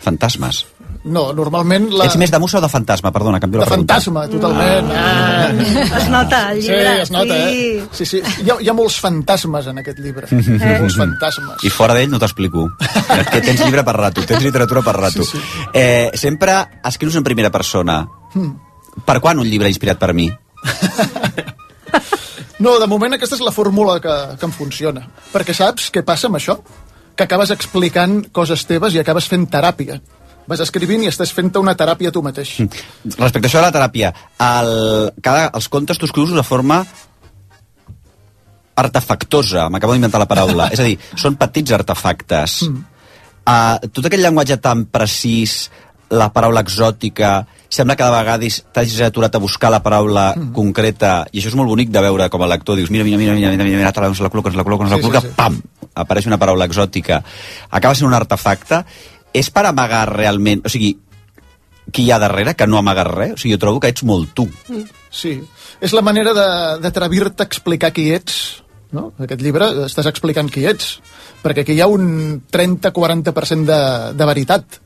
fantasmes. 0.00 0.66
No, 1.06 1.28
normalment... 1.36 1.84
La... 1.94 2.08
Ets 2.08 2.16
més 2.18 2.32
de 2.34 2.38
mussa 2.42 2.58
o 2.58 2.60
de 2.64 2.68
fantasma? 2.68 3.12
Perdona, 3.14 3.38
canvio 3.38 3.60
De 3.60 3.64
la 3.64 3.68
pregunta. 3.70 3.94
fantasma, 3.94 4.24
totalment. 4.26 4.88
Ah. 4.90 5.50
Es 6.00 6.08
nota 6.10 6.40
al 6.48 6.58
llibre. 6.58 6.94
Sí, 6.96 7.02
es 7.04 7.10
nota, 7.14 7.36
sí. 7.36 7.60
eh? 7.60 7.84
Sí, 7.94 8.06
sí. 8.10 8.22
Hi 8.42 8.50
ha, 8.50 8.56
hi 8.64 8.70
ha 8.70 8.74
molts 8.74 8.96
fantasmes 9.04 9.68
en 9.70 9.78
aquest 9.84 10.00
llibre. 10.02 10.26
Eh. 10.34 10.78
Molts 10.82 10.96
fantasmes. 10.98 11.62
I 11.62 11.70
fora 11.70 11.94
d'ell 11.94 12.10
no 12.10 12.18
t'explico. 12.18 12.66
que 13.30 13.40
tens 13.40 13.62
llibre 13.62 13.84
per 13.86 13.94
rato, 14.00 14.24
tens 14.26 14.42
literatura 14.42 14.82
per 14.82 14.96
rato. 14.98 15.22
Sí, 15.22 15.38
sí. 15.38 15.62
Eh, 15.72 16.10
sempre 16.18 16.58
escrius 16.90 17.14
en 17.20 17.24
primera 17.28 17.52
persona. 17.54 18.00
Hmm. 18.34 18.50
Per 19.06 19.20
quan 19.20 19.38
un 19.38 19.46
llibre 19.46 19.70
inspirat 19.70 19.98
per 20.02 20.10
mi? 20.16 20.26
No, 22.58 22.78
de 22.80 22.86
moment 22.88 23.12
aquesta 23.12 23.36
és 23.36 23.42
la 23.44 23.52
fórmula 23.52 23.98
que, 24.00 24.12
que 24.40 24.46
em 24.48 24.52
funciona. 24.56 25.02
Perquè 25.28 25.52
saps 25.52 25.90
què 25.92 26.00
passa 26.08 26.30
amb 26.30 26.38
això? 26.38 26.54
Que 27.16 27.26
acabes 27.26 27.50
explicant 27.52 28.22
coses 28.32 28.64
teves 28.68 28.96
i 28.96 29.00
acabes 29.02 29.28
fent 29.28 29.44
teràpia 29.52 29.98
vas 30.46 30.62
escrivint 30.62 31.04
i 31.04 31.10
estàs 31.10 31.32
fent 31.34 31.52
una 31.60 31.74
teràpia 31.78 32.12
tu 32.14 32.22
mateix. 32.24 32.56
Hm. 32.62 32.84
Respecte 33.18 33.46
a 33.46 33.50
això 33.50 33.60
de 33.60 33.66
la 33.66 33.74
teràpia, 33.74 34.12
el, 34.46 34.72
cada, 35.22 35.50
els 35.54 35.68
contes 35.72 35.98
tu 35.98 36.08
escrius 36.08 36.34
de 36.34 36.46
forma 36.46 36.82
artefactosa, 38.76 39.70
m'acabo 39.72 39.96
d'inventar 39.96 40.20
la 40.20 40.28
paraula. 40.28 40.68
és 40.74 40.82
a 40.82 40.86
dir, 40.86 40.98
són 41.16 41.38
petits 41.40 41.72
artefactes. 41.72 42.60
Mm. 42.68 42.84
Uh, 43.46 43.90
tot 43.94 44.06
aquest 44.08 44.22
llenguatge 44.22 44.58
tan 44.60 44.84
precís, 44.92 45.66
la 46.12 46.28
paraula 46.34 46.62
exòtica, 46.62 47.40
sembla 47.72 47.96
que 47.98 48.06
de 48.06 48.14
vegades 48.14 48.58
t'hagis 48.74 49.00
aturat 49.08 49.34
a 49.34 49.40
buscar 49.42 49.72
la 49.72 49.80
paraula 49.82 50.28
mm. 50.36 50.52
concreta, 50.54 51.14
i 51.32 51.40
això 51.40 51.50
és 51.50 51.56
molt 51.58 51.72
bonic 51.72 51.90
de 51.94 52.02
veure 52.04 52.28
com 52.30 52.44
a 52.44 52.50
lector, 52.52 52.78
dius, 52.78 52.92
mira, 52.94 53.06
mira, 53.06 53.18
mira, 53.18 53.34
mira, 53.34 53.54
mira, 53.56 53.64
mira, 53.64 53.80
mira, 53.80 54.10
ens 54.12 54.20
la 54.22 54.30
mira, 54.30 54.44
mira, 54.44 54.52
mira, 54.52 54.76
mira, 54.76 54.76
mira, 54.76 54.76
mira, 54.76 54.76
mira, 54.76 55.00
mira, 55.00 55.08
mira, 55.08 55.24
mira, 55.24 55.34
pam! 55.40 55.58
Apareix 55.96 56.26
una 56.28 56.36
paraula 56.36 56.66
exòtica. 56.68 57.22
Acaba 57.70 57.94
mira, 57.96 58.06
un 58.10 58.14
artefacte 58.14 58.82
és 59.36 59.50
per 59.52 59.66
amagar 59.68 60.06
realment... 60.14 60.62
O 60.64 60.72
sigui, 60.72 60.94
qui 61.92 62.06
hi 62.06 62.10
ha 62.10 62.18
darrere, 62.18 62.56
que 62.58 62.66
no 62.66 62.78
amagues 62.80 63.06
res? 63.12 63.34
O 63.36 63.40
sigui, 63.42 63.54
jo 63.54 63.60
trobo 63.62 63.80
que 63.82 63.92
ets 63.92 64.02
molt 64.08 64.32
tu. 64.34 64.48
Sí. 65.12 65.36
És 65.80 65.92
la 65.94 66.02
manera 66.02 66.32
de- 66.34 66.78
d'atrevir-te 66.82 67.44
a 67.44 67.46
explicar 67.46 67.92
qui 67.94 68.08
ets. 68.16 68.62
No? 68.96 69.10
Aquest 69.22 69.42
llibre 69.44 69.68
estàs 69.86 70.08
explicant 70.10 70.48
qui 70.50 70.64
ets. 70.66 70.96
Perquè 71.44 71.62
aquí 71.66 71.76
hi 71.76 71.82
ha 71.84 71.86
un 71.92 72.40
30-40% 72.50 73.64
de, 73.68 73.78
de 74.18 74.26
veritat. 74.28 74.80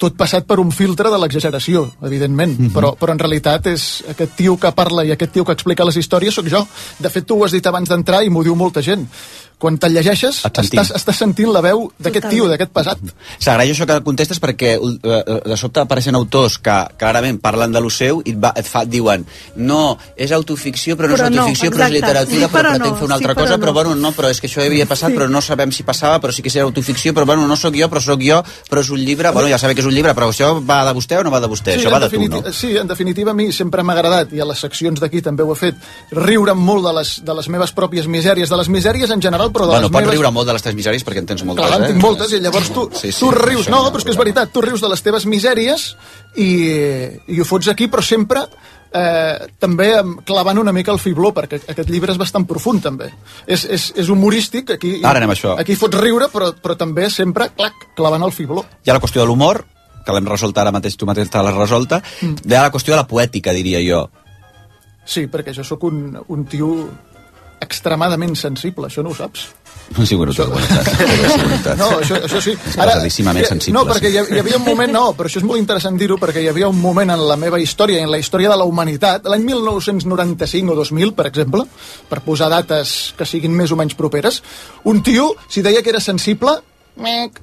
Tot 0.00 0.16
passat 0.18 0.42
per 0.48 0.56
un 0.58 0.72
filtre 0.74 1.08
de 1.12 1.18
l'exageració, 1.22 1.84
evidentment. 2.02 2.56
Mhm. 2.58 2.72
però, 2.74 2.94
però 2.98 3.14
en 3.14 3.20
realitat 3.22 3.68
és 3.70 3.84
aquest 4.10 4.34
tio 4.40 4.56
que 4.58 4.72
parla 4.74 5.04
i 5.06 5.12
aquest 5.14 5.32
tio 5.36 5.44
que 5.46 5.54
explica 5.54 5.86
les 5.86 5.96
històries 6.00 6.34
sóc 6.34 6.48
jo. 6.50 6.64
De 6.98 7.08
fet, 7.14 7.24
tu 7.28 7.38
ho 7.38 7.44
has 7.46 7.54
dit 7.54 7.66
abans 7.70 7.88
d'entrar 7.88 8.24
i 8.26 8.30
m'ho 8.34 8.42
diu 8.42 8.56
molta 8.58 8.82
gent. 8.82 9.06
Quan 9.58 9.78
te'l 9.80 9.94
llegeixes, 9.96 10.42
Et 10.44 10.58
estàs, 10.60 10.90
estàs 10.98 11.16
sentint 11.16 11.48
la 11.52 11.60
veu 11.64 11.86
d'aquest 11.98 12.26
tio, 12.28 12.48
d'aquest 12.50 12.72
pesat. 12.74 12.98
S'agraeix 13.38 13.70
això 13.72 13.86
que 13.88 14.00
contestes 14.04 14.40
perquè 14.42 14.74
eh, 14.76 15.40
de 15.46 15.56
sobte 15.56 15.80
apareixen 15.80 16.14
autors 16.18 16.58
que 16.58 16.74
clarament 17.00 17.38
parlen 17.40 17.72
de 17.72 17.80
lo 17.80 17.90
seu 17.90 18.20
i 18.24 18.34
et, 18.34 18.40
va, 18.40 18.52
et 18.56 18.66
fa, 18.68 18.84
diuen 18.84 19.24
no, 19.56 19.96
és 20.16 20.32
autoficció 20.32 20.96
però 20.96 21.08
no 21.08 21.14
Però 21.14 21.28
és 21.28 21.34
no, 21.34 21.42
autoficció, 21.42 21.70
però 21.70 21.86
és 21.86 21.94
literatura, 21.96 22.34
Sí, 22.34 22.40
però, 22.40 22.50
però 22.52 22.70
pretén 22.74 22.90
no, 22.90 22.96
fer 22.98 23.06
una 23.06 23.16
sí, 23.16 23.22
altra 23.22 23.34
però 23.34 23.42
cosa, 23.42 23.56
no. 23.56 23.62
però 23.64 23.72
bueno, 23.76 23.94
no, 23.94 24.12
però 24.16 24.30
és 24.32 24.40
que 24.40 24.48
això 24.50 24.64
havia 24.64 24.86
passat, 24.90 25.10
Sí. 25.10 25.16
però 25.18 25.28
no 25.30 25.40
sabem 25.44 25.72
si 25.72 25.82
passava, 25.84 26.20
però 26.20 26.32
sí 26.32 26.42
que 26.42 26.50
serà 26.50 26.64
autoficció, 26.64 27.12
però 27.14 27.26
bueno, 27.26 27.46
no 27.46 27.56
sóc 27.56 27.74
jo, 27.76 27.88
però 27.88 28.00
sóc 28.00 28.20
jo, 28.24 28.42
però 28.70 28.80
és 28.80 28.90
un 28.90 28.98
llibre, 29.04 29.30
bueno, 29.32 29.48
ja 29.48 29.58
sabem 29.58 29.76
que 29.76 29.82
és 29.84 29.86
un 29.86 29.94
llibre, 29.94 30.14
però 30.14 30.30
això 30.32 30.54
va 30.64 30.84
de 30.84 30.94
vostè 30.96 31.18
o 31.20 31.24
no 31.24 31.30
va 31.30 31.40
de 31.40 31.48
vostè? 31.48 31.76
això 31.76 31.88
en 31.88 31.94
va 31.94 32.00
de 32.00 32.10
tu, 32.10 32.28
no? 32.28 32.42
Sí, 32.52 32.76
en 32.76 32.88
definitiva, 32.88 33.30
a 33.32 33.34
mi 33.34 33.52
sempre 33.52 33.82
m'ha 33.82 33.92
agradat, 33.94 34.32
i 34.32 34.40
a 34.40 34.46
les 34.48 34.58
seccions 34.58 35.00
d'aquí 35.00 35.22
també 35.22 35.42
ho 35.44 35.52
he 35.52 35.58
fet, 35.58 35.74
riure 36.12 36.54
molt 36.54 36.84
de 36.86 36.92
les, 36.98 37.14
de 37.24 37.34
les 37.34 37.48
meves 37.48 37.72
pròpies 37.72 38.06
misèries, 38.08 38.48
de 38.48 38.56
les 38.56 38.68
misèries 38.68 39.10
en 39.10 39.20
general, 39.22 39.43
però 39.52 39.66
de 39.66 39.72
Bueno, 39.74 39.88
les 39.88 39.92
pots 39.92 40.00
meves... 40.04 40.14
riure 40.14 40.30
molt 40.32 40.46
de 40.48 40.52
les 40.56 40.62
teves 40.62 40.76
misèries 40.78 41.04
perquè 41.04 41.18
en 41.22 41.26
tens 41.26 41.44
moltes, 41.44 41.66
Clar, 41.66 41.78
en 41.80 41.84
eh? 41.84 41.88
tinc 41.92 42.02
moltes, 42.02 42.32
i 42.32 42.40
llavors 42.40 42.70
tu, 42.72 42.86
Sí, 42.94 43.10
sí, 43.12 43.20
tu 43.20 43.30
rius... 43.34 43.68
No, 43.68 43.82
però 43.90 43.98
és 44.00 44.04
que 44.08 44.14
és 44.14 44.20
veritat, 44.20 44.52
tu 44.54 44.62
rius 44.64 44.80
de 44.80 44.88
les 44.92 45.02
teves 45.02 45.26
misèries 45.26 45.88
i, 46.36 46.48
i 47.28 47.40
ho 47.40 47.44
fots 47.48 47.68
aquí, 47.72 47.88
però 47.92 48.02
sempre 48.04 48.44
eh, 48.94 49.46
també 49.58 49.90
clavant 50.26 50.58
una 50.62 50.72
mica 50.72 50.92
el 50.94 50.98
fibló, 51.02 51.32
perquè 51.34 51.60
aquest 51.74 51.90
llibre 51.90 52.12
és 52.14 52.18
bastant 52.20 52.46
profund, 52.46 52.82
també. 52.84 53.10
És, 53.46 53.64
és, 53.66 53.90
és 53.96 54.08
humorístic, 54.12 54.70
aquí, 54.78 54.96
Ara 55.02 55.18
anem 55.22 55.32
això. 55.34 55.56
aquí 55.60 55.76
fots 55.78 55.98
riure, 56.00 56.28
però, 56.32 56.52
però 56.62 56.76
també 56.78 57.10
sempre, 57.10 57.50
clac, 57.56 57.88
clavant 57.98 58.22
el 58.26 58.32
fibló. 58.32 58.64
Hi 58.84 58.90
ha 58.90 58.98
la 58.98 59.02
qüestió 59.02 59.22
de 59.22 59.28
l'humor, 59.30 59.64
que 60.04 60.12
l'hem 60.12 60.26
resolt 60.28 60.58
ara 60.60 60.70
mateix, 60.74 60.98
tu 61.00 61.06
mateix 61.08 61.30
te 61.32 61.40
l'has 61.42 61.56
resolta, 61.56 62.02
Mm. 62.20 62.34
hi 62.44 62.54
ha 62.54 62.66
la 62.68 62.70
qüestió 62.74 62.92
de 62.92 63.00
la 63.00 63.06
poètica, 63.08 63.52
diria 63.56 63.80
jo. 63.82 64.04
Sí, 65.04 65.26
perquè 65.28 65.52
jo 65.56 65.64
sóc 65.64 65.82
un, 65.84 66.14
un 66.28 66.44
tio 66.48 66.68
extremadament 67.62 68.34
sensible, 68.38 68.88
això 68.88 69.04
no 69.04 69.12
ho 69.12 69.18
saps. 69.18 69.50
Sí, 69.92 70.06
seguretat. 70.06 71.76
No, 71.80 71.88
això, 72.00 72.16
això 72.24 72.40
sí. 72.40 72.54
Exageradíssimament 72.54 73.46
sensible, 73.46 73.76
No, 73.76 73.84
perquè 73.88 74.10
hi, 74.10 74.16
hi 74.16 74.40
havia 74.40 74.56
un 74.56 74.64
moment, 74.64 74.92
no, 74.92 75.04
però 75.16 75.28
això 75.28 75.42
és 75.42 75.46
molt 75.46 75.60
interessant 75.60 75.98
dir-ho, 76.00 76.16
perquè 76.20 76.42
hi 76.42 76.48
havia 76.48 76.70
un 76.72 76.80
moment 76.80 77.12
en 77.12 77.24
la 77.28 77.36
meva 77.40 77.60
història, 77.60 78.00
en 78.02 78.10
la 78.10 78.18
història 78.18 78.50
de 78.52 78.58
la 78.58 78.66
humanitat, 78.68 79.28
l'any 79.28 79.44
1995 79.44 80.72
o 80.72 80.78
2000, 80.80 81.14
per 81.16 81.28
exemple, 81.28 81.66
per 82.08 82.22
posar 82.24 82.50
dates 82.52 83.14
que 83.18 83.28
siguin 83.28 83.54
més 83.54 83.72
o 83.72 83.78
menys 83.80 83.96
properes, 83.98 84.40
un 84.88 85.02
tio, 85.04 85.34
si 85.48 85.62
deia 85.62 85.82
que 85.84 85.92
era 85.92 86.02
sensible, 86.02 86.56
mec, 86.96 87.42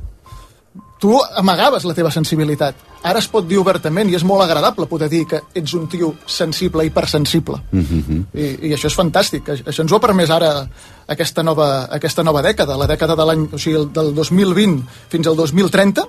tu 1.02 1.16
amagaves 1.36 1.84
la 1.90 1.96
teva 1.98 2.12
sensibilitat. 2.14 2.78
Ara 3.10 3.18
es 3.18 3.26
pot 3.28 3.48
dir 3.50 3.58
obertament 3.58 4.12
i 4.12 4.16
és 4.16 4.24
molt 4.24 4.44
agradable 4.46 4.86
poder 4.86 5.08
dir 5.10 5.24
que 5.26 5.40
ets 5.58 5.74
un 5.74 5.88
tio 5.90 6.12
sensible, 6.30 6.86
hipersensible. 6.86 7.58
Mm 7.72 7.86
-hmm. 7.90 8.26
I, 8.38 8.68
i 8.70 8.74
això 8.76 8.86
és 8.86 8.98
fantàstic. 8.98 9.50
Això 9.50 9.82
ens 9.82 9.92
ho 9.92 9.96
ha 9.96 10.00
permès 10.00 10.30
ara 10.30 10.68
aquesta 11.08 11.42
nova, 11.44 11.88
aquesta 11.92 12.24
nova 12.24 12.44
dècada, 12.44 12.78
la 12.78 12.88
dècada 12.88 13.16
de 13.16 13.26
l'any, 13.26 13.50
o 13.52 13.58
sigui, 13.58 13.78
el- 13.78 13.92
del 13.92 14.14
2020 14.14 14.84
fins 15.10 15.28
al 15.28 15.36
2030, 15.36 16.04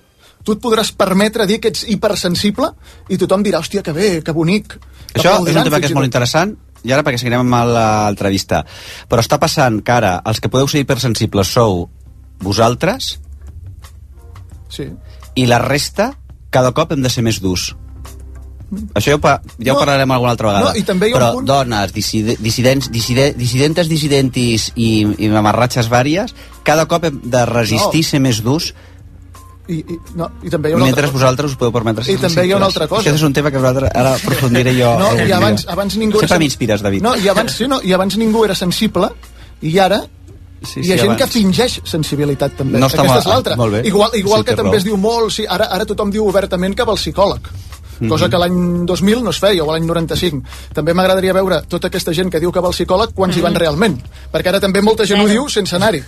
tu 0.45 0.53
et 0.53 0.61
podràs 0.61 0.93
permetre 0.93 1.47
dir 1.47 1.59
que 1.59 1.68
ets 1.68 1.84
hipersensible 1.88 2.68
i 3.09 3.16
tothom 3.16 3.43
dirà, 3.43 3.59
hòstia, 3.61 3.82
que 3.82 3.93
bé, 3.93 4.22
que 4.22 4.32
bonic. 4.32 4.78
Això 5.14 5.32
és 5.49 5.57
un 5.57 5.64
tema 5.64 5.80
que 5.80 5.86
és 5.86 5.95
molt 5.95 6.05
interessant, 6.05 6.57
i 6.84 6.93
ara 6.93 7.03
perquè 7.03 7.16
seguirem 7.18 7.40
amb 7.40 7.55
l'entrevista. 7.72 8.64
Però 9.09 9.20
està 9.20 9.38
passant 9.38 9.82
que 9.82 9.93
ara 9.93 10.20
els 10.26 10.40
que 10.40 10.49
podeu 10.49 10.68
ser 10.68 10.80
hipersensibles 10.80 11.47
sou 11.47 11.88
vosaltres 12.40 13.20
Sí. 14.73 14.89
i 15.37 15.47
la 15.47 15.59
resta 15.61 16.14
cada 16.51 16.73
cop 16.73 16.93
hem 16.93 17.03
de 17.05 17.11
ser 17.12 17.23
més 17.25 17.39
durs. 17.45 17.75
Això 18.97 19.11
ja 19.12 19.16
ho, 19.16 19.20
ja 19.61 19.73
ho 19.73 19.75
No. 19.77 19.81
parlarem 19.81 20.11
alguna 20.11 20.31
altra 20.33 20.49
vegada. 20.49 20.70
No, 20.73 20.79
i 20.81 20.83
també 20.83 21.09
hi 21.09 21.12
ha 21.12 21.16
un 21.16 21.20
Però 21.20 21.33
punt- 21.35 21.47
dones, 21.49 21.93
disside, 21.93 22.37
dissidents, 22.41 22.89
disside, 22.91 23.35
dissidentes, 23.37 23.89
dissidentis 23.89 24.70
i, 24.77 25.03
i 25.18 25.29
mamarratxes 25.29 25.91
vàries, 25.93 26.33
cada 26.64 26.87
cop 26.89 27.05
hem 27.05 27.20
de 27.25 27.45
resistir 27.51 28.01
No. 28.01 28.09
ser 28.09 28.20
més 28.25 28.41
durs 28.43 28.73
I, 29.68 29.75
i, 29.79 29.99
no, 30.18 30.27
i 30.43 30.51
també 30.51 30.70
hi 30.70 30.73
ha 30.73 30.77
una 30.77 30.87
mentre 30.89 31.05
altra 31.05 31.12
cosa. 31.12 31.18
vosaltres 31.20 31.51
us 31.53 31.57
podeu 31.61 31.73
permetre 31.73 32.03
I 32.11 32.16
també 32.18 32.47
hi 32.49 32.53
ha 32.53 32.57
una 32.57 32.66
altra 32.66 32.89
cosa. 32.89 33.03
Aquest 33.05 33.16
és 33.20 33.23
un 33.23 33.33
tema 33.33 33.51
que 33.53 33.59
vosaltres, 33.61 33.91
ara 33.95 34.14
aprofundiré 34.18 34.73
jo. 34.75 34.89
No, 34.99 35.12
i 35.23 35.31
abans, 35.33 35.66
abans 35.68 35.97
ningú... 36.01 36.18
Sempre 36.18 36.39
m'inspires, 36.43 36.83
David. 36.83 37.03
No, 37.05 37.14
i 37.16 37.29
abans, 37.29 37.53
sí, 37.61 37.68
no, 37.68 37.79
i 37.85 37.93
abans 37.93 38.16
ningú 38.18 38.43
era 38.45 38.55
sensible, 38.59 39.12
i 39.62 39.79
ara 39.79 40.01
Sí, 40.65 40.81
hi 40.81 40.93
ha 40.93 40.95
sí, 40.97 40.99
gent 41.01 41.11
abans. 41.11 41.23
que 41.23 41.27
fingeix 41.29 41.81
sensibilitat 41.85 42.53
també. 42.57 42.79
No 42.79 42.87
Aquesta 42.87 43.19
és 43.19 43.27
l'altra. 43.27 43.55
Igual, 43.85 44.11
igual 44.15 44.41
Sí, 44.41 44.45
que 44.45 44.51
té 44.53 44.57
també 44.57 44.71
raó. 44.71 44.79
es 44.79 44.85
diu 44.85 44.97
molt, 44.97 45.31
sí, 45.33 45.45
ara, 45.49 45.67
ara 45.67 45.85
tothom 45.85 46.11
diu 46.11 46.27
obertament 46.27 46.75
que 46.77 46.85
va 46.85 46.93
al 46.93 46.99
psicòleg. 46.99 47.41
Cosa 48.09 48.25
Mhm. 48.25 48.31
que 48.33 48.39
l'any 48.39 48.87
2000 48.87 49.23
no 49.23 49.31
es 49.31 49.39
feia, 49.39 49.63
o 49.63 49.71
l'any 49.71 49.85
95. 49.87 50.43
També 50.75 50.93
m'agradaria 50.93 51.33
veure 51.33 51.63
tota 51.69 51.87
aquesta 51.87 52.13
gent 52.13 52.31
que 52.33 52.41
diu 52.41 52.51
que 52.51 52.59
va 52.59 52.67
al 52.67 52.75
psicòleg 52.75 53.13
quants 53.15 53.37
hi 53.37 53.41
van 53.41 53.55
realment. 53.55 54.01
Perquè 54.33 54.49
ara 54.49 54.59
també 54.59 54.83
molta 54.83 55.05
gent 55.07 55.21
ho 55.23 55.29
diu 55.29 55.49
sense 55.49 55.77
anar-hi. 55.77 56.03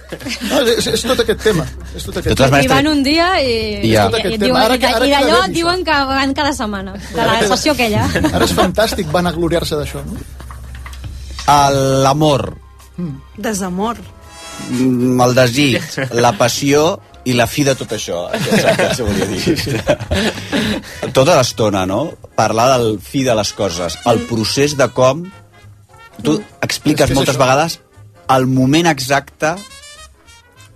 No, 0.51 0.61
és, 0.63 0.87
és 0.89 1.03
tot 1.03 1.21
aquest 1.21 1.41
tema. 1.43 1.65
És 1.95 2.03
tot 2.03 2.17
aquest 2.17 2.37
tema. 2.37 2.51
maneres, 2.51 2.65
I 2.65 2.75
van 2.75 2.87
un 2.89 3.03
dia 3.05 3.41
i, 3.41 3.93
Ja. 3.93 4.09
i, 4.09 4.11
Tot 4.11 4.19
aquest 4.19 4.35
i, 4.35 4.39
tema. 4.39 4.45
diuen, 4.47 4.63
Ara 4.63 4.75
i, 4.75 4.79
que- 4.81 4.87
ara 4.87 5.07
i 5.07 5.11
d'allò 5.13 5.49
diuen 5.53 5.85
que 5.85 5.91
van 5.93 6.35
cada 6.35 6.53
setmana, 6.53 6.93
de 6.95 7.17
la 7.27 7.47
sessió 7.47 7.73
aquella. 7.73 8.05
Ara 8.33 8.45
és 8.45 8.53
fantàstic 8.57 9.07
van 9.13 9.27
a 9.29 9.33
gloriar-se 9.33 9.77
d'això. 9.77 10.03
No? 10.05 10.15
L'amor. 12.03 12.57
Desamor. 13.37 13.97
Mm, 14.71 15.21
el 15.25 15.35
desig, 15.37 15.99
la 16.13 16.35
passió 16.39 16.85
i 17.25 17.33
la 17.37 17.47
fi 17.49 17.65
de 17.65 17.75
tot 17.79 17.95
això. 17.97 18.27
Saps 18.35 19.01
què 19.01 19.07
volia 19.07 19.29
dir? 19.31 19.55
Tota 21.17 21.39
l'estona, 21.39 21.85
no? 21.89 22.03
Parlar 22.37 22.75
del 22.75 22.99
fi 23.01 23.25
de 23.25 23.37
les 23.37 23.53
coses, 23.57 23.99
el 24.11 24.25
procés 24.29 24.77
de 24.81 24.91
com... 24.93 25.25
Tu 26.25 26.37
expliques 26.63 27.09
que 27.09 27.11
és 27.11 27.19
moltes 27.19 27.35
això. 27.35 27.43
vegades 27.43 27.81
el 28.31 28.45
moment 28.47 28.87
exacte 28.87 29.57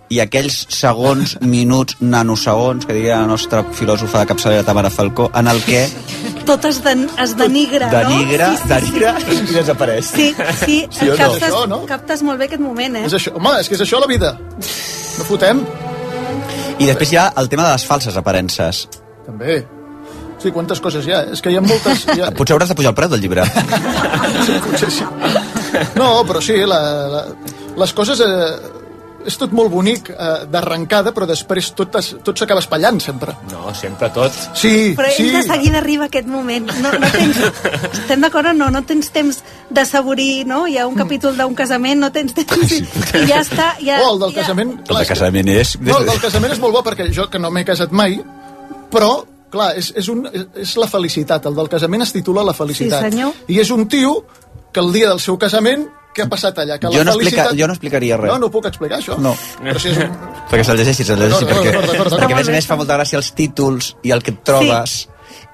i 0.09 0.19
aquells 0.23 0.63
segons, 0.73 1.35
minuts, 1.55 1.97
nanosegons, 2.01 2.85
que 2.85 2.95
diria 2.97 3.21
la 3.21 3.29
nostra 3.29 3.63
filòsofa 3.63 4.23
de 4.23 4.29
capçalera 4.31 4.65
Tamara 4.67 4.89
Falcó, 4.93 5.29
en 5.35 5.47
el 5.51 5.61
que 5.63 5.85
Tot 6.49 6.65
es, 6.65 6.79
den, 6.81 7.05
es 7.21 7.35
denigra, 7.37 7.91
denigra, 7.93 8.49
no? 8.49 8.57
Sí, 8.57 8.63
sí, 8.63 8.69
denigra 8.73 9.11
i 9.29 9.53
desapareix. 9.53 10.07
Sí, 10.09 10.29
sí, 10.63 10.77
Sí 10.89 11.09
o 11.09 11.13
no? 11.13 11.17
captes, 11.17 11.43
Això, 11.49 11.65
no? 11.69 11.81
captes 11.85 12.23
molt 12.25 12.41
bé 12.41 12.47
aquest 12.49 12.63
moment, 12.63 12.97
eh? 12.97 13.03
És 13.05 13.13
això, 13.19 13.35
home, 13.37 13.53
és 13.61 13.69
que 13.69 13.77
és 13.77 13.83
això 13.85 14.01
la 14.01 14.09
vida. 14.09 14.33
No 15.19 15.27
fotem? 15.27 15.61
I 16.79 16.87
després 16.87 17.11
hi 17.13 17.19
ha 17.21 17.27
el 17.37 17.51
tema 17.51 17.67
de 17.67 17.75
les 17.75 17.85
falses 17.85 18.17
aparences. 18.17 18.87
També. 19.27 19.59
Sí, 20.39 20.53
quantes 20.55 20.79
coses 20.79 21.05
hi 21.05 21.13
ha? 21.13 21.21
És 21.35 21.43
que 21.43 21.51
hi 21.51 21.57
ha 21.59 21.61
moltes... 21.61 22.05
Hi 22.15 22.23
ha... 22.23 22.31
Potser 22.39 22.55
hauràs 22.55 22.71
de 22.71 22.77
pujar 22.79 22.93
el 22.93 22.97
preu 22.97 23.13
del 23.13 23.21
llibre. 23.21 23.45
Sí, 24.39 24.55
potser 24.63 24.87
sí. 24.93 25.05
No, 25.99 26.23
però 26.25 26.39
sí, 26.41 26.55
la, 26.65 26.79
la, 27.11 27.23
les 27.77 27.93
coses... 27.93 28.21
Eh, 28.23 28.78
és 29.27 29.35
tot 29.39 29.51
molt 29.55 29.71
bonic 29.73 30.09
eh, 30.13 30.27
d'arrencada, 30.51 31.11
però 31.15 31.27
després 31.29 31.71
tot, 31.77 31.95
es, 31.99 32.11
tot 32.25 32.39
s'acaba 32.39 32.61
espatllant, 32.63 32.99
sempre. 33.03 33.35
No, 33.51 33.73
sempre 33.75 34.09
tot. 34.15 34.35
Sí, 34.57 34.93
Però 34.97 35.09
sí. 35.11 35.25
ell 35.25 35.39
de 35.39 35.43
seguida 35.47 35.79
arriba 35.81 36.07
aquest 36.07 36.29
moment. 36.29 36.69
No, 36.83 36.93
no 37.01 37.11
tens, 37.13 37.41
estem 38.01 38.23
d'acord 38.23 38.51
o 38.51 38.55
no? 38.55 38.69
No 38.73 38.83
tens 38.87 39.11
temps 39.15 39.41
d'assaborir, 39.69 40.45
no? 40.49 40.65
Hi 40.67 40.79
ha 40.79 40.87
un 40.89 40.97
capítol 40.99 41.37
d'un 41.39 41.55
casament, 41.57 41.99
no 42.03 42.11
tens 42.15 42.35
temps... 42.37 42.75
I 42.79 43.25
ja 43.29 43.43
està... 43.43 43.73
Ja, 43.83 43.99
Oh, 43.99 44.13
el 44.13 44.21
del 44.23 44.35
casament... 44.37 44.77
El 44.87 45.01
de 45.01 45.05
casament 45.09 45.51
és... 45.51 45.75
No, 45.83 45.99
el 45.99 46.07
del 46.07 46.21
casament 46.23 46.55
és 46.55 46.61
molt 46.61 46.77
bo 46.77 46.83
perquè 46.85 47.09
jo, 47.13 47.27
que 47.31 47.41
no 47.41 47.51
m'he 47.51 47.65
casat 47.67 47.91
mai, 47.95 48.15
però, 48.93 49.11
clar, 49.51 49.73
és, 49.79 49.91
és, 49.99 50.07
un, 50.11 50.23
és 50.29 50.75
la 50.79 50.87
felicitat. 50.89 51.45
El 51.49 51.57
del 51.57 51.69
casament 51.71 52.05
es 52.05 52.13
titula 52.15 52.45
La 52.47 52.55
felicitat. 52.57 53.03
Sí, 53.03 53.11
senyor. 53.11 53.35
I 53.51 53.59
és 53.61 53.71
un 53.75 53.87
tio 53.91 54.21
que 54.71 54.81
el 54.81 54.93
dia 54.93 55.09
del 55.09 55.19
seu 55.21 55.37
casament, 55.41 55.87
què 56.19 56.25
ha 56.27 56.31
passat 56.31 56.57
allà? 56.63 56.77
Que 56.79 56.91
Jo 56.91 57.05
no, 57.05 57.13
explica, 57.15 57.45
felicitat... 57.45 57.59
jo 57.59 57.69
no 57.69 57.75
explicaria 57.77 58.17
res. 58.19 58.31
No, 58.33 58.39
no 58.43 58.49
ho 58.49 58.53
puc 58.53 58.67
explicar, 58.69 58.99
això. 58.99 59.15
No. 59.23 59.31
Però 59.61 59.79
si 59.79 59.93
és 59.93 60.01
un... 60.03 60.17
Perquè 60.51 60.65
se'l 60.67 60.81
llegeixis, 60.81 61.07
se'l 61.07 61.21
llegeixis, 61.21 61.47
D'acord, 61.47 61.63
perquè, 61.63 61.71
d'acord, 61.71 61.93
d'acord, 61.93 62.17
perquè 62.19 62.35
a 62.35 62.41
més 62.41 62.51
a 62.51 62.57
més 62.57 62.67
fa 62.67 62.77
molta 62.79 62.99
gràcia 62.99 63.21
els 63.21 63.31
títols 63.37 63.93
i 64.03 64.13
el 64.15 64.25
que 64.25 64.35
et 64.35 64.43
trobes, 64.49 64.99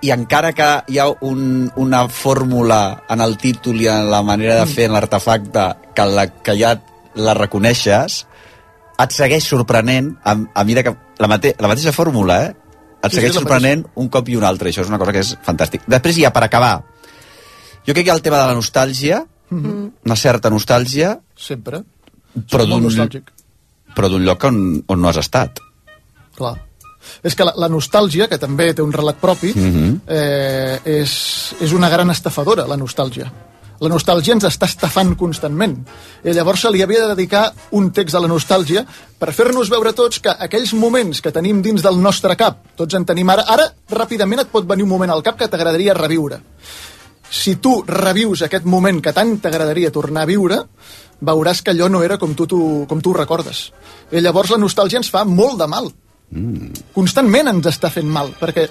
i 0.06 0.12
encara 0.16 0.52
que 0.58 0.70
hi 0.92 1.00
ha 1.02 1.08
un, 1.28 1.70
una 1.82 2.06
fórmula 2.10 2.82
en 3.10 3.24
el 3.26 3.38
títol 3.42 3.82
i 3.82 3.90
en 3.92 4.10
la 4.12 4.22
manera 4.26 4.60
de 4.62 4.68
fer 4.70 4.90
en 4.90 4.96
l'artefacte 4.98 5.68
que, 5.96 6.08
la, 6.10 6.28
que 6.46 6.58
ja 6.60 6.76
la 7.16 7.36
reconeixes, 7.38 8.24
et 9.02 9.16
segueix 9.16 9.48
sorprenent 9.48 10.14
a, 10.24 10.36
a 10.36 10.64
mesura 10.68 10.86
que 10.88 10.96
la, 11.20 11.30
mate, 11.32 11.56
la 11.60 11.72
mateixa 11.72 11.96
fórmula, 11.96 12.42
eh? 12.48 12.54
Et 13.06 13.12
Sí, 13.12 13.18
sí, 13.18 13.22
segueix 13.22 13.36
la 13.36 13.42
sorprenent 13.44 13.86
un 14.02 14.10
cop 14.10 14.30
i 14.32 14.38
un 14.40 14.46
altre, 14.48 14.72
això 14.72 14.82
és 14.82 14.90
una 14.90 15.00
cosa 15.02 15.14
que 15.14 15.22
és 15.22 15.36
fantàstic. 15.46 15.84
Després 15.92 16.18
ha, 16.26 16.34
per 16.34 16.46
acabar, 16.48 16.74
jo 17.86 17.94
crec 17.94 18.02
que 18.04 18.10
hi 18.10 18.14
ha 18.14 18.18
el 18.18 18.24
tema 18.26 18.40
de 18.42 18.50
la 18.50 18.58
nostàlgia. 18.58 19.22
Una 20.06 20.16
certa 20.16 20.50
nostàlgia, 20.54 21.16
Sempre. 21.36 21.82
però 22.52 22.66
d'un 22.68 22.86
però 23.96 24.10
d'un 24.12 24.26
lloc 24.28 24.44
on, 24.44 24.84
on 24.92 25.02
no 25.02 25.08
has 25.10 25.18
estat. 25.18 25.60
Clar. 26.36 26.56
És 27.24 27.36
que 27.38 27.46
la, 27.46 27.54
la 27.56 27.70
nostàlgia, 27.72 28.28
que 28.28 28.38
també 28.42 28.74
té 28.74 28.82
un 28.84 28.92
relat 28.94 29.18
propi, 29.22 29.54
Mhm. 29.56 30.02
eh, 30.08 30.80
és, 31.02 31.56
és 31.62 31.72
una 31.72 31.90
gran 31.90 32.10
estafadora, 32.12 32.68
la 32.68 32.76
nostàlgia. 32.78 33.32
La 33.84 33.90
nostàlgia 33.92 34.32
ens 34.34 34.46
està 34.48 34.66
estafant 34.70 35.16
constantment. 35.20 35.78
I 36.24 36.32
llavors 36.34 36.62
se 36.62 36.70
li 36.72 36.82
havia 36.82 37.02
de 37.02 37.10
dedicar 37.16 37.50
un 37.72 37.90
text 37.92 38.16
a 38.16 38.22
la 38.24 38.28
nostàlgia 38.32 38.86
per 39.20 39.34
fer-nos 39.34 39.70
veure 39.70 39.92
tots 39.94 40.22
que 40.24 40.30
aquells 40.32 40.74
moments 40.74 41.20
que 41.22 41.32
tenim 41.32 41.62
dins 41.62 41.84
del 41.84 42.00
nostre 42.02 42.38
cap, 42.40 42.62
tots 42.76 42.96
en 42.96 43.04
tenim 43.06 43.30
ara, 43.30 43.44
ara 43.48 43.68
ràpidament 43.92 44.42
et 44.46 44.48
pot 44.52 44.66
venir 44.66 44.84
un 44.84 44.90
moment 44.90 45.12
al 45.12 45.24
cap 45.24 45.38
que 45.38 45.48
t'agradaria 45.52 45.94
reviure. 45.94 46.40
Si 47.30 47.56
tu 47.62 47.80
revius 47.88 48.46
aquest 48.46 48.66
moment 48.70 49.02
que 49.04 49.14
tant 49.14 49.36
t'agradaria 49.42 49.92
tornar 49.92 50.24
a 50.24 50.30
viure, 50.30 50.62
veuràs 51.26 51.62
que 51.64 51.74
allò 51.74 51.90
no 51.90 52.04
era 52.04 52.18
com 52.22 52.36
tu, 52.36 52.48
tu, 52.48 52.60
com 52.90 53.02
tu 53.02 53.12
ho 53.12 53.18
recordes. 53.18 53.70
I 54.12 54.22
llavors 54.22 54.52
la 54.54 54.62
nostàlgia 54.62 55.02
ens 55.02 55.12
fa 55.12 55.26
molt 55.26 55.60
de 55.62 55.68
mal. 55.72 55.90
Constantment 56.96 57.52
ens 57.52 57.72
està 57.72 57.92
fent 57.94 58.10
mal, 58.12 58.32
perquè 58.40 58.68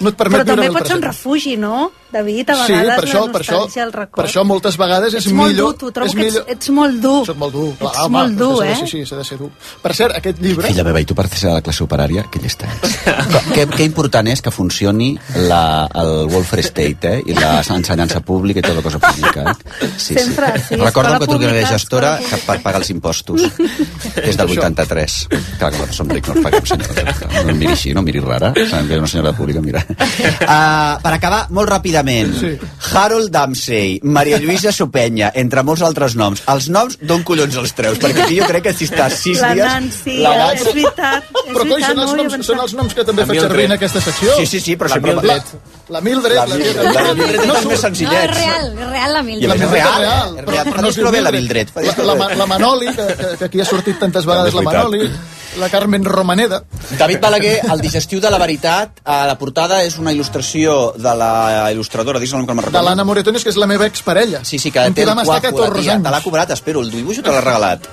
no 0.00 0.12
et 0.12 0.18
permet 0.18 0.42
Però 0.42 0.54
també 0.54 0.68
pot 0.74 0.88
ser 0.88 0.98
un 0.98 1.04
refugi, 1.06 1.54
no? 1.60 1.90
David, 2.12 2.50
a 2.50 2.54
Sí, 2.66 2.72
vegades 2.72 2.96
per 3.00 3.04
això, 3.08 3.20
la 3.26 3.32
per 3.32 3.40
això, 3.42 3.58
el 3.82 3.92
record. 3.92 4.16
per 4.20 4.24
això 4.28 4.44
moltes 4.46 4.76
vegades 4.78 5.14
és 5.14 5.24
ets 5.26 5.32
molt 5.34 5.50
millor... 5.52 5.72
dur, 5.72 5.78
tu 5.80 5.90
trobo 5.92 6.06
és 6.06 6.14
que 6.14 6.26
ets, 6.26 6.34
millor... 6.36 6.44
ets 6.54 6.68
molt 6.76 7.00
dur. 7.02 7.16
Soc 7.26 7.36
molt 7.40 7.52
dur. 7.56 7.66
Clar, 7.80 7.90
Ets 7.92 8.00
home, 8.04 8.16
molt 8.18 8.36
dur, 8.38 8.52
s'ha 8.56 8.64
de 8.64 8.70
eh? 8.72 8.76
ser- 8.76 8.88
Sí, 8.92 9.00
s'ha 9.06 9.16
de 9.18 9.24
ser 9.24 9.38
dur. 9.40 9.50
Per 9.82 9.94
cert, 9.98 10.16
aquest 10.20 10.38
llibre... 10.40 10.68
Filla 10.70 10.84
meva, 10.86 11.00
i 11.02 11.04
tu 11.08 11.16
per 11.18 11.26
ser 11.28 11.48
de 11.48 11.54
la 11.58 11.62
classe 11.66 11.82
operària, 11.84 12.24
que 12.30 12.38
llesta 12.40 12.68
ets. 12.70 12.94
que, 13.54 13.66
que 13.74 13.84
important 13.88 14.30
és 14.32 14.40
que 14.42 14.52
funcioni 14.54 15.10
la, 15.48 15.88
el 15.94 16.12
welfare 16.32 16.62
state, 16.62 17.12
eh? 17.16 17.22
I 17.26 17.36
l'ensenyança 17.36 18.20
pública 18.24 18.62
i 18.62 18.66
tota 18.66 18.82
cosa 18.86 19.00
pública, 19.02 19.50
eh? 19.50 19.90
Sí, 19.98 20.14
Sempre, 20.16 20.52
sí, 20.62 20.78
escola 20.78 21.18
que 21.18 21.26
truqui 21.26 21.44
a 21.44 21.50
la 21.50 21.54
pública, 21.58 21.72
gestora 21.74 22.14
que 22.22 22.38
per 22.46 22.60
pagar 22.62 22.80
els 22.84 22.90
impostos. 22.94 23.42
Des 24.26 24.36
del 24.38 24.54
83. 24.56 25.18
Clar 25.58 25.70
que 25.72 25.76
nosaltres 25.76 25.96
som 25.98 26.08
rics, 26.10 26.28
no 26.30 26.38
els 26.38 26.46
paguem, 26.46 26.66
senyora. 26.70 27.16
No 27.42 27.50
em 27.52 27.58
miri 27.60 27.72
així, 27.74 27.92
no 27.92 28.00
em 28.04 28.08
miri 28.12 28.22
rara. 28.24 28.52
Sabem 28.70 28.88
que 28.88 28.96
és 28.96 29.02
una 29.02 29.10
senyora 29.10 29.34
pública, 29.36 29.60
mira. 29.64 29.82
Uh, 29.90 30.96
per 31.04 31.12
acabar, 31.16 31.42
molt 31.50 31.68
ràpidament. 31.96 32.32
Sí. 32.38 32.58
Harold 32.94 33.30
Damsey, 33.30 34.00
Maria 34.02 34.38
Lluïsa 34.38 34.72
Sopenya, 34.72 35.30
entre 35.34 35.62
molts 35.62 35.82
altres 35.82 36.14
noms. 36.16 36.42
Els 36.48 36.68
noms, 36.68 36.98
d'on 37.00 37.22
collons 37.26 37.56
els 37.56 37.72
treus? 37.74 37.98
Perquè 37.98 38.24
aquí 38.26 38.38
jo 38.40 38.46
crec 38.46 38.62
que 38.68 38.72
si 38.74 38.84
estàs 38.84 39.16
sis 39.20 39.40
La 39.40 39.52
dies... 39.54 39.66
Nancy, 39.66 40.18
la 40.22 40.32
és 40.34 40.38
Nancy- 40.42 40.64
veritat. 40.72 41.24
És 41.32 41.52
Però 41.52 41.62
coi, 41.62 41.68
veritat, 41.70 41.90
són 41.90 41.98
els, 42.02 42.10
no 42.12 42.16
noms, 42.22 42.46
són 42.46 42.60
els 42.60 42.74
noms 42.74 42.94
que 42.94 43.04
també 43.04 43.22
La 43.22 43.26
faig 43.26 43.36
Mildred. 43.36 43.50
servir 43.50 43.64
en 43.70 43.72
aquesta 43.76 44.00
secció. 44.00 44.36
Sí, 44.36 44.46
sí, 44.46 44.60
sí, 44.60 44.76
però 44.76 44.88
la 44.88 44.94
sempre- 44.94 45.14
Mildred. 45.14 45.42
La 45.88 46.00
Mildred, 46.00 46.36
La 46.36 46.46
la, 46.46 46.56
Mildred, 46.56 46.92
la 46.94 47.14
Mildred 47.14 47.40
és 47.40 47.46
no 47.46 47.52
dels 47.54 47.62
surt. 47.62 47.70
més 47.72 47.80
No, 47.80 47.86
senzillets. 47.88 48.24
és 48.24 48.36
real, 48.36 48.66
és 48.78 48.90
real 48.90 49.12
la 49.12 49.18
I 49.18 49.20
a 49.20 49.22
Mildred. 49.22 49.48
més 49.48 49.54
és 49.54 49.60
Mildred 49.60 49.72
real. 49.76 50.00
real, 50.00 50.28
És 50.28 50.44
però- 50.44 50.50
real. 50.52 50.66
però 50.66 50.74
Fa 50.76 50.82
no 50.82 51.04
no 51.06 51.10
bé 51.12 51.20
la 51.22 51.30
Mildred. 51.32 51.70
Mildred. 51.76 52.04
La, 52.06 52.14
la, 52.14 52.34
la 52.34 52.46
Manoli, 52.46 52.86
que, 52.86 53.06
que, 53.06 53.36
que 53.38 53.44
aquí 53.44 53.60
ha 53.60 53.64
sortit 53.64 53.98
tantes 53.98 54.26
vegades, 54.26 54.54
la 54.54 54.60
és 54.60 54.64
Manoli, 54.64 55.10
la 55.56 55.68
Carmen 55.70 56.04
Romaneda. 56.04 56.62
David 56.98 57.20
Balaguer, 57.20 57.60
el 57.72 57.80
digestiu 57.80 58.20
de 58.20 58.30
la 58.30 58.38
veritat, 58.38 59.00
a 59.04 59.24
la 59.26 59.36
portada 59.38 59.82
és 59.84 59.98
una 59.98 60.12
il·lustració 60.12 60.94
de 60.96 61.14
la 61.16 61.70
il·lustradora, 61.72 62.20
digues 62.22 62.34
el 62.34 62.42
nom 62.42 62.48
que 62.48 62.54
no 62.54 62.60
me'n 62.60 62.66
De 62.66 62.70
recordo. 62.70 62.88
l'Anna 62.88 63.04
Moretones, 63.04 63.44
que 63.44 63.50
és 63.50 63.60
la 63.60 63.66
meva 63.66 63.86
exparella. 63.86 64.44
Sí, 64.44 64.58
sí, 64.58 64.70
que 64.70 64.84
té 64.92 65.02
el 65.02 65.12
guapo, 65.14 65.32
la 65.32 65.40
14 65.40 65.82
tia. 65.82 66.00
Te 66.02 66.10
l'ha 66.10 66.22
cobrat, 66.24 66.50
espero, 66.56 66.82
el 66.82 66.90
dibuix 66.90 67.20
o 67.20 67.26
te 67.26 67.32
l'ha 67.32 67.44
regalat? 67.44 67.88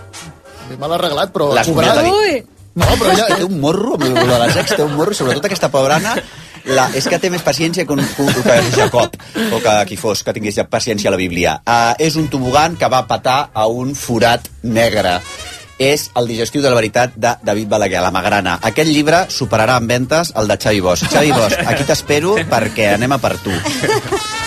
Me 0.77 0.87
l'ha 0.87 0.97
regalat, 0.97 1.31
però 1.33 1.53
L'has 1.53 1.67
cobrat. 1.67 2.03
Ui! 2.07 2.43
No, 2.73 2.87
però 2.97 3.13
que 3.13 3.35
té 3.37 3.45
un 3.45 3.59
morro, 3.61 3.93
amb 3.99 4.07
el 4.09 4.15
de 4.27 4.39
les 4.41 4.55
ex, 4.63 4.73
té 4.73 4.81
un 4.81 4.95
morro, 4.97 5.13
i 5.13 5.15
sobretot 5.15 5.45
aquesta 5.45 5.69
pobrana, 5.69 6.15
la, 6.65 6.87
és 6.97 7.05
que 7.05 7.19
té 7.21 7.29
més 7.29 7.43
paciència 7.45 7.85
que, 7.85 7.93
un, 7.93 8.01
que 8.01 8.55
Jacob, 8.73 9.13
o 9.53 9.59
que 9.61 9.75
qui 9.91 9.97
fos, 9.99 10.23
que 10.25 10.33
tingués 10.33 10.57
ja 10.57 10.65
paciència 10.65 11.11
a 11.11 11.13
la 11.13 11.19
Bíblia. 11.21 11.59
Uh, 11.67 11.93
és 12.01 12.17
un 12.17 12.31
tobogan 12.33 12.77
que 12.79 12.89
va 12.89 13.03
patar 13.05 13.51
a 13.53 13.67
un 13.69 13.93
forat 13.93 14.49
negre. 14.63 15.19
És 15.81 16.09
el 16.19 16.27
digestiu 16.29 16.61
de 16.61 16.69
la 16.69 16.77
veritat 16.77 17.15
de 17.15 17.33
David 17.43 17.69
Balaguer, 17.71 18.01
la 18.03 18.11
Magrana. 18.13 18.59
Aquest 18.61 18.91
llibre 18.91 19.23
superarà 19.33 19.77
en 19.81 19.87
ventes 19.89 20.33
el 20.37 20.47
de 20.47 20.57
Xavi 20.57 20.83
Bosch. 20.85 21.09
Xavi 21.11 21.31
Bosch, 21.33 21.63
aquí 21.67 21.87
t'espero 21.87 22.35
perquè 22.51 22.93
anem 22.93 23.17
a 23.17 23.19
per 23.23 23.35
tu. 23.43 23.53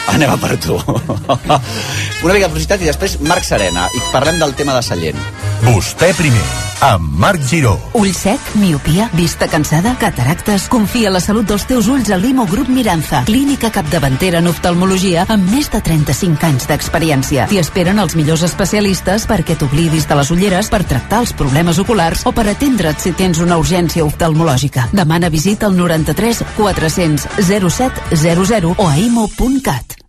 Anem 0.06 0.30
a 0.30 0.36
per 0.38 0.54
tu. 0.62 0.76
Una 0.78 2.34
mica 2.34 2.46
de 2.46 2.52
publicitat 2.52 2.84
i 2.84 2.86
després 2.86 3.18
Marc 3.26 3.44
Serena. 3.44 3.88
I 3.90 4.04
parlem 4.12 4.38
del 4.38 4.54
tema 4.54 4.76
de 4.76 4.84
Sallent. 4.86 5.18
Vostè 5.66 6.12
primer, 6.14 6.44
amb 6.80 7.18
Marc 7.18 7.42
Giró. 7.48 7.76
Ull 7.94 8.12
sec, 8.14 8.40
miopia, 8.54 9.08
vista 9.14 9.48
cansada, 9.48 9.96
cataractes... 9.98 10.68
Confia 10.68 11.10
la 11.10 11.20
salut 11.20 11.46
dels 11.48 11.66
teus 11.68 11.88
ulls 11.88 12.10
a 12.12 12.18
Limo 12.20 12.46
Grup 12.50 12.68
Miranza, 12.68 13.22
clínica 13.28 13.70
capdavantera 13.72 14.40
en 14.42 14.50
oftalmologia 14.50 15.26
amb 15.32 15.50
més 15.52 15.70
de 15.72 15.80
35 15.80 16.48
anys 16.48 16.68
d'experiència. 16.70 17.48
T'hi 17.50 17.60
esperen 17.62 18.00
els 18.02 18.16
millors 18.18 18.44
especialistes 18.46 19.26
perquè 19.30 19.58
t'oblidis 19.58 20.08
de 20.08 20.20
les 20.20 20.32
ulleres 20.34 20.70
per 20.72 20.84
tractar 20.84 21.22
els 21.24 21.34
problemes 21.36 21.80
oculars 21.82 22.26
o 22.28 22.34
per 22.36 22.48
atendre't 22.52 23.02
si 23.02 23.14
tens 23.16 23.42
una 23.42 23.58
urgència 23.60 24.04
oftalmològica. 24.06 24.88
Demana 24.96 25.32
visita 25.32 25.70
al 25.70 25.76
93 25.78 26.44
400 26.56 27.46
0700 27.46 28.74
o 28.76 28.88
a 28.88 28.98
imo.cat. 28.98 30.05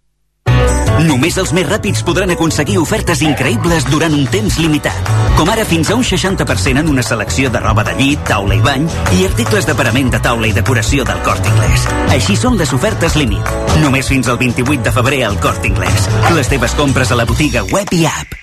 Només 1.06 1.38
els 1.38 1.52
més 1.54 1.68
ràpids 1.68 2.02
podran 2.06 2.32
aconseguir 2.34 2.80
ofertes 2.82 3.22
increïbles 3.22 3.86
durant 3.92 4.14
un 4.14 4.26
temps 4.34 4.58
limitat. 4.58 5.12
Com 5.38 5.50
ara 5.54 5.66
fins 5.68 5.92
a 5.92 5.98
un 6.00 6.04
60% 6.08 6.82
en 6.82 6.90
una 6.90 7.04
selecció 7.06 7.52
de 7.54 7.62
roba 7.62 7.84
de 7.86 7.94
llit, 8.00 8.24
taula 8.26 8.58
i 8.58 8.64
bany 8.66 8.88
i 9.18 9.28
articles 9.28 9.70
de 9.70 9.76
parament 9.78 10.10
de 10.14 10.22
taula 10.24 10.50
i 10.50 10.56
decoració 10.58 11.06
del 11.06 11.22
Cort 11.28 11.46
Inglés. 11.46 11.86
Així 12.16 12.36
són 12.40 12.58
les 12.58 12.74
ofertes 12.74 13.16
límit. 13.20 13.54
Només 13.84 14.10
fins 14.10 14.28
al 14.28 14.42
28 14.42 14.84
de 14.90 14.96
febrer 14.98 15.24
al 15.28 15.40
Cort 15.44 15.70
Inglés. 15.70 16.10
Les 16.34 16.50
teves 16.50 16.74
compres 16.80 17.14
a 17.14 17.20
la 17.20 17.30
botiga 17.30 17.64
web 17.70 17.94
i 17.94 18.06
app. 18.10 18.38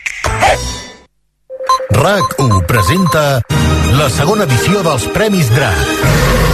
RAC1 1.95 2.67
presenta 2.67 3.41
la 3.99 4.11
segona 4.11 4.47
edició 4.47 4.83
dels 4.87 5.07
Premis 5.15 5.51
DRAC. 5.55 6.54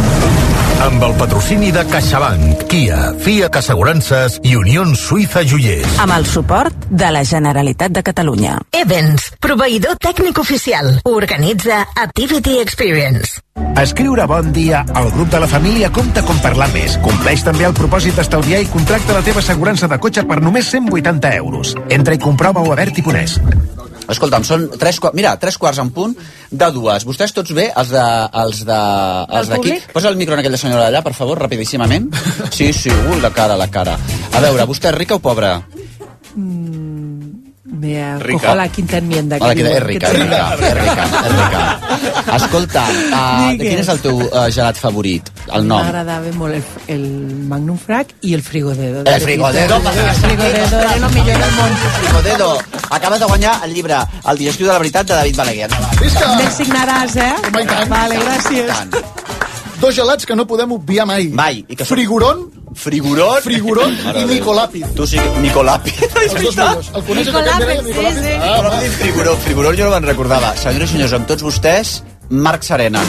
Amb 0.81 1.03
el 1.05 1.13
patrocini 1.13 1.69
de 1.71 1.83
CaixaBank, 1.85 2.63
Kia, 2.69 3.11
FIAC 3.21 3.59
Assegurances 3.59 4.39
i 4.43 4.55
Unió 4.57 4.81
Suïssa 4.97 5.43
Joiers. 5.45 5.99
amb 6.01 6.15
el 6.15 6.25
suport 6.25 6.87
de 6.89 7.11
la 7.13 7.21
Generalitat 7.23 7.91
de 7.93 8.01
Catalunya. 8.03 8.57
Evans, 8.73 9.27
proveïdor 9.39 9.99
tècnic 10.01 10.39
oficial. 10.41 10.99
Organitza 11.05 11.85
Activity 11.95 12.57
Experience. 12.63 13.39
Escriure 13.77 14.25
bon 14.25 14.51
dia 14.51 14.83
al 14.93 15.11
grup 15.11 15.29
de 15.29 15.39
la 15.39 15.47
família 15.47 15.91
compta 15.91 16.23
com 16.25 16.37
parlar 16.41 16.71
més. 16.73 16.97
Compleix 17.05 17.43
també 17.45 17.65
el 17.69 17.77
propòsit 17.77 18.17
d'estalviar 18.17 18.61
i 18.65 18.69
contracta 18.73 19.13
la 19.13 19.21
teva 19.21 19.39
assegurança 19.45 19.87
de 19.87 19.99
cotxe 20.01 20.25
per 20.25 20.41
només 20.41 20.65
180 20.73 21.35
euros. 21.35 21.75
Entra 21.89 22.17
i 22.17 22.19
comprova-ho 22.19 22.73
a 22.73 22.75
Bert 22.75 22.97
i 22.97 23.05
Ponès. 23.05 23.37
Escolta'm, 24.11 24.45
són 24.47 24.67
tres, 24.79 24.99
mira, 25.17 25.35
tres 25.41 25.57
quarts 25.61 25.79
en 25.83 25.91
punt 25.95 26.15
de 26.51 26.71
dues. 26.75 27.05
Vostès 27.07 27.33
tots 27.35 27.53
bé, 27.55 27.69
els 27.77 27.93
de, 27.93 28.05
els 28.43 28.63
de, 28.67 28.79
els 29.39 29.51
d'aquí? 29.53 29.77
Posa 29.93 30.11
el 30.11 30.19
micro 30.19 30.35
en 30.35 30.43
aquella 30.43 30.59
senyora 30.59 30.87
d'allà, 30.87 31.03
per 31.05 31.15
favor, 31.17 31.39
rapidíssimament. 31.39 32.11
Sí, 32.51 32.71
sí, 32.75 32.91
ui, 32.91 33.21
la 33.23 33.31
cara, 33.35 33.55
la 33.59 33.69
cara. 33.71 33.95
A 34.35 34.43
veure, 34.43 34.67
vostè 34.69 34.91
és 34.91 34.97
rica 34.99 35.17
o 35.17 35.23
pobra? 35.23 35.55
Me 37.63 38.17
Rica. 38.17 38.39
cojo 38.39 38.55
la 38.55 38.67
quinta 38.69 38.97
enmienda. 38.97 39.37
Que 39.37 39.51
és 39.51 39.55
rica, 39.55 39.69
és 39.69 39.83
rica, 39.83 40.07
és 40.07 40.73
rica, 40.73 41.05
és 41.05 41.35
rica. 41.37 42.35
Escolta, 42.35 42.85
uh, 42.89 43.51
quin 43.59 43.77
és 43.83 43.89
el 43.93 43.99
teu 44.01 44.17
uh, 44.17 44.47
gelat 44.49 44.79
favorit? 44.81 45.29
El 45.53 45.67
nom? 45.69 45.83
M'agradava 45.83 46.31
molt 46.39 46.57
el, 46.57 46.63
el 46.95 47.03
Magnum 47.51 47.77
Frac 47.77 48.15
i 48.21 48.33
el 48.33 48.41
Frigodedo. 48.41 49.03
El 49.05 49.21
Frigodedo. 49.21 49.77
El 49.77 50.15
Frigodedo 50.23 50.79
era 50.79 50.95
el 50.95 51.05
millor 51.13 51.37
del 51.45 51.53
món. 51.59 51.75
Frigodedo. 51.99 52.49
Acabes 52.89 53.19
de 53.19 53.25
guanyar 53.25 53.53
el 53.65 53.73
llibre 53.73 53.95
El 54.27 54.37
digestiu 54.37 54.65
de 54.65 54.73
la 54.73 54.79
veritat 54.79 55.07
de 55.07 55.13
David 55.13 55.37
Balaguer. 55.37 55.69
Me'l 56.01 56.51
signaràs, 56.57 57.15
eh? 57.15 57.33
Home. 57.51 57.85
Vale, 57.93 58.17
gràcies. 58.25 58.73
Dos 59.81 59.95
gelats 59.95 60.25
que 60.25 60.35
no 60.35 60.47
podem 60.47 60.71
obviar 60.71 61.05
mai. 61.05 61.29
Mai. 61.29 61.63
I 61.67 61.75
que 61.75 61.85
són- 61.85 62.51
Frigoron 62.75 63.97
Mare 64.03 64.21
i. 64.21 64.25
Nicolàpid. 64.31 64.85
Tu 64.95 65.07
sí, 65.07 65.19
Nicolàpid. 65.43 66.01
Els 66.23 66.33
dos 66.37 66.55
millors. 66.55 66.91
El 66.95 67.03
coneixes 67.09 67.35
aquest 67.35 67.57
que 67.59 67.69
deia 67.69 67.85
Nicolàpid? 67.87 68.31
Ah, 68.39 68.57
Però 68.61 68.71
m'ha 68.71 68.81
dit 68.85 68.97
Frigoró, 69.01 69.35
Frigoró 69.45 69.73
jo 69.77 69.89
no 69.89 69.95
me'n 69.97 70.09
recordava. 70.13 70.53
Senyores 70.57 70.89
i 70.91 70.93
senyors, 70.97 71.13
amb 71.19 71.27
tots 71.27 71.43
vostès, 71.43 71.97
Marc 72.29 72.63
Serena. 72.63 73.03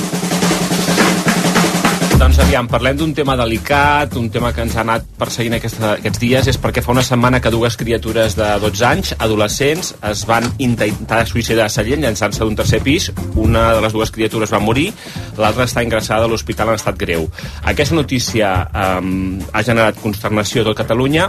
Doncs 2.23 2.39
aviam, 2.39 2.69
parlem 2.71 2.95
d'un 2.95 3.11
tema 3.19 3.35
delicat, 3.35 4.13
un 4.15 4.29
tema 4.31 4.53
que 4.55 4.63
ens 4.63 4.77
ha 4.77 4.85
anat 4.85 5.09
perseguint 5.19 5.57
aquesta, 5.57 5.97
aquests 5.97 6.21
dies, 6.23 6.47
és 6.53 6.59
perquè 6.63 6.79
fa 6.87 6.93
una 6.95 7.03
setmana 7.03 7.41
que 7.43 7.51
dues 7.51 7.75
criatures 7.81 8.37
de 8.39 8.47
12 8.63 8.85
anys, 8.87 9.11
adolescents, 9.27 9.91
es 10.07 10.23
van 10.31 10.47
intentar 10.63 11.25
suïcidar 11.27 11.67
a 11.67 11.73
Sallent 11.75 12.07
llançant-se 12.07 12.45
d'un 12.45 12.55
tercer 12.55 12.79
pis. 12.87 13.09
Una 13.35 13.65
de 13.75 13.83
les 13.83 13.97
dues 13.97 14.15
criatures 14.15 14.55
va 14.55 14.63
morir, 14.63 14.93
l'altra 15.35 15.67
està 15.67 15.83
ingressada 15.83 16.29
a 16.29 16.31
l'hospital 16.31 16.71
en 16.71 16.79
estat 16.79 17.01
greu. 17.01 17.27
Aquesta 17.75 17.99
notícia 17.99 18.53
um, 18.71 19.41
ha 19.51 19.67
generat 19.67 19.99
consternació 19.99 20.63
a 20.63 20.71
tot 20.71 20.79
Catalunya, 20.79 21.27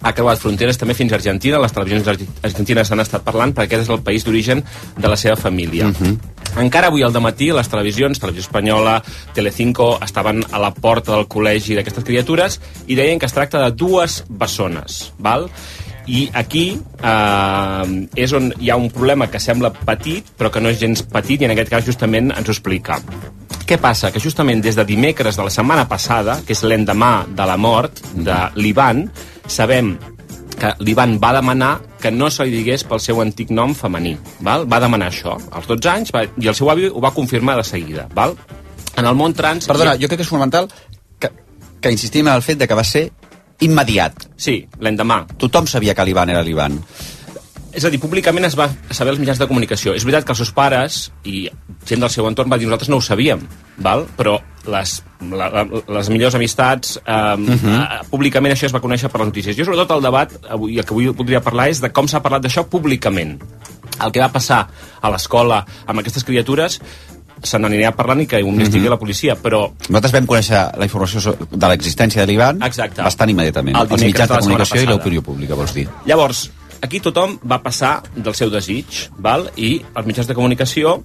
ha 0.00 0.12
creuat 0.14 0.38
fronteres 0.38 0.78
també 0.78 0.94
fins 0.94 1.12
a 1.12 1.18
Argentina, 1.18 1.60
les 1.62 1.74
televisions 1.74 2.08
argentines 2.08 2.92
han 2.92 3.02
estat 3.02 3.24
parlant 3.26 3.54
perquè 3.54 3.74
aquest 3.74 3.88
és 3.88 3.94
el 3.94 4.02
país 4.06 4.26
d'origen 4.26 4.62
de 4.96 5.08
la 5.10 5.16
seva 5.18 5.36
família. 5.36 5.90
Encara 6.58 6.88
avui 6.88 7.04
al 7.04 7.14
matí 7.20 7.50
les 7.52 7.68
televisions, 7.68 8.18
Televisió 8.18 8.46
Espanyola, 8.46 9.02
Telecinco, 9.34 9.98
estaven 10.02 10.42
a 10.50 10.58
la 10.58 10.72
porta 10.74 11.14
del 11.14 11.28
col·legi 11.30 11.76
d'aquestes 11.76 12.06
criatures 12.06 12.58
i 12.86 12.96
deien 12.98 13.18
que 13.18 13.28
es 13.28 13.36
tracta 13.36 13.60
de 13.62 13.74
dues 13.76 14.22
bessones, 14.28 15.12
val? 15.18 15.48
I 16.08 16.24
aquí 16.32 16.72
eh, 17.04 18.06
és 18.16 18.32
on 18.32 18.48
hi 18.58 18.70
ha 18.70 18.78
un 18.80 18.88
problema 18.90 19.28
que 19.28 19.40
sembla 19.40 19.74
petit, 19.76 20.32
però 20.38 20.50
que 20.50 20.62
no 20.64 20.72
és 20.72 20.80
gens 20.80 21.04
petit, 21.04 21.42
i 21.42 21.44
en 21.44 21.52
aquest 21.52 21.70
cas 21.74 21.84
justament 21.84 22.32
ens 22.32 22.48
ho 22.48 22.54
explica. 22.54 22.96
Què 23.68 23.76
passa? 23.76 24.08
Que 24.08 24.22
justament 24.24 24.62
des 24.64 24.78
de 24.78 24.86
dimecres 24.88 25.36
de 25.36 25.44
la 25.44 25.52
setmana 25.52 25.84
passada, 25.88 26.38
que 26.46 26.56
és 26.56 26.64
l'endemà 26.64 27.26
de 27.28 27.48
la 27.50 27.58
mort 27.60 28.00
de 28.16 28.38
l'Ivan, 28.56 29.04
sabem 29.48 29.96
que 30.58 30.72
l'Ivan 30.82 31.16
va 31.22 31.32
demanar 31.36 31.78
que 32.02 32.10
no 32.10 32.30
se 32.30 32.46
li 32.46 32.54
digués 32.58 32.84
pel 32.86 33.00
seu 33.02 33.20
antic 33.22 33.50
nom 33.54 33.74
femení. 33.78 34.16
Val? 34.44 34.66
Va 34.70 34.80
demanar 34.82 35.10
això 35.12 35.36
als 35.50 35.68
12 35.70 35.90
anys 35.92 36.14
va, 36.14 36.24
i 36.26 36.50
el 36.50 36.56
seu 36.58 36.70
avi 36.70 36.88
ho 36.90 37.02
va 37.02 37.14
confirmar 37.14 37.56
de 37.58 37.66
seguida. 37.66 38.08
Val? 38.14 38.36
En 38.98 39.06
el 39.06 39.14
món 39.14 39.34
trans... 39.38 39.68
Perdona, 39.70 39.96
jo 40.00 40.10
crec 40.10 40.20
que 40.20 40.26
és 40.26 40.30
fonamental 40.30 40.68
que, 41.18 41.30
que 41.80 41.94
insistim 41.94 42.26
en 42.26 42.34
el 42.34 42.42
fet 42.42 42.58
de 42.58 42.66
que 42.66 42.78
va 42.78 42.86
ser 42.86 43.08
immediat. 43.62 44.28
Sí, 44.38 44.60
l'endemà. 44.82 45.24
Tothom 45.38 45.66
sabia 45.70 45.94
que 45.94 46.06
l'Ivan 46.06 46.34
era 46.34 46.42
l'Ivan. 46.46 46.78
És 47.78 47.84
a 47.86 47.90
dir, 47.94 48.00
públicament 48.02 48.44
es 48.48 48.56
va 48.58 48.66
saber 48.90 49.12
els 49.12 49.20
mitjans 49.22 49.38
de 49.38 49.46
comunicació. 49.46 49.92
És 49.94 50.02
veritat 50.06 50.24
que 50.26 50.32
els 50.34 50.40
seus 50.42 50.50
pares 50.54 50.96
i 51.30 51.44
gent 51.86 52.00
del 52.02 52.10
seu 52.10 52.26
entorn 52.26 52.50
va 52.50 52.58
dir 52.58 52.66
nosaltres 52.66 52.90
no 52.90 52.98
ho 52.98 53.04
sabíem, 53.04 53.44
val? 53.78 54.06
però 54.18 54.34
les, 54.66 54.96
la, 55.30 55.46
la, 55.54 55.62
les 55.94 56.08
millors 56.10 56.34
amistats, 56.34 56.96
eh, 57.04 57.36
Mhm. 57.38 57.74
eh, 57.76 58.00
públicament 58.10 58.52
això 58.52 58.66
es 58.66 58.74
va 58.74 58.80
conèixer 58.82 59.08
per 59.08 59.20
les 59.22 59.28
notícies. 59.30 59.56
Jo 59.56 59.64
sobretot 59.64 59.90
el 59.96 60.02
debat, 60.02 60.32
avui, 60.50 60.76
el 60.78 60.84
que 60.84 60.92
avui 60.92 61.12
podria 61.14 61.40
parlar 61.40 61.68
és 61.70 61.80
de 61.80 61.92
com 61.94 62.08
s'ha 62.08 62.20
parlat 62.20 62.42
d'això 62.42 62.66
públicament. 62.68 63.38
El 64.04 64.12
que 64.12 64.20
va 64.20 64.28
passar 64.32 64.66
a 65.00 65.10
l'escola 65.10 65.64
amb 65.86 66.00
aquestes 66.00 66.24
criatures 66.24 66.80
se 67.42 67.58
n'anirà 67.58 67.92
parlant 67.94 68.20
i 68.20 68.26
que 68.26 68.42
ho 68.42 68.48
investigui 68.48 68.86
Mhm. 68.88 68.90
la 68.90 68.98
policia, 68.98 69.36
però 69.38 69.70
Nosaltres 69.88 70.12
vam 70.12 70.26
conèixer 70.26 70.76
la 70.76 70.84
informació 70.84 71.36
de 71.50 71.68
l'existència 71.68 72.22
de 72.22 72.26
l'Ivan 72.32 72.58
bastant 72.58 73.30
immediatament. 73.30 73.76
El 73.76 73.86
Els 73.92 74.02
mitjans 74.02 74.28
de 74.30 74.38
comunicació 74.38 74.82
i 74.82 74.86
l'opinió 74.86 75.22
pública, 75.22 75.54
vols 75.54 75.72
dir. 75.72 75.88
Llavors, 76.04 76.50
aquí 76.82 77.00
tothom 77.00 77.38
va 77.42 77.60
passar 77.62 78.02
del 78.14 78.34
seu 78.34 78.50
desig, 78.50 79.08
val? 79.18 79.48
i 79.56 79.78
els 79.94 80.06
mitjans 80.06 80.28
de 80.28 80.36
comunicació 80.36 80.98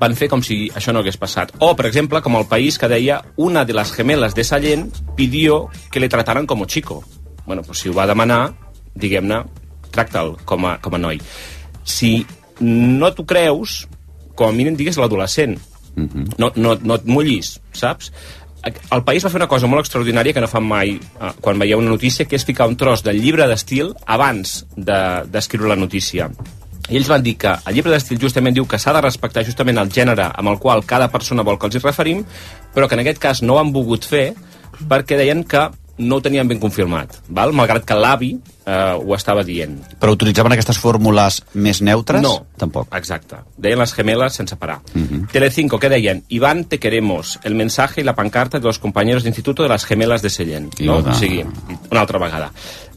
van 0.00 0.14
fer 0.16 0.28
com 0.30 0.42
si 0.44 0.68
això 0.76 0.92
no 0.92 1.02
hagués 1.02 1.18
passat. 1.20 1.52
O, 1.58 1.72
per 1.76 1.86
exemple, 1.88 2.20
com 2.22 2.36
el 2.38 2.46
país 2.48 2.78
que 2.78 2.88
deia 2.88 3.20
una 3.36 3.64
de 3.64 3.74
les 3.76 3.92
gemelas 3.92 4.36
de 4.36 4.44
Sallent 4.44 4.88
pidió 5.16 5.68
que 5.90 6.00
le 6.00 6.08
trataran 6.08 6.46
como 6.46 6.66
chico. 6.66 7.02
Bueno, 7.46 7.62
pues 7.62 7.80
si 7.80 7.88
ho 7.88 7.94
va 7.96 8.06
demanar, 8.06 8.54
diguem-ne, 8.94 9.42
tracta'l 9.90 10.36
com 10.44 10.66
a, 10.66 10.76
com 10.80 10.94
a 10.94 11.02
noi. 11.02 11.20
Si 11.84 12.20
no 12.60 13.10
t'ho 13.14 13.26
creus, 13.26 13.82
com 14.36 14.48
a 14.48 14.56
mínim 14.56 14.76
digues 14.78 15.00
l'adolescent. 15.00 15.58
no, 16.38 16.52
no, 16.56 16.76
no 16.80 16.96
et 16.96 17.04
mullis, 17.04 17.56
saps? 17.76 18.12
El 18.92 19.02
país 19.04 19.24
va 19.24 19.30
fer 19.32 19.38
una 19.40 19.48
cosa 19.48 19.66
molt 19.66 19.80
extraordinària 19.86 20.34
que 20.36 20.40
no 20.44 20.48
fan 20.50 20.66
mai 20.68 20.90
eh, 20.98 21.30
quan 21.40 21.58
veieu 21.58 21.78
una 21.80 21.90
notícia, 21.94 22.26
que 22.28 22.36
és 22.36 22.44
ficar 22.44 22.66
un 22.68 22.76
tros 22.76 23.02
del 23.02 23.20
llibre 23.22 23.46
d'estil 23.48 23.94
abans 24.06 24.66
de- 24.76 25.24
d'escriure 25.32 25.68
la 25.68 25.76
notícia. 25.80 26.28
I 26.90 26.96
ells 26.98 27.08
van 27.08 27.22
dir 27.22 27.36
que 27.38 27.52
el 27.66 27.74
llibre 27.74 27.92
d'estil 27.94 28.18
justament 28.20 28.54
diu 28.56 28.66
que 28.66 28.78
s'ha 28.78 28.92
de 28.92 29.00
respectar 29.00 29.44
justament 29.46 29.78
el 29.78 29.88
gènere 29.94 30.30
amb 30.34 30.48
el 30.50 30.58
qual 30.58 30.84
cada 30.84 31.08
persona 31.08 31.42
vol 31.46 31.58
que 31.58 31.66
els 31.70 31.76
hi 31.76 31.84
referim, 31.84 32.24
però 32.74 32.88
que 32.88 32.94
en 32.98 33.00
aquest 33.04 33.18
cas 33.22 33.42
no 33.42 33.54
ho 33.54 33.60
han 33.60 33.72
volgut 33.72 34.04
fer 34.04 34.34
perquè 34.88 35.16
deien 35.16 35.44
que 35.44 35.68
no 35.98 36.16
ho 36.16 36.20
tenien 36.24 36.48
ben 36.48 36.58
confirmat, 36.58 37.18
val? 37.28 37.52
malgrat 37.52 37.84
que 37.84 37.94
l'avi 37.94 38.38
eh, 38.70 38.96
ho 38.96 39.16
estava 39.16 39.44
dient. 39.46 39.78
Però 40.00 40.14
utilitzaven 40.14 40.54
aquestes 40.54 40.78
fórmules 40.80 41.40
més 41.54 41.82
neutres? 41.82 42.22
No. 42.22 42.36
Tampoc. 42.60 42.90
Exacte. 42.96 43.40
Deien 43.60 43.80
les 43.80 43.94
gemelas 43.96 44.36
sense 44.38 44.56
parar. 44.60 44.80
Telecinco, 45.32 45.80
què 45.80 45.90
deien? 45.92 46.22
Iván, 46.28 46.64
te 46.70 46.78
queremos. 46.78 47.38
El 47.44 47.54
mensaje 47.54 48.02
y 48.02 48.04
la 48.04 48.14
pancarta 48.14 48.58
de 48.58 48.66
los 48.66 48.78
compañeros 48.78 49.24
de 49.24 49.30
instituto 49.30 49.62
de 49.62 49.68
las 49.68 49.84
gemelas 49.84 50.22
de 50.22 50.30
Sallent. 50.30 50.78
No? 50.80 50.98
O 50.98 51.14
sigui, 51.14 51.44
una 51.90 52.00
altra 52.00 52.18
vegada. 52.18 52.52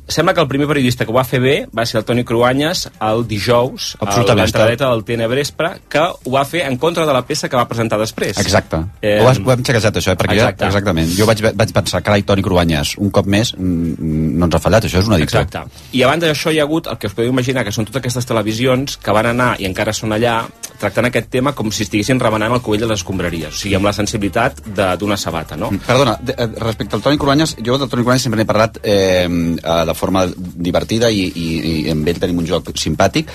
Sembla 0.08 0.34
que 0.34 0.42
el 0.42 0.48
primer 0.48 0.68
periodista 0.68 1.06
que 1.06 1.12
ho 1.12 1.16
va 1.16 1.24
fer 1.24 1.40
bé 1.40 1.54
va 1.76 1.86
ser 1.86 2.00
el 2.02 2.06
Toni 2.06 2.24
Cruanyes 2.28 2.90
el 3.00 3.24
dijous, 3.28 3.94
a 4.04 4.10
l'entradeta 4.36 4.90
del 4.92 5.04
TN 5.08 5.28
Brespre, 5.32 5.70
que 5.90 6.02
ho 6.04 6.34
va 6.34 6.44
fer 6.46 6.66
en 6.68 6.78
contra 6.78 7.06
de 7.08 7.14
la 7.16 7.24
peça 7.26 7.50
que 7.50 7.56
va 7.56 7.68
presentar 7.70 8.00
després. 8.02 8.38
Exacte. 8.38 8.82
Eh, 9.02 9.20
ho, 9.22 9.30
has, 9.30 9.40
ho 9.40 9.52
hem 9.54 9.64
xequejat, 9.64 10.00
això, 10.02 10.14
eh? 10.14 10.20
perquè 10.20 10.36
exacte. 10.38 10.66
jo, 10.66 10.72
exactament. 10.72 11.14
Jo 11.16 11.28
vaig, 11.30 11.44
vaig 11.56 11.72
pensar, 11.76 12.04
carai, 12.04 12.26
Toni 12.28 12.44
Cruanyes, 12.44 12.98
un 13.00 13.12
cop 13.16 13.30
més 13.32 13.54
no 13.58 14.46
ens 14.48 14.56
ha 14.56 14.62
fallat, 14.62 14.86
això 14.90 15.00
és 15.00 15.08
un 15.08 15.16
editor. 15.18 15.46
Exacte. 15.48 15.88
I 15.96 16.04
abans 16.04 16.24
d'això 16.24 16.52
hi 16.52 16.60
ha 16.60 16.68
hagut 16.68 16.92
el 16.92 17.00
que 17.00 17.08
us 17.08 17.16
podeu 17.16 17.32
imaginar, 17.32 17.64
que 17.64 17.72
són 17.76 17.88
totes 17.88 18.02
aquestes 18.04 18.28
televisions 18.28 18.98
que 18.98 19.16
van 19.16 19.32
anar, 19.32 19.54
i 19.62 19.68
encara 19.70 19.94
són 19.96 20.14
allà, 20.16 20.42
tractant 20.82 21.08
aquest 21.08 21.30
tema 21.32 21.54
com 21.56 21.72
si 21.72 21.86
estiguessin 21.88 22.20
remenant 22.20 22.54
el 22.58 22.62
cubell 22.66 22.84
de 22.84 22.92
les 22.92 23.00
escombraries, 23.00 23.56
o 23.56 23.60
sigui, 23.64 23.78
amb 23.80 23.88
la 23.88 23.94
sensibilitat 23.96 24.60
de- 24.66 24.92
d'una 25.00 25.18
sabata, 25.18 25.56
no? 25.56 25.72
Perdona, 25.88 26.18
de, 26.22 26.36
eh, 26.38 26.48
respecte 26.60 26.96
al 26.96 27.02
Toni 27.02 27.18
Cruanyes, 27.18 27.56
jo 27.64 27.78
del 27.78 27.90
Toni 27.90 28.04
Cruanyes 28.04 28.24
sempre 28.28 28.42
n'he 28.42 28.46
parlat 28.50 28.80
eh, 28.84 29.28
eh, 29.28 29.86
de 29.94 30.00
forma 30.00 30.26
divertida 30.36 31.12
i, 31.14 31.30
i, 31.30 31.48
i 31.86 31.94
amb 31.94 32.10
ell 32.10 32.20
tenim 32.26 32.44
un 32.44 32.50
joc 32.50 32.74
simpàtic, 32.78 33.32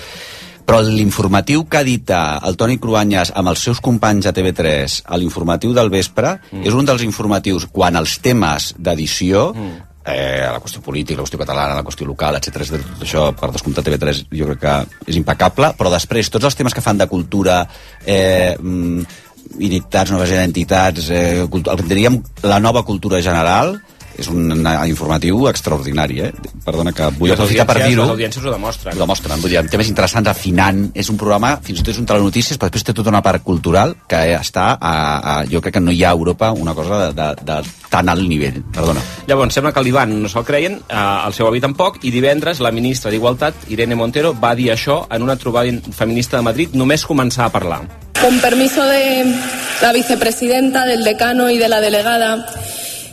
Però 0.69 0.83
l'informatiu 0.85 1.63
que 1.65 1.79
edita 1.81 2.37
el 2.45 2.53
Toni 2.53 2.75
Cruanyes 2.77 3.31
amb 3.33 3.49
els 3.49 3.63
seus 3.65 3.79
companys 3.81 4.27
a 4.29 4.33
TV3 4.37 4.99
a 5.09 5.17
l'informatiu 5.17 5.71
del 5.73 5.89
vespre 5.89 6.35
mm. 6.37 6.61
és 6.61 6.75
un 6.77 6.85
dels 6.85 7.01
informatius 7.01 7.65
quan 7.73 7.97
els 7.97 8.19
temes 8.21 8.75
d'edició 8.77 9.47
mm 9.49 9.89
eh, 10.09 10.47
la 10.51 10.59
qüestió 10.59 10.81
política, 10.81 11.19
la 11.19 11.25
qüestió 11.25 11.39
catalana, 11.41 11.77
la 11.79 11.85
qüestió 11.85 12.07
local, 12.07 12.37
etc. 12.39 12.65
Tot 12.71 13.05
això, 13.05 13.25
per 13.37 13.51
descomptar 13.53 13.83
TV3, 13.85 14.23
jo 14.31 14.49
crec 14.51 14.61
que 14.63 14.75
és 15.11 15.19
impecable, 15.19 15.73
però 15.77 15.91
després, 15.93 16.31
tots 16.33 16.47
els 16.49 16.57
temes 16.57 16.75
que 16.75 16.83
fan 16.85 16.97
de 16.97 17.07
cultura, 17.11 17.61
eh, 18.05 18.55
mm, 18.57 19.03
identitats, 19.59 20.11
noves 20.11 20.31
identitats, 20.31 21.09
eh, 21.09 21.45
diríem 21.85 22.21
la 22.43 22.59
nova 22.59 22.83
cultura 22.83 23.21
general, 23.21 23.79
és 24.19 24.29
un 24.31 24.51
informatiu 24.87 25.47
extraordinari, 25.49 26.21
eh? 26.27 26.31
Perdona 26.65 26.93
que 26.95 27.09
vull 27.17 27.33
aprofitar 27.33 27.65
per 27.69 27.79
dir-ho. 27.81 28.03
Les 28.03 28.15
audiències 28.15 28.45
ho 28.45 28.53
demostren. 28.53 28.95
Ho 28.95 29.03
demostren, 29.03 29.41
vull 29.41 29.53
dir, 29.53 29.59
amb 29.61 29.71
temes 29.71 29.89
interessants, 29.91 30.29
afinant, 30.31 30.85
és 30.93 31.09
un 31.11 31.19
programa, 31.19 31.55
fins 31.65 31.79
i 31.79 31.85
tot 31.85 31.93
és 31.93 32.01
un 32.01 32.09
telenotícies, 32.09 32.59
però 32.59 32.69
després 32.69 32.87
té 32.89 32.95
tota 32.97 33.13
una 33.13 33.23
part 33.25 33.43
cultural 33.45 33.95
que 34.09 34.21
està, 34.37 34.71
a, 34.75 34.93
a, 34.93 35.35
jo 35.49 35.61
crec 35.63 35.77
que 35.79 35.83
no 35.83 35.95
hi 35.95 36.03
ha 36.03 36.11
a 36.13 36.17
Europa 36.17 36.51
una 36.51 36.75
cosa 36.77 37.05
de, 37.05 37.13
de, 37.17 37.29
de 37.47 37.87
tan 37.89 38.09
alt 38.11 38.27
nivell. 38.27 38.61
Perdona. 38.75 39.03
Llavors, 39.29 39.55
sembla 39.55 39.73
que 39.75 39.83
l'Ivan 39.85 40.13
no 40.23 40.31
se'l 40.31 40.45
creien, 40.47 40.79
eh, 40.81 41.05
el 41.25 41.35
seu 41.37 41.49
avi 41.49 41.61
tampoc, 41.63 42.01
i 42.03 42.13
divendres 42.13 42.61
la 42.63 42.73
ministra 42.75 43.11
d'Igualtat, 43.13 43.69
Irene 43.73 43.97
Montero, 43.99 44.35
va 44.37 44.53
dir 44.55 44.69
això 44.73 45.01
en 45.09 45.25
una 45.25 45.37
trobada 45.39 45.73
feminista 45.95 46.37
de 46.37 46.45
Madrid, 46.45 46.77
només 46.77 47.07
començar 47.07 47.47
a 47.47 47.53
parlar. 47.53 47.81
Con 48.19 48.39
permiso 48.43 48.83
de 48.83 49.33
la 49.81 49.93
vicepresidenta, 49.93 50.85
del 50.85 51.03
decano 51.03 51.49
y 51.49 51.57
de 51.57 51.69
la 51.69 51.79
delegada, 51.79 52.45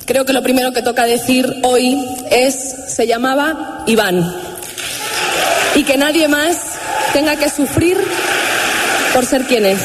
Creo 0.06 0.24
que 0.24 0.32
lo 0.32 0.42
primero 0.42 0.72
que 0.72 0.82
toca 0.82 1.04
decir 1.04 1.60
hoy 1.64 2.00
es, 2.30 2.54
se 2.86 3.08
llamaba 3.08 3.82
Iván. 3.86 4.34
Y 5.74 5.82
que 5.82 5.96
nadie 5.96 6.28
más 6.28 6.56
tenga 7.12 7.34
que 7.34 7.50
sufrir 7.50 7.98
por 9.12 9.26
ser 9.26 9.42
quien 9.46 9.66
es. 9.66 9.80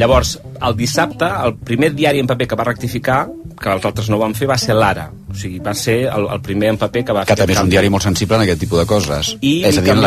Llavors, 0.00 0.38
el 0.64 0.76
dissabte, 0.78 1.28
el 1.44 1.58
primer 1.60 1.92
diari 1.92 2.22
en 2.22 2.28
paper 2.30 2.46
que 2.48 2.56
va 2.56 2.64
rectificar, 2.64 3.26
que 3.60 3.68
els 3.68 3.84
altres 3.84 4.06
no 4.08 4.16
ho 4.16 4.22
van 4.22 4.32
fer, 4.32 4.46
va 4.48 4.56
ser 4.56 4.72
l'Ara. 4.72 5.10
O 5.28 5.34
sigui, 5.36 5.58
va 5.60 5.74
ser 5.76 5.96
el, 6.08 6.24
el 6.32 6.40
primer 6.40 6.70
en 6.72 6.78
paper 6.80 7.02
que 7.04 7.16
va 7.16 7.24
que 7.26 7.34
fer... 7.34 7.36
Que 7.36 7.42
també 7.42 7.56
és 7.58 7.60
un 7.60 7.72
diari 7.72 7.90
molt 7.92 8.06
sensible 8.06 8.38
en 8.38 8.46
aquest 8.46 8.62
tipus 8.64 8.80
de 8.80 8.86
coses. 8.88 9.34
I 9.44 9.52
és 9.68 9.76
a 9.76 9.84
dir, 9.84 9.92
en. 9.92 10.06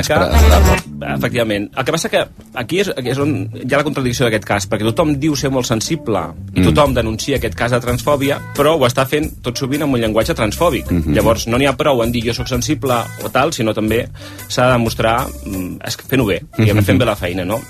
Efectivament. 1.14 1.68
El 1.78 1.86
que 1.86 1.94
passa 1.94 2.10
que 2.10 2.24
aquí 2.58 2.82
és, 2.82 2.90
és 3.04 3.22
on 3.22 3.36
hi 3.60 3.68
ha 3.68 3.84
la 3.84 3.86
contradicció 3.86 4.26
d'aquest 4.26 4.48
cas, 4.50 4.68
perquè 4.72 4.88
tothom 4.88 5.14
diu 5.22 5.38
ser 5.38 5.54
molt 5.54 5.70
sensible 5.70 6.24
i 6.56 6.64
mm. 6.64 6.66
tothom 6.72 6.98
denuncia 6.98 7.38
aquest 7.38 7.60
cas 7.60 7.76
de 7.76 7.82
transfòbia, 7.84 8.40
però 8.58 8.74
ho 8.80 8.88
està 8.90 9.06
fent 9.10 9.30
tot 9.46 9.62
sovint 9.62 9.86
amb 9.86 10.00
un 10.00 10.02
llenguatge 10.02 10.34
transfòbic. 10.40 10.90
Mm 10.90 11.04
-hmm. 11.04 11.20
Llavors, 11.20 11.46
no 11.46 11.62
n'hi 11.62 11.70
ha 11.70 11.78
prou 11.78 12.02
en 12.02 12.12
dir 12.12 12.26
jo 12.26 12.34
sóc 12.34 12.50
sensible 12.50 12.98
o 13.22 13.30
tal, 13.30 13.54
sinó 13.54 13.74
també 13.74 14.08
s'ha 14.48 14.66
de 14.66 14.72
demostrar 14.74 15.28
mm, 15.28 15.78
fent-ho 16.10 16.26
bé, 16.26 16.42
mm 16.42 16.66
-hmm. 16.66 16.84
fent 16.84 16.98
bé 16.98 17.06
la 17.06 17.16
feina, 17.16 17.46
no? 17.46 17.62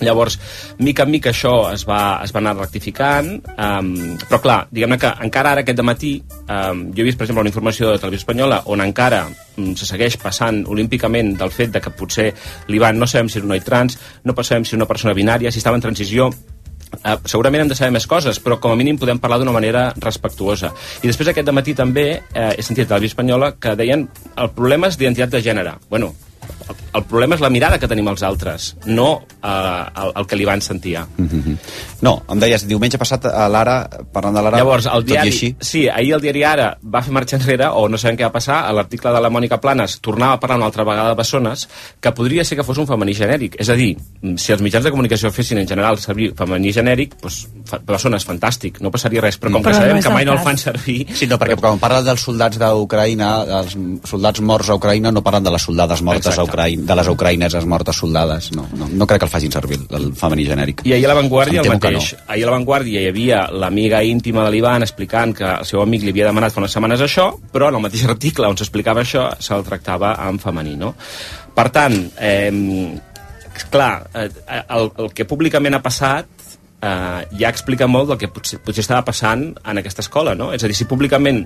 Llavors, 0.00 0.38
mica 0.78 1.04
en 1.04 1.12
mica 1.12 1.30
això 1.30 1.54
es 1.72 1.84
va, 1.88 2.20
es 2.24 2.32
va 2.34 2.40
anar 2.40 2.56
rectificant, 2.58 3.32
um, 3.52 3.90
però 4.26 4.40
clar, 4.42 4.58
diguem-ne 4.72 4.98
que 5.00 5.12
encara 5.26 5.54
ara 5.54 5.64
aquest 5.64 5.82
matí 5.86 6.14
um, 6.46 6.86
jo 6.94 7.02
he 7.02 7.08
vist, 7.08 7.18
per 7.18 7.26
exemple, 7.26 7.44
una 7.44 7.52
informació 7.52 7.90
de 7.90 8.00
Televisió 8.00 8.24
Espanyola 8.24 8.62
on 8.72 8.84
encara 8.84 9.26
um, 9.28 9.74
se 9.76 9.88
segueix 9.88 10.16
passant 10.20 10.64
olímpicament 10.72 11.34
del 11.40 11.52
fet 11.54 11.74
de 11.74 11.82
que 11.84 11.92
potser 11.92 12.30
l'Ivan 12.68 12.98
no 13.00 13.08
sabem 13.10 13.28
si 13.28 13.40
és 13.40 13.44
un 13.44 13.52
noi 13.52 13.60
trans, 13.64 13.98
no 14.24 14.36
sabem 14.40 14.64
si 14.64 14.74
és 14.74 14.80
una 14.80 14.88
persona 14.88 15.16
binària, 15.16 15.52
si 15.52 15.60
estava 15.62 15.76
en 15.76 15.84
transició, 15.88 16.30
Uh, 16.90 17.14
segurament 17.22 17.62
hem 17.62 17.68
de 17.70 17.76
saber 17.78 17.92
més 17.94 18.04
coses, 18.10 18.40
però 18.42 18.56
com 18.60 18.72
a 18.74 18.76
mínim 18.76 18.96
podem 18.98 19.20
parlar 19.22 19.38
d'una 19.38 19.54
manera 19.54 19.84
respectuosa. 20.02 20.72
I 21.04 21.06
després 21.06 21.30
aquest 21.30 21.52
matí 21.54 21.70
també 21.78 22.06
eh, 22.18 22.48
he 22.50 22.64
sentit 22.66 22.90
a 22.90 22.98
la 22.98 23.06
Espanyola 23.06 23.52
que 23.62 23.76
deien 23.78 24.08
el 24.34 24.50
problema 24.56 24.90
és 24.90 24.98
d'identitat 24.98 25.30
de 25.36 25.42
gènere. 25.44 25.76
Bueno, 25.88 26.10
el 26.94 27.04
problema 27.04 27.36
és 27.36 27.42
la 27.42 27.50
mirada 27.52 27.78
que 27.78 27.88
tenim 27.90 28.08
els 28.10 28.22
altres, 28.26 28.74
no 28.86 29.08
eh, 29.42 29.48
el, 30.02 30.12
el 30.20 30.26
que 30.26 30.38
li 30.38 30.46
van 30.48 30.60
sentir. 30.60 30.98
Mm 31.16 31.28
-hmm. 31.28 31.56
No, 32.02 32.22
em 32.32 32.38
deies, 32.40 32.66
diumenge 32.66 32.98
passat 32.98 33.26
a 33.26 33.48
l'Ara, 33.48 33.88
parlant 34.12 34.34
de 34.34 34.42
l'Ara, 34.42 34.58
Llavors, 34.58 34.86
el 34.86 35.04
diari, 35.04 35.28
així. 35.28 35.54
Sí, 35.60 35.88
ahir 35.88 36.14
el 36.14 36.20
diari 36.20 36.44
Ara 36.44 36.78
va 36.82 37.02
fer 37.02 37.12
marxa 37.12 37.36
enrere, 37.36 37.68
o 37.68 37.88
no 37.88 37.98
sabem 37.98 38.16
què 38.16 38.24
va 38.24 38.32
passar, 38.32 38.66
a 38.66 38.72
l'article 38.72 39.12
de 39.12 39.20
la 39.20 39.30
Mònica 39.30 39.60
Planes 39.60 40.00
tornava 40.00 40.32
a 40.32 40.40
parlar 40.40 40.56
una 40.56 40.66
altra 40.66 40.84
vegada 40.84 41.08
de 41.10 41.14
bessones, 41.14 41.68
que 42.00 42.12
podria 42.12 42.44
ser 42.44 42.56
que 42.56 42.64
fos 42.64 42.78
un 42.78 42.86
femení 42.86 43.14
genèric. 43.14 43.56
És 43.58 43.68
a 43.68 43.74
dir, 43.74 43.96
si 44.36 44.52
els 44.52 44.62
mitjans 44.62 44.84
de 44.84 44.90
comunicació 44.90 45.30
fessin 45.30 45.58
en 45.58 45.68
general 45.68 45.98
servir 45.98 46.34
femení 46.34 46.72
genèric, 46.72 47.20
doncs, 47.20 47.48
bessones, 47.86 48.26
fantàstic, 48.26 48.80
no 48.80 48.90
passaria 48.90 49.20
res, 49.20 49.38
però 49.38 49.52
com 49.52 49.62
però 49.62 49.72
que 49.72 49.80
sabem 49.80 49.96
no 49.96 50.02
que 50.02 50.10
mai 50.10 50.24
no 50.24 50.32
el 50.32 50.38
fan 50.38 50.56
servir... 50.56 51.06
Sí, 51.14 51.26
no, 51.26 51.38
perquè 51.38 51.56
quan 51.56 51.78
parlen 51.78 52.04
dels 52.04 52.20
soldats 52.20 52.58
d'Ucraïna, 52.58 53.44
els 53.60 53.76
soldats 54.04 54.40
morts 54.40 54.70
a 54.70 54.74
Ucraïna, 54.74 55.12
no 55.12 55.22
parlen 55.22 55.44
de 55.44 55.50
les 55.50 55.62
soldades 55.62 56.02
mortes 56.02 56.26
Exacte. 56.26 56.40
a 56.40 56.44
Ucraïna 56.44 56.59
de 56.68 56.96
les 56.98 57.10
ucraïneses 57.12 57.66
mortes 57.66 58.00
soldades. 58.02 58.50
No, 58.56 58.66
no, 58.76 58.88
no 58.88 59.08
crec 59.08 59.22
que 59.22 59.28
el 59.28 59.32
facin 59.32 59.52
servir, 59.54 59.80
el 59.96 60.10
femení 60.18 60.46
genèric. 60.48 60.84
I 60.88 60.94
ahir 60.96 61.08
a 61.08 61.12
l'avantguàrdia 61.12 61.64
el 61.64 61.70
mateix. 61.72 62.12
No. 62.14 62.24
Ahir 62.34 62.46
a 62.46 62.50
l'avantguàrdia 62.50 63.04
hi 63.04 63.10
havia 63.10 63.44
l'amiga 63.52 64.02
íntima 64.06 64.44
de 64.46 64.54
l'Ivan 64.54 64.86
explicant 64.86 65.34
que 65.36 65.46
el 65.50 65.68
seu 65.68 65.82
amic 65.84 66.06
li 66.06 66.14
havia 66.14 66.30
demanat 66.30 66.54
fa 66.54 66.62
unes 66.62 66.74
setmanes 66.76 67.04
això, 67.06 67.30
però 67.52 67.70
en 67.70 67.80
el 67.80 67.86
mateix 67.86 68.06
article 68.14 68.50
on 68.50 68.58
s'explicava 68.60 69.04
això 69.04 69.28
se'l 69.38 69.66
tractava 69.66 70.16
en 70.28 70.40
femení, 70.42 70.76
no? 70.80 70.94
Per 71.54 71.68
tant, 71.74 71.96
eh, 72.22 72.50
clar, 73.70 73.94
eh, 74.14 74.28
el, 74.62 74.92
el 74.98 75.10
que 75.14 75.26
públicament 75.28 75.76
ha 75.76 75.82
passat 75.84 76.28
eh, 76.80 77.22
ja 77.38 77.50
explica 77.50 77.88
molt 77.90 78.12
del 78.12 78.20
que 78.20 78.30
potser, 78.32 78.60
potser 78.64 78.84
estava 78.84 79.04
passant 79.06 79.50
en 79.64 79.82
aquesta 79.82 80.04
escola, 80.04 80.34
no? 80.34 80.50
És 80.54 80.64
a 80.64 80.70
dir, 80.70 80.76
si 80.78 80.88
públicament 80.90 81.44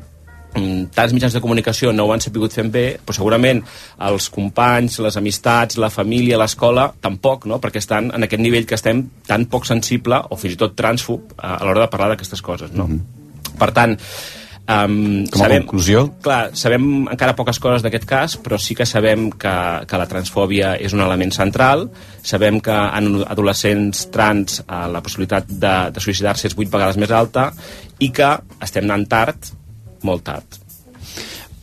tants 0.54 1.14
mitjans 1.14 1.34
de 1.34 1.42
comunicació 1.42 1.92
no 1.92 2.06
ho 2.06 2.12
han 2.14 2.22
sabut 2.22 2.52
fer 2.54 2.66
bé, 2.70 2.84
però 3.02 3.16
segurament 3.16 3.62
els 4.08 4.28
companys, 4.34 5.00
les 5.02 5.18
amistats, 5.18 5.78
la 5.82 5.90
família, 5.90 6.38
l'escola, 6.38 6.86
tampoc, 7.02 7.48
no? 7.50 7.58
perquè 7.62 7.82
estan 7.82 8.12
en 8.14 8.26
aquest 8.26 8.42
nivell 8.42 8.66
que 8.66 8.78
estem 8.78 9.02
tan 9.26 9.48
poc 9.50 9.66
sensible, 9.66 10.22
o 10.30 10.38
fins 10.38 10.54
i 10.54 10.60
tot 10.60 10.76
transfob, 10.78 11.34
a, 11.38 11.58
a 11.58 11.66
l'hora 11.66 11.84
de 11.84 11.90
parlar 11.90 12.12
d'aquestes 12.14 12.42
coses. 12.42 12.72
No? 12.72 12.86
Mm 12.86 12.98
-hmm. 12.98 13.58
Per 13.58 13.70
tant, 13.72 13.98
Um, 14.64 15.26
Com 15.28 15.42
a 15.42 15.44
sabem, 15.44 15.66
conclusió? 15.66 16.06
Clar, 16.24 16.56
sabem 16.56 17.04
encara 17.12 17.34
poques 17.36 17.58
coses 17.60 17.82
d'aquest 17.84 18.06
cas, 18.08 18.38
però 18.40 18.56
sí 18.56 18.72
que 18.74 18.86
sabem 18.88 19.26
que, 19.30 19.52
que 19.84 19.98
la 20.00 20.06
transfòbia 20.08 20.70
és 20.80 20.94
un 20.96 21.02
element 21.04 21.34
central, 21.36 21.90
sabem 22.22 22.62
que 22.64 22.72
en 22.72 23.10
adolescents 23.28 24.06
trans 24.14 24.62
uh, 24.64 24.86
la 24.88 25.02
possibilitat 25.04 25.44
de, 25.50 25.74
de 25.92 26.00
suïcidar-se 26.00 26.48
és 26.48 26.56
8 26.56 26.72
vegades 26.72 26.96
més 26.96 27.12
alta 27.12 27.50
i 28.00 28.08
que 28.08 28.30
estem 28.64 28.88
anant 28.88 29.04
tard 29.04 29.52
molt 30.04 30.24
tard. 30.28 30.60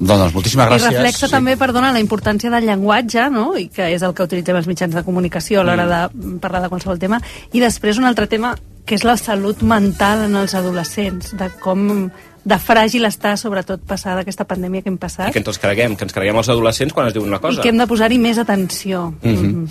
Doncs 0.02 0.34
moltíssimes 0.34 0.66
gràcies. 0.66 0.90
I 0.90 0.98
reflexa 0.98 1.28
sí. 1.28 1.34
també, 1.36 1.54
perdona, 1.62 1.92
la 1.94 2.02
importància 2.02 2.50
del 2.50 2.66
llenguatge, 2.66 3.28
no? 3.34 3.52
i 3.58 3.68
que 3.74 3.92
és 3.94 4.02
el 4.02 4.16
que 4.18 4.26
utilitzem 4.26 4.58
els 4.58 4.70
mitjans 4.70 4.98
de 4.98 5.06
comunicació 5.06 5.62
a 5.62 5.68
l'hora 5.68 5.86
mm. 5.86 6.18
de 6.26 6.40
parlar 6.42 6.64
de 6.64 6.72
qualsevol 6.74 7.00
tema. 7.02 7.22
I 7.54 7.62
després 7.62 8.02
un 8.02 8.10
altre 8.10 8.26
tema, 8.32 8.56
que 8.86 8.98
és 8.98 9.06
la 9.06 9.16
salut 9.22 9.62
mental 9.62 10.26
en 10.26 10.36
els 10.42 10.58
adolescents, 10.58 11.36
de 11.38 11.52
com 11.62 12.10
de 12.42 12.58
fràgil 12.58 13.06
està, 13.06 13.36
sobretot, 13.38 13.84
passada 13.86 14.24
aquesta 14.24 14.48
pandèmia 14.50 14.82
que 14.82 14.90
hem 14.90 14.98
passat. 14.98 15.30
I 15.30 15.36
que 15.36 15.44
ens 15.44 15.62
creguem, 15.62 15.94
que 15.98 16.08
ens 16.08 16.16
creguem 16.16 16.40
els 16.42 16.50
adolescents 16.50 16.96
quan 16.98 17.12
es 17.12 17.14
diu 17.14 17.22
una 17.22 17.38
cosa. 17.44 17.60
I 17.60 17.62
que 17.62 17.70
hem 17.70 17.78
de 17.78 17.86
posar-hi 17.86 18.18
més 18.18 18.40
atenció. 18.42 19.12
Mm 19.22 19.36
-hmm. 19.36 19.38
mm 19.38 19.66
-hmm. 19.66 19.68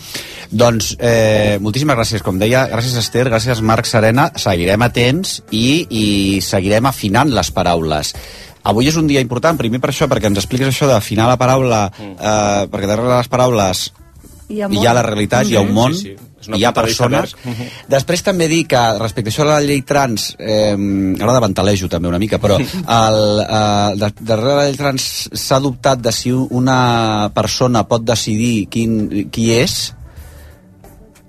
Doncs, 0.51 0.97
eh, 1.01 1.59
moltíssimes 1.61 1.97
gràcies. 1.97 2.23
Com 2.23 2.39
deia, 2.39 2.68
gràcies 2.71 2.97
Esther, 2.97 3.27
gràcies 3.29 3.61
Marc 3.61 3.87
Serena. 3.87 4.31
Seguirem 4.37 4.83
atents 4.83 5.43
i, 5.51 5.87
i 5.91 6.41
seguirem 6.41 6.87
afinant 6.87 7.31
les 7.31 7.51
paraules. 7.51 8.14
Avui 8.63 8.91
és 8.91 8.97
un 9.01 9.07
dia 9.09 9.23
important, 9.25 9.57
primer 9.57 9.81
per 9.81 9.91
això, 9.93 10.09
perquè 10.11 10.29
ens 10.29 10.39
expliques 10.43 10.69
això 10.69 10.89
d'afinar 10.91 11.29
la 11.31 11.39
paraula, 11.41 11.87
mm. 11.91 12.17
eh, 12.19 12.67
perquè 12.73 12.91
darrere 12.91 13.17
les 13.17 13.31
paraules 13.33 13.87
hi 14.51 14.61
ha, 14.61 14.69
hi 14.69 14.87
ha 14.87 14.93
la 14.95 15.03
realitat, 15.07 15.45
mm 15.45 15.49
-hmm. 15.49 15.53
hi 15.53 15.57
ha 15.57 15.61
un 15.61 15.73
món, 15.73 15.95
sí, 15.95 16.17
sí. 16.41 16.51
hi 16.57 16.65
ha 16.65 16.73
persones. 16.73 17.35
Mm 17.45 17.53
-hmm. 17.53 17.69
Després 17.89 18.23
també 18.23 18.49
dir 18.49 18.67
que 18.67 18.99
respecte 18.99 19.31
a 19.31 19.33
això 19.33 19.45
de 19.45 19.51
la 19.51 19.61
llei 19.61 19.83
trans, 19.83 20.37
eh, 20.39 20.77
ara 21.21 21.35
de 21.35 21.41
ventalejo 21.41 21.89
també 21.89 22.09
una 22.09 22.19
mica, 22.19 22.39
però 22.39 22.59
el, 23.07 23.21
eh, 23.41 23.97
de, 23.97 24.13
darrere 24.21 24.57
la 24.57 24.65
llei 24.65 24.77
trans 24.77 25.31
s'ha 25.33 25.57
adoptat 25.57 26.01
de 26.01 26.13
si 26.13 26.33
una 26.33 27.31
persona 27.35 27.87
pot 27.87 28.03
decidir 28.03 28.69
quin, 28.69 29.31
qui 29.31 29.53
és, 29.53 29.95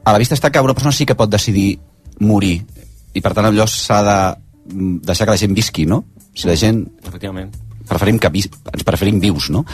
a 0.04 0.12
la 0.12 0.18
vista 0.18 0.36
està 0.36 0.50
que 0.50 0.60
una 0.60 0.74
persona 0.74 0.92
sí 0.92 1.06
que 1.06 1.16
pot 1.16 1.30
decidir 1.30 1.80
morir, 2.20 2.66
i 3.14 3.22
per 3.22 3.34
tant 3.34 3.46
allò 3.46 3.68
s'ha 3.68 4.04
de 4.04 4.20
mm, 4.74 4.98
deixar 5.06 5.26
que 5.26 5.32
la 5.32 5.38
gent 5.38 5.54
visqui, 5.54 5.86
no? 5.86 6.06
Si 6.34 6.48
la 6.48 6.56
gent... 6.60 6.86
Efectivament 7.04 7.52
preferim 7.92 8.20
que 8.22 8.32
ens 8.32 8.86
preferim 8.88 9.20
vius, 9.20 9.50
no? 9.52 9.66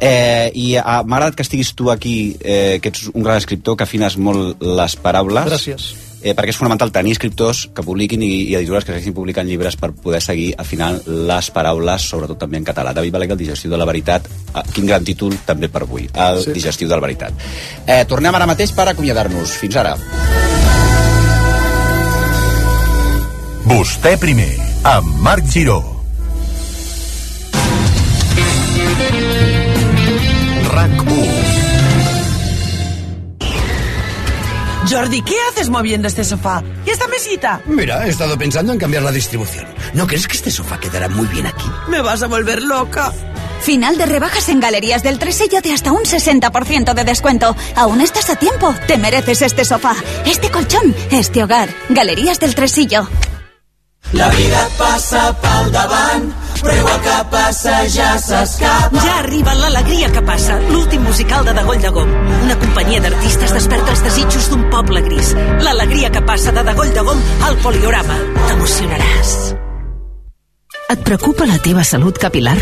Eh, 0.00 0.50
I 0.54 0.66
ah, 0.80 1.02
m'ha 1.04 1.18
agradat 1.18 1.36
que 1.38 1.44
estiguis 1.46 1.74
tu 1.76 1.90
aquí, 1.92 2.36
eh, 2.40 2.78
que 2.82 2.92
ets 2.92 3.08
un 3.12 3.22
gran 3.22 3.36
escriptor, 3.36 3.76
que 3.76 3.84
afines 3.84 4.16
molt 4.16 4.62
les 4.62 4.96
paraules. 4.96 5.48
Gràcies. 5.50 5.88
Eh, 6.18 6.32
perquè 6.34 6.50
és 6.50 6.58
fonamental 6.58 6.90
tenir 6.90 7.12
escriptors 7.14 7.68
que 7.74 7.84
publiquin 7.86 8.24
i, 8.26 8.30
i 8.50 8.54
editores 8.58 8.82
que 8.82 8.90
segueixin 8.90 9.14
publicant 9.14 9.46
llibres 9.46 9.76
per 9.78 9.92
poder 9.94 10.18
seguir 10.24 10.48
afinant 10.58 10.98
les 11.06 11.50
paraules, 11.54 12.08
sobretot 12.10 12.40
també 12.40 12.58
en 12.58 12.66
català. 12.66 12.94
David 12.96 13.14
Balaguer, 13.14 13.36
el 13.36 13.44
digestiu 13.44 13.70
de 13.70 13.78
la 13.78 13.86
veritat. 13.86 14.26
Ah, 14.54 14.64
quin 14.66 14.88
gran 14.88 15.06
títol 15.06 15.36
també 15.46 15.70
per 15.70 15.84
avui, 15.86 16.08
el 16.08 16.42
sí. 16.42 16.56
digestiu 16.56 16.90
de 16.90 16.98
la 16.98 17.04
veritat. 17.04 17.46
Eh, 17.86 18.02
tornem 18.08 18.34
ara 18.34 18.48
mateix 18.50 18.74
per 18.74 18.88
acomiadar-nos. 18.90 19.54
Fins 19.60 19.78
ara. 19.78 19.94
Vostè 23.68 24.16
primer, 24.18 24.50
amb 24.88 25.22
Marc 25.22 25.46
Giró. 25.52 25.97
Jordi, 34.88 35.20
¿qué 35.22 35.34
haces 35.50 35.68
moviendo 35.68 36.08
este 36.08 36.24
sofá? 36.24 36.62
¿Y 36.86 36.90
esta 36.90 37.06
mesita? 37.08 37.60
Mira, 37.66 38.06
he 38.06 38.08
estado 38.08 38.38
pensando 38.38 38.72
en 38.72 38.78
cambiar 38.78 39.02
la 39.02 39.12
distribución. 39.12 39.66
¿No 39.92 40.06
crees 40.06 40.26
que 40.26 40.36
este 40.36 40.50
sofá 40.50 40.80
quedará 40.80 41.08
muy 41.08 41.26
bien 41.26 41.46
aquí? 41.46 41.66
Me 41.88 42.00
vas 42.00 42.22
a 42.22 42.26
volver 42.26 42.62
loca. 42.62 43.12
Final 43.60 43.98
de 43.98 44.06
rebajas 44.06 44.48
en 44.48 44.60
Galerías 44.60 45.02
del 45.02 45.18
Tresillo 45.18 45.60
de 45.60 45.72
hasta 45.72 45.92
un 45.92 46.04
60% 46.04 46.94
de 46.94 47.04
descuento. 47.04 47.54
Aún 47.76 48.00
estás 48.00 48.30
a 48.30 48.36
tiempo. 48.36 48.74
Te 48.86 48.96
mereces 48.96 49.42
este 49.42 49.64
sofá, 49.64 49.94
este 50.24 50.50
colchón, 50.50 50.94
este 51.10 51.44
hogar. 51.44 51.68
Galerías 51.90 52.40
del 52.40 52.54
Tresillo. 52.54 53.08
La 54.12 54.28
vida 54.30 54.68
pel 54.78 55.70
davant, 55.72 56.32
però 56.62 56.74
igual 56.76 57.00
que 57.04 57.16
passa 57.32 57.76
ja 57.88 58.16
s'escapa. 58.22 59.02
Ja 59.04 59.18
arriba 59.18 59.54
l'alegria 59.58 60.10
que 60.12 60.22
passa, 60.22 60.58
l'últim 60.70 61.04
musical 61.06 61.44
de 61.44 61.54
Dagoll 61.58 61.80
de 61.82 61.92
Gom. 61.94 62.16
Una 62.44 62.58
companyia 62.62 63.02
d'artistes 63.04 63.54
desperta 63.56 63.94
els 63.94 64.04
desitjos 64.06 64.50
d'un 64.50 64.66
poble 64.72 65.02
gris. 65.06 65.34
L'alegria 65.64 66.10
que 66.10 66.22
passa 66.22 66.52
de 66.52 66.66
Dagoll 66.66 66.92
de 66.94 67.06
Gom 67.10 67.24
al 67.48 67.56
Poliorama. 67.64 68.20
T'emocionaràs. 68.48 69.57
Et 70.88 71.00
preocupa 71.04 71.44
la 71.44 71.58
teva 71.60 71.82
salut 71.84 72.16
capilar? 72.16 72.54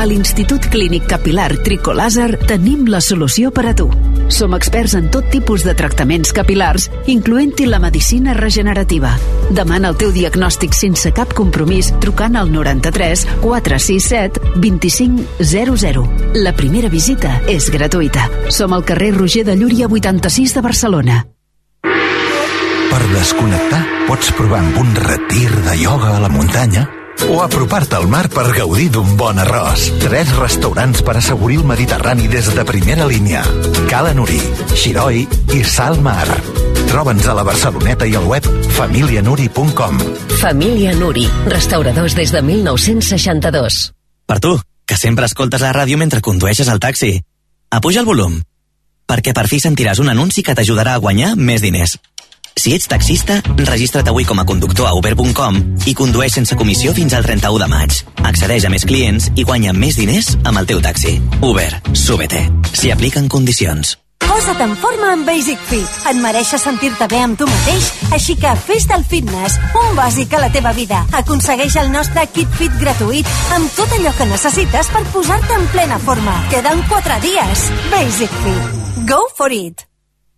A 0.00 0.06
l'Institut 0.08 0.70
Clínic 0.72 1.04
Capilar 1.04 1.50
Tricolàser 1.66 2.30
tenim 2.48 2.86
la 2.88 3.02
solució 3.04 3.50
per 3.52 3.66
a 3.68 3.74
tu. 3.76 3.90
Som 4.32 4.54
experts 4.56 4.94
en 4.96 5.10
tot 5.12 5.28
tipus 5.28 5.66
de 5.68 5.74
tractaments 5.76 6.32
capilars, 6.32 6.86
incloent-hi 7.12 7.66
la 7.68 7.82
medicina 7.84 8.32
regenerativa. 8.38 9.10
Demana 9.52 9.92
el 9.92 10.00
teu 10.00 10.14
diagnòstic 10.16 10.72
sense 10.72 11.12
cap 11.12 11.36
compromís 11.36 11.92
trucant 12.00 12.40
al 12.40 12.48
93 12.54 13.26
467 13.44 14.56
2500. 14.64 16.08
La 16.40 16.56
primera 16.56 16.88
visita 16.88 17.36
és 17.52 17.68
gratuïta. 17.68 18.30
Som 18.48 18.72
al 18.72 18.88
carrer 18.88 19.12
Roger 19.18 19.44
de 19.44 19.60
Llúria 19.60 19.92
86 19.92 20.56
de 20.56 20.64
Barcelona. 20.64 21.22
Per 21.84 23.06
desconnectar, 23.12 23.84
pots 24.08 24.32
provar 24.40 24.64
amb 24.64 24.84
un 24.88 25.00
retir 25.04 25.50
de 25.52 25.80
ioga 25.84 26.16
a 26.16 26.20
la 26.24 26.32
muntanya 26.32 26.88
o 27.28 27.40
apropar-te 27.42 27.96
al 27.96 28.06
mar 28.08 28.28
per 28.28 28.46
gaudir 28.56 28.90
d'un 28.92 29.16
bon 29.16 29.38
arròs. 29.38 29.86
Tres 30.02 30.30
restaurants 30.36 31.02
per 31.02 31.16
assaborir 31.18 31.58
el 31.62 31.66
Mediterrani 31.68 32.28
des 32.28 32.50
de 32.54 32.64
primera 32.64 33.06
línia. 33.06 33.42
Cala 33.90 34.14
Nuri, 34.14 34.40
Xiroi 34.74 35.24
i 35.54 35.64
Salmar. 35.64 36.28
Troba'ns 36.90 37.26
a 37.26 37.34
la 37.34 37.44
Barceloneta 37.46 38.06
i 38.06 38.14
al 38.14 38.28
web 38.30 38.46
familianuri.com. 38.76 40.00
Família 40.40 40.94
Nuri, 40.94 41.26
restauradors 41.50 42.14
des 42.14 42.32
de 42.32 42.42
1962. 42.42 43.92
Per 44.26 44.40
tu, 44.40 44.58
que 44.86 44.96
sempre 44.96 45.26
escoltes 45.26 45.64
la 45.64 45.72
ràdio 45.72 45.98
mentre 46.00 46.22
condueixes 46.24 46.68
el 46.68 46.80
taxi. 46.80 47.16
Apuja 47.74 48.04
el 48.04 48.06
volum, 48.06 48.36
perquè 49.08 49.34
per 49.36 49.48
fi 49.50 49.58
sentiràs 49.60 50.00
un 50.02 50.12
anunci 50.12 50.44
que 50.44 50.54
t'ajudarà 50.56 50.94
a 50.94 51.02
guanyar 51.02 51.34
més 51.36 51.64
diners. 51.64 51.98
Si 52.56 52.72
ets 52.72 52.86
taxista, 52.88 53.40
registra't 53.66 54.08
avui 54.08 54.24
com 54.24 54.38
a 54.38 54.44
conductor 54.46 54.86
a 54.86 54.94
uber.com 54.94 55.58
i 55.90 55.94
condueix 55.98 56.36
sense 56.38 56.56
comissió 56.56 56.94
fins 56.94 57.16
al 57.16 57.26
31 57.26 57.58
de 57.60 57.68
maig. 57.68 57.98
Accedeix 58.24 58.64
a 58.64 58.70
més 58.72 58.86
clients 58.86 59.28
i 59.34 59.44
guanya 59.44 59.74
més 59.74 59.98
diners 59.98 60.32
amb 60.44 60.62
el 60.62 60.70
teu 60.70 60.80
taxi. 60.84 61.18
Uber, 61.42 61.68
súbete. 61.92 62.46
S'hi 62.72 62.94
apliquen 62.94 63.28
condicions. 63.28 63.98
Posa't 64.24 64.62
en 64.64 64.72
forma 64.80 65.12
amb 65.12 65.28
Basic 65.28 65.60
Fit. 65.68 65.90
Et 66.10 66.18
mereixes 66.22 66.62
sentir-te 66.64 67.06
bé 67.10 67.20
amb 67.22 67.38
tu 67.38 67.46
mateix, 67.50 67.90
així 68.16 68.34
que 68.40 68.54
fes 68.66 68.88
del 68.90 69.04
fitness 69.06 69.58
un 69.82 69.94
bàsic 69.98 70.34
a 70.34 70.42
la 70.46 70.50
teva 70.54 70.72
vida. 70.74 71.04
Aconsegueix 71.20 71.76
el 71.82 71.92
nostre 71.92 72.26
kit 72.34 72.50
fit 72.58 72.74
gratuït 72.80 73.30
amb 73.54 73.70
tot 73.78 73.94
allò 73.98 74.14
que 74.18 74.30
necessites 74.30 74.92
per 74.94 75.04
posar-te 75.14 75.58
en 75.58 75.66
plena 75.74 76.02
forma. 76.02 76.38
Queden 76.54 76.86
4 76.90 77.18
dies. 77.26 77.66
Basic 77.94 78.38
Fit. 78.44 78.78
Go 79.10 79.26
for 79.36 79.52
it. 79.52 79.84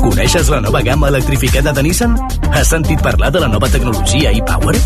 Coneixes 0.00 0.48
la 0.48 0.60
nova 0.60 0.80
gamma 0.82 1.08
electrificada 1.08 1.72
de 1.72 1.82
Nissan? 1.82 2.16
Has 2.52 2.70
sentit 2.72 3.02
parlar 3.02 3.30
de 3.32 3.40
la 3.40 3.48
nova 3.48 3.68
tecnologia 3.68 4.32
e-Power? 4.32 4.76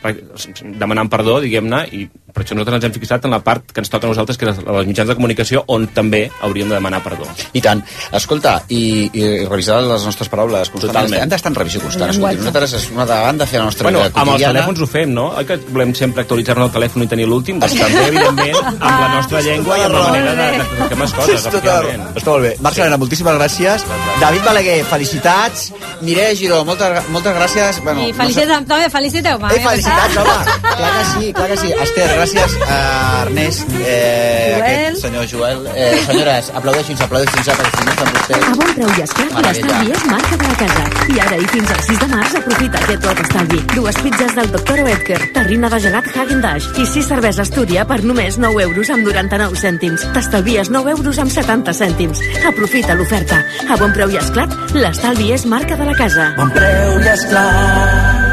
demanant 0.64 1.12
perdó, 1.12 1.36
diguem-ne, 1.44 1.84
i 1.92 2.08
per 2.36 2.44
això 2.44 2.54
nosaltres 2.58 2.76
ens 2.82 2.86
hem 2.90 2.94
fixat 3.00 3.24
en 3.24 3.32
la 3.32 3.40
part 3.40 3.72
que 3.72 3.80
ens 3.80 3.88
toca 3.88 4.04
a 4.06 4.10
nosaltres, 4.12 4.36
que 4.36 4.44
és 4.50 4.58
la 4.60 4.74
dels 4.76 4.88
mitjans 4.90 5.08
de 5.08 5.16
comunicació, 5.16 5.62
on 5.72 5.86
també 5.96 6.26
hauríem 6.44 6.68
de 6.68 6.76
demanar 6.76 7.00
perdó. 7.02 7.24
I 7.56 7.62
tant. 7.64 7.80
Escolta, 8.12 8.58
i, 8.68 9.08
i 9.16 9.24
revisar 9.48 9.78
les 9.82 10.04
nostres 10.04 10.28
paraules 10.28 10.68
constantment. 10.68 11.06
Totalment. 11.06 11.22
Hem 11.24 11.32
d'estar 11.32 11.50
en 11.54 11.56
revisió 11.62 11.80
constant. 11.80 12.12
Llenguatge. 12.12 12.42
nosaltres 12.44 12.74
és 12.76 12.86
una 12.92 13.06
banda 13.08 13.46
fer 13.48 13.58
la 13.62 13.64
nostra 13.70 13.88
Bueno, 13.88 14.02
vida 14.04 14.12
amb 14.12 14.16
els 14.20 14.28
quotidiana. 14.28 14.52
telèfons 14.60 14.82
ho 14.84 14.88
fem, 14.92 15.14
no? 15.16 15.26
Oi 15.40 15.46
que 15.48 15.56
volem 15.72 15.94
sempre 15.96 16.22
actualitzar-nos 16.26 16.68
el 16.68 16.74
telèfon 16.76 17.02
i 17.06 17.08
tenir 17.14 17.26
l'últim? 17.30 17.58
Doncs 17.62 17.74
també, 17.80 18.04
evidentment, 18.10 18.60
amb 18.66 19.00
la 19.00 19.08
nostra 19.16 19.40
llengua 19.48 19.78
i 19.80 19.86
amb 19.86 19.94
la 19.96 20.04
manera 20.10 20.34
de, 20.36 20.46
de, 20.58 20.68
de 20.82 20.88
fer 20.92 21.00
més 21.00 21.16
coses, 21.16 21.46
efectivament. 21.46 22.04
Està 22.20 22.30
molt 22.34 22.44
bé. 22.44 22.52
Marc 22.68 22.76
Serena, 22.76 23.00
moltíssimes 23.00 23.38
gràcies. 23.40 23.86
David 24.20 24.44
Balaguer, 24.44 24.76
felicitats. 24.92 25.70
Mireia 26.02 26.34
Giró, 26.36 26.60
moltes, 26.68 27.08
moltes 27.14 27.34
gràcies. 27.40 27.80
Bueno, 27.86 28.04
I 28.06 28.12
felicitat, 28.12 28.66
també 28.68 28.90
feliciteu-me. 28.92 29.48
Eh, 29.56 29.62
felicitats, 29.64 30.16
home! 30.20 30.38
Clar 30.76 30.92
que 30.98 31.04
sí, 31.14 31.32
clar 31.32 31.48
que 31.48 31.56
sí. 31.56 31.72
Esther, 31.86 32.08
gràcies 32.12 32.25
a 32.34 33.22
Ernest, 33.22 33.68
eh, 33.86 34.56
Joel. 34.58 34.62
aquest 34.62 35.00
senyor 35.02 35.26
Joel. 35.26 35.66
Eh, 35.74 36.02
senyores, 36.06 36.50
aplaudeixin-se, 36.54 37.04
aplaudeixin-se, 37.04 37.52
perquè 37.52 37.78
si 37.78 37.84
no 37.84 37.92
estan 37.92 38.08
vostès... 38.14 38.42
A 38.42 38.54
bon 38.56 38.72
preu 38.74 38.88
i 38.88 38.90
Meravella. 38.90 39.46
l'estalvi 39.46 39.92
és 39.92 40.04
marca 40.10 40.36
de 40.36 40.48
la 40.48 40.56
casa. 40.56 40.84
I 41.14 41.20
ara 41.20 41.36
i 41.36 41.46
fins 41.52 41.70
al 41.70 41.82
6 41.86 42.00
de 42.00 42.08
març 42.10 42.34
aprofita 42.34 42.78
aquest 42.82 43.02
tot 43.06 43.22
estalvi. 43.22 43.60
Dues 43.76 44.00
pizzas 44.02 44.34
del 44.34 44.50
Dr. 44.56 44.82
Oetker, 44.86 45.20
terrina 45.38 45.70
de 45.70 45.80
gelat 45.86 46.10
Häagen-Dazs 46.16 46.68
i 46.82 46.86
sis 46.86 47.06
cervesa 47.06 47.42
Astúria 47.46 47.86
per 47.86 48.02
només 48.02 48.38
9 48.42 48.62
euros 48.66 48.90
amb 48.90 49.06
99 49.06 49.56
cèntims. 49.62 50.06
T'estalvies 50.12 50.70
9 50.70 50.96
euros 50.98 51.18
amb 51.22 51.30
70 51.30 51.74
cèntims. 51.78 52.22
Aprofita 52.46 52.94
l'oferta. 52.98 53.44
A 53.70 53.78
bon 53.78 53.94
preu 53.94 54.10
i 54.10 54.18
esclat, 54.18 54.50
l'estalvi 54.74 55.32
és 55.32 55.46
marca 55.46 55.76
de 55.78 55.84
la 55.84 55.94
casa. 55.94 56.32
Bon 56.36 56.50
preu 56.50 56.98
i 56.98 57.12
esclat. 57.14 58.25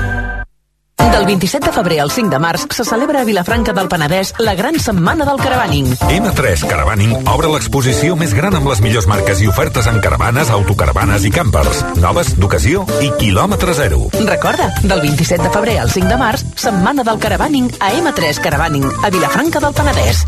Del 1.13 1.27
27 1.27 1.67
de 1.67 1.71
febrer 1.71 1.99
al 2.01 2.09
5 2.09 2.31
de 2.31 2.39
març 2.41 2.63
se 2.73 2.83
celebra 2.83 3.21
a 3.21 3.23
Vilafranca 3.23 3.71
del 3.77 3.85
Penedès 3.87 4.31
la 4.39 4.55
gran 4.57 4.79
setmana 4.81 5.27
del 5.27 5.37
caravaning. 5.37 5.91
M3 6.09 6.63
Caravaning 6.65 7.13
obre 7.29 7.51
l'exposició 7.53 8.15
més 8.17 8.33
gran 8.33 8.57
amb 8.57 8.65
les 8.71 8.81
millors 8.81 9.05
marques 9.05 9.43
i 9.45 9.51
ofertes 9.51 9.85
en 9.91 10.01
caravanes, 10.01 10.49
autocaravanes 10.49 11.27
i 11.29 11.31
campers. 11.35 11.83
Noves, 12.01 12.33
d'ocasió 12.41 12.87
i 13.05 13.11
quilòmetre 13.21 13.77
zero. 13.77 14.07
Recorda, 14.25 14.71
del 14.81 15.05
27 15.05 15.43
de 15.45 15.53
febrer 15.53 15.77
al 15.83 15.93
5 15.93 16.09
de 16.09 16.17
març, 16.17 16.47
setmana 16.57 17.05
del 17.05 17.21
caravaning 17.21 17.69
a 17.77 17.93
M3 17.93 18.41
Caravaning, 18.41 18.89
a 19.03 19.13
Vilafranca 19.13 19.61
del 19.61 19.77
Penedès. 19.77 20.25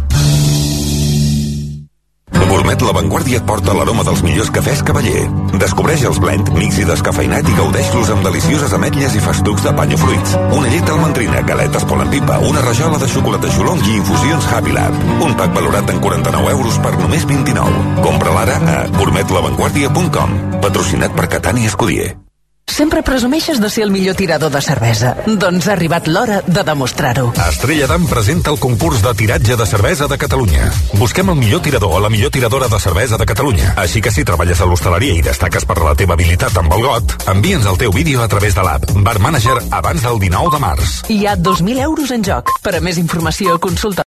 Gourmet 2.56 2.82
La 2.88 2.94
Vanguardia 2.96 3.42
et 3.42 3.44
porta 3.44 3.74
l'aroma 3.76 4.06
dels 4.08 4.22
millors 4.24 4.48
cafès 4.56 4.80
cavaller. 4.88 5.26
Descobreix 5.60 6.06
els 6.08 6.22
blend, 6.24 6.54
mix 6.56 6.78
i 6.80 6.86
descafeinat 6.88 7.50
i 7.52 7.56
gaudeix-los 7.58 8.14
amb 8.14 8.24
delicioses 8.24 8.72
ametlles 8.78 9.18
i 9.20 9.24
festucs 9.26 9.66
de 9.66 9.74
panyo 9.76 10.00
fruits. 10.00 10.38
Una 10.56 10.72
llet 10.72 10.92
almendrina, 10.94 11.44
galetes 11.50 11.84
polenpipa, 11.90 12.40
una 12.48 12.64
rajola 12.64 13.02
de 13.02 13.12
xocolata 13.12 13.52
xulong 13.52 13.84
i 13.84 13.98
infusions 14.00 14.48
Happy 14.56 14.72
Lab. 14.72 14.96
Un 15.20 15.36
pack 15.36 15.52
valorat 15.58 15.92
en 15.92 16.00
49 16.00 16.54
euros 16.56 16.80
per 16.80 16.96
només 16.96 17.28
29. 17.28 17.88
Compra 18.08 18.38
l'ara 18.40 18.62
a 18.78 18.84
gourmetlavanguardia.com. 18.96 20.40
Patrocinat 20.64 21.20
per 21.20 21.28
Catani 21.36 21.68
Escudier. 21.68 22.14
Sempre 22.68 23.04
presumeixes 23.04 23.62
de 23.62 23.70
ser 23.70 23.84
el 23.86 23.92
millor 23.92 24.16
tirador 24.20 24.52
de 24.52 24.60
cervesa. 24.60 25.14
Doncs 25.26 25.68
ha 25.70 25.74
arribat 25.76 26.08
l'hora 26.10 26.42
de 26.44 26.64
demostrar-ho. 26.66 27.30
Estrella 27.48 27.86
d'Am 27.88 28.08
presenta 28.10 28.52
el 28.52 28.58
concurs 28.60 29.04
de 29.06 29.14
tiratge 29.16 29.56
de 29.56 29.68
cervesa 29.70 30.08
de 30.12 30.18
Catalunya. 30.18 30.72
Busquem 31.00 31.30
el 31.32 31.38
millor 31.40 31.62
tirador 31.62 31.94
o 31.96 32.02
la 32.04 32.10
millor 32.10 32.34
tiradora 32.36 32.68
de 32.68 32.80
cervesa 32.82 33.16
de 33.22 33.26
Catalunya. 33.30 33.76
Així 33.80 34.02
que 34.02 34.12
si 34.12 34.26
treballes 34.28 34.60
a 34.60 34.68
l'hostaleria 34.68 35.16
i 35.16 35.22
destaques 35.24 35.64
per 35.64 35.78
la 35.80 35.94
teva 35.96 36.18
habilitat 36.18 36.58
amb 36.60 36.74
el 36.76 36.84
got, 36.84 37.16
envia'ns 37.32 37.70
el 37.70 37.78
teu 37.80 37.94
vídeo 37.96 38.24
a 38.26 38.28
través 38.28 38.58
de 38.58 38.66
l'app 38.68 38.92
Bar 39.08 39.20
Manager 39.24 39.56
abans 39.72 40.04
del 40.04 40.20
19 40.20 40.52
de 40.58 40.62
març. 40.66 40.98
Hi 41.08 41.22
ha 41.28 41.38
2.000 41.38 41.80
euros 41.86 42.12
en 42.12 42.26
joc. 42.28 42.52
Per 42.66 42.76
a 42.76 42.82
més 42.84 43.00
informació, 43.00 43.56
consulta 43.62 44.04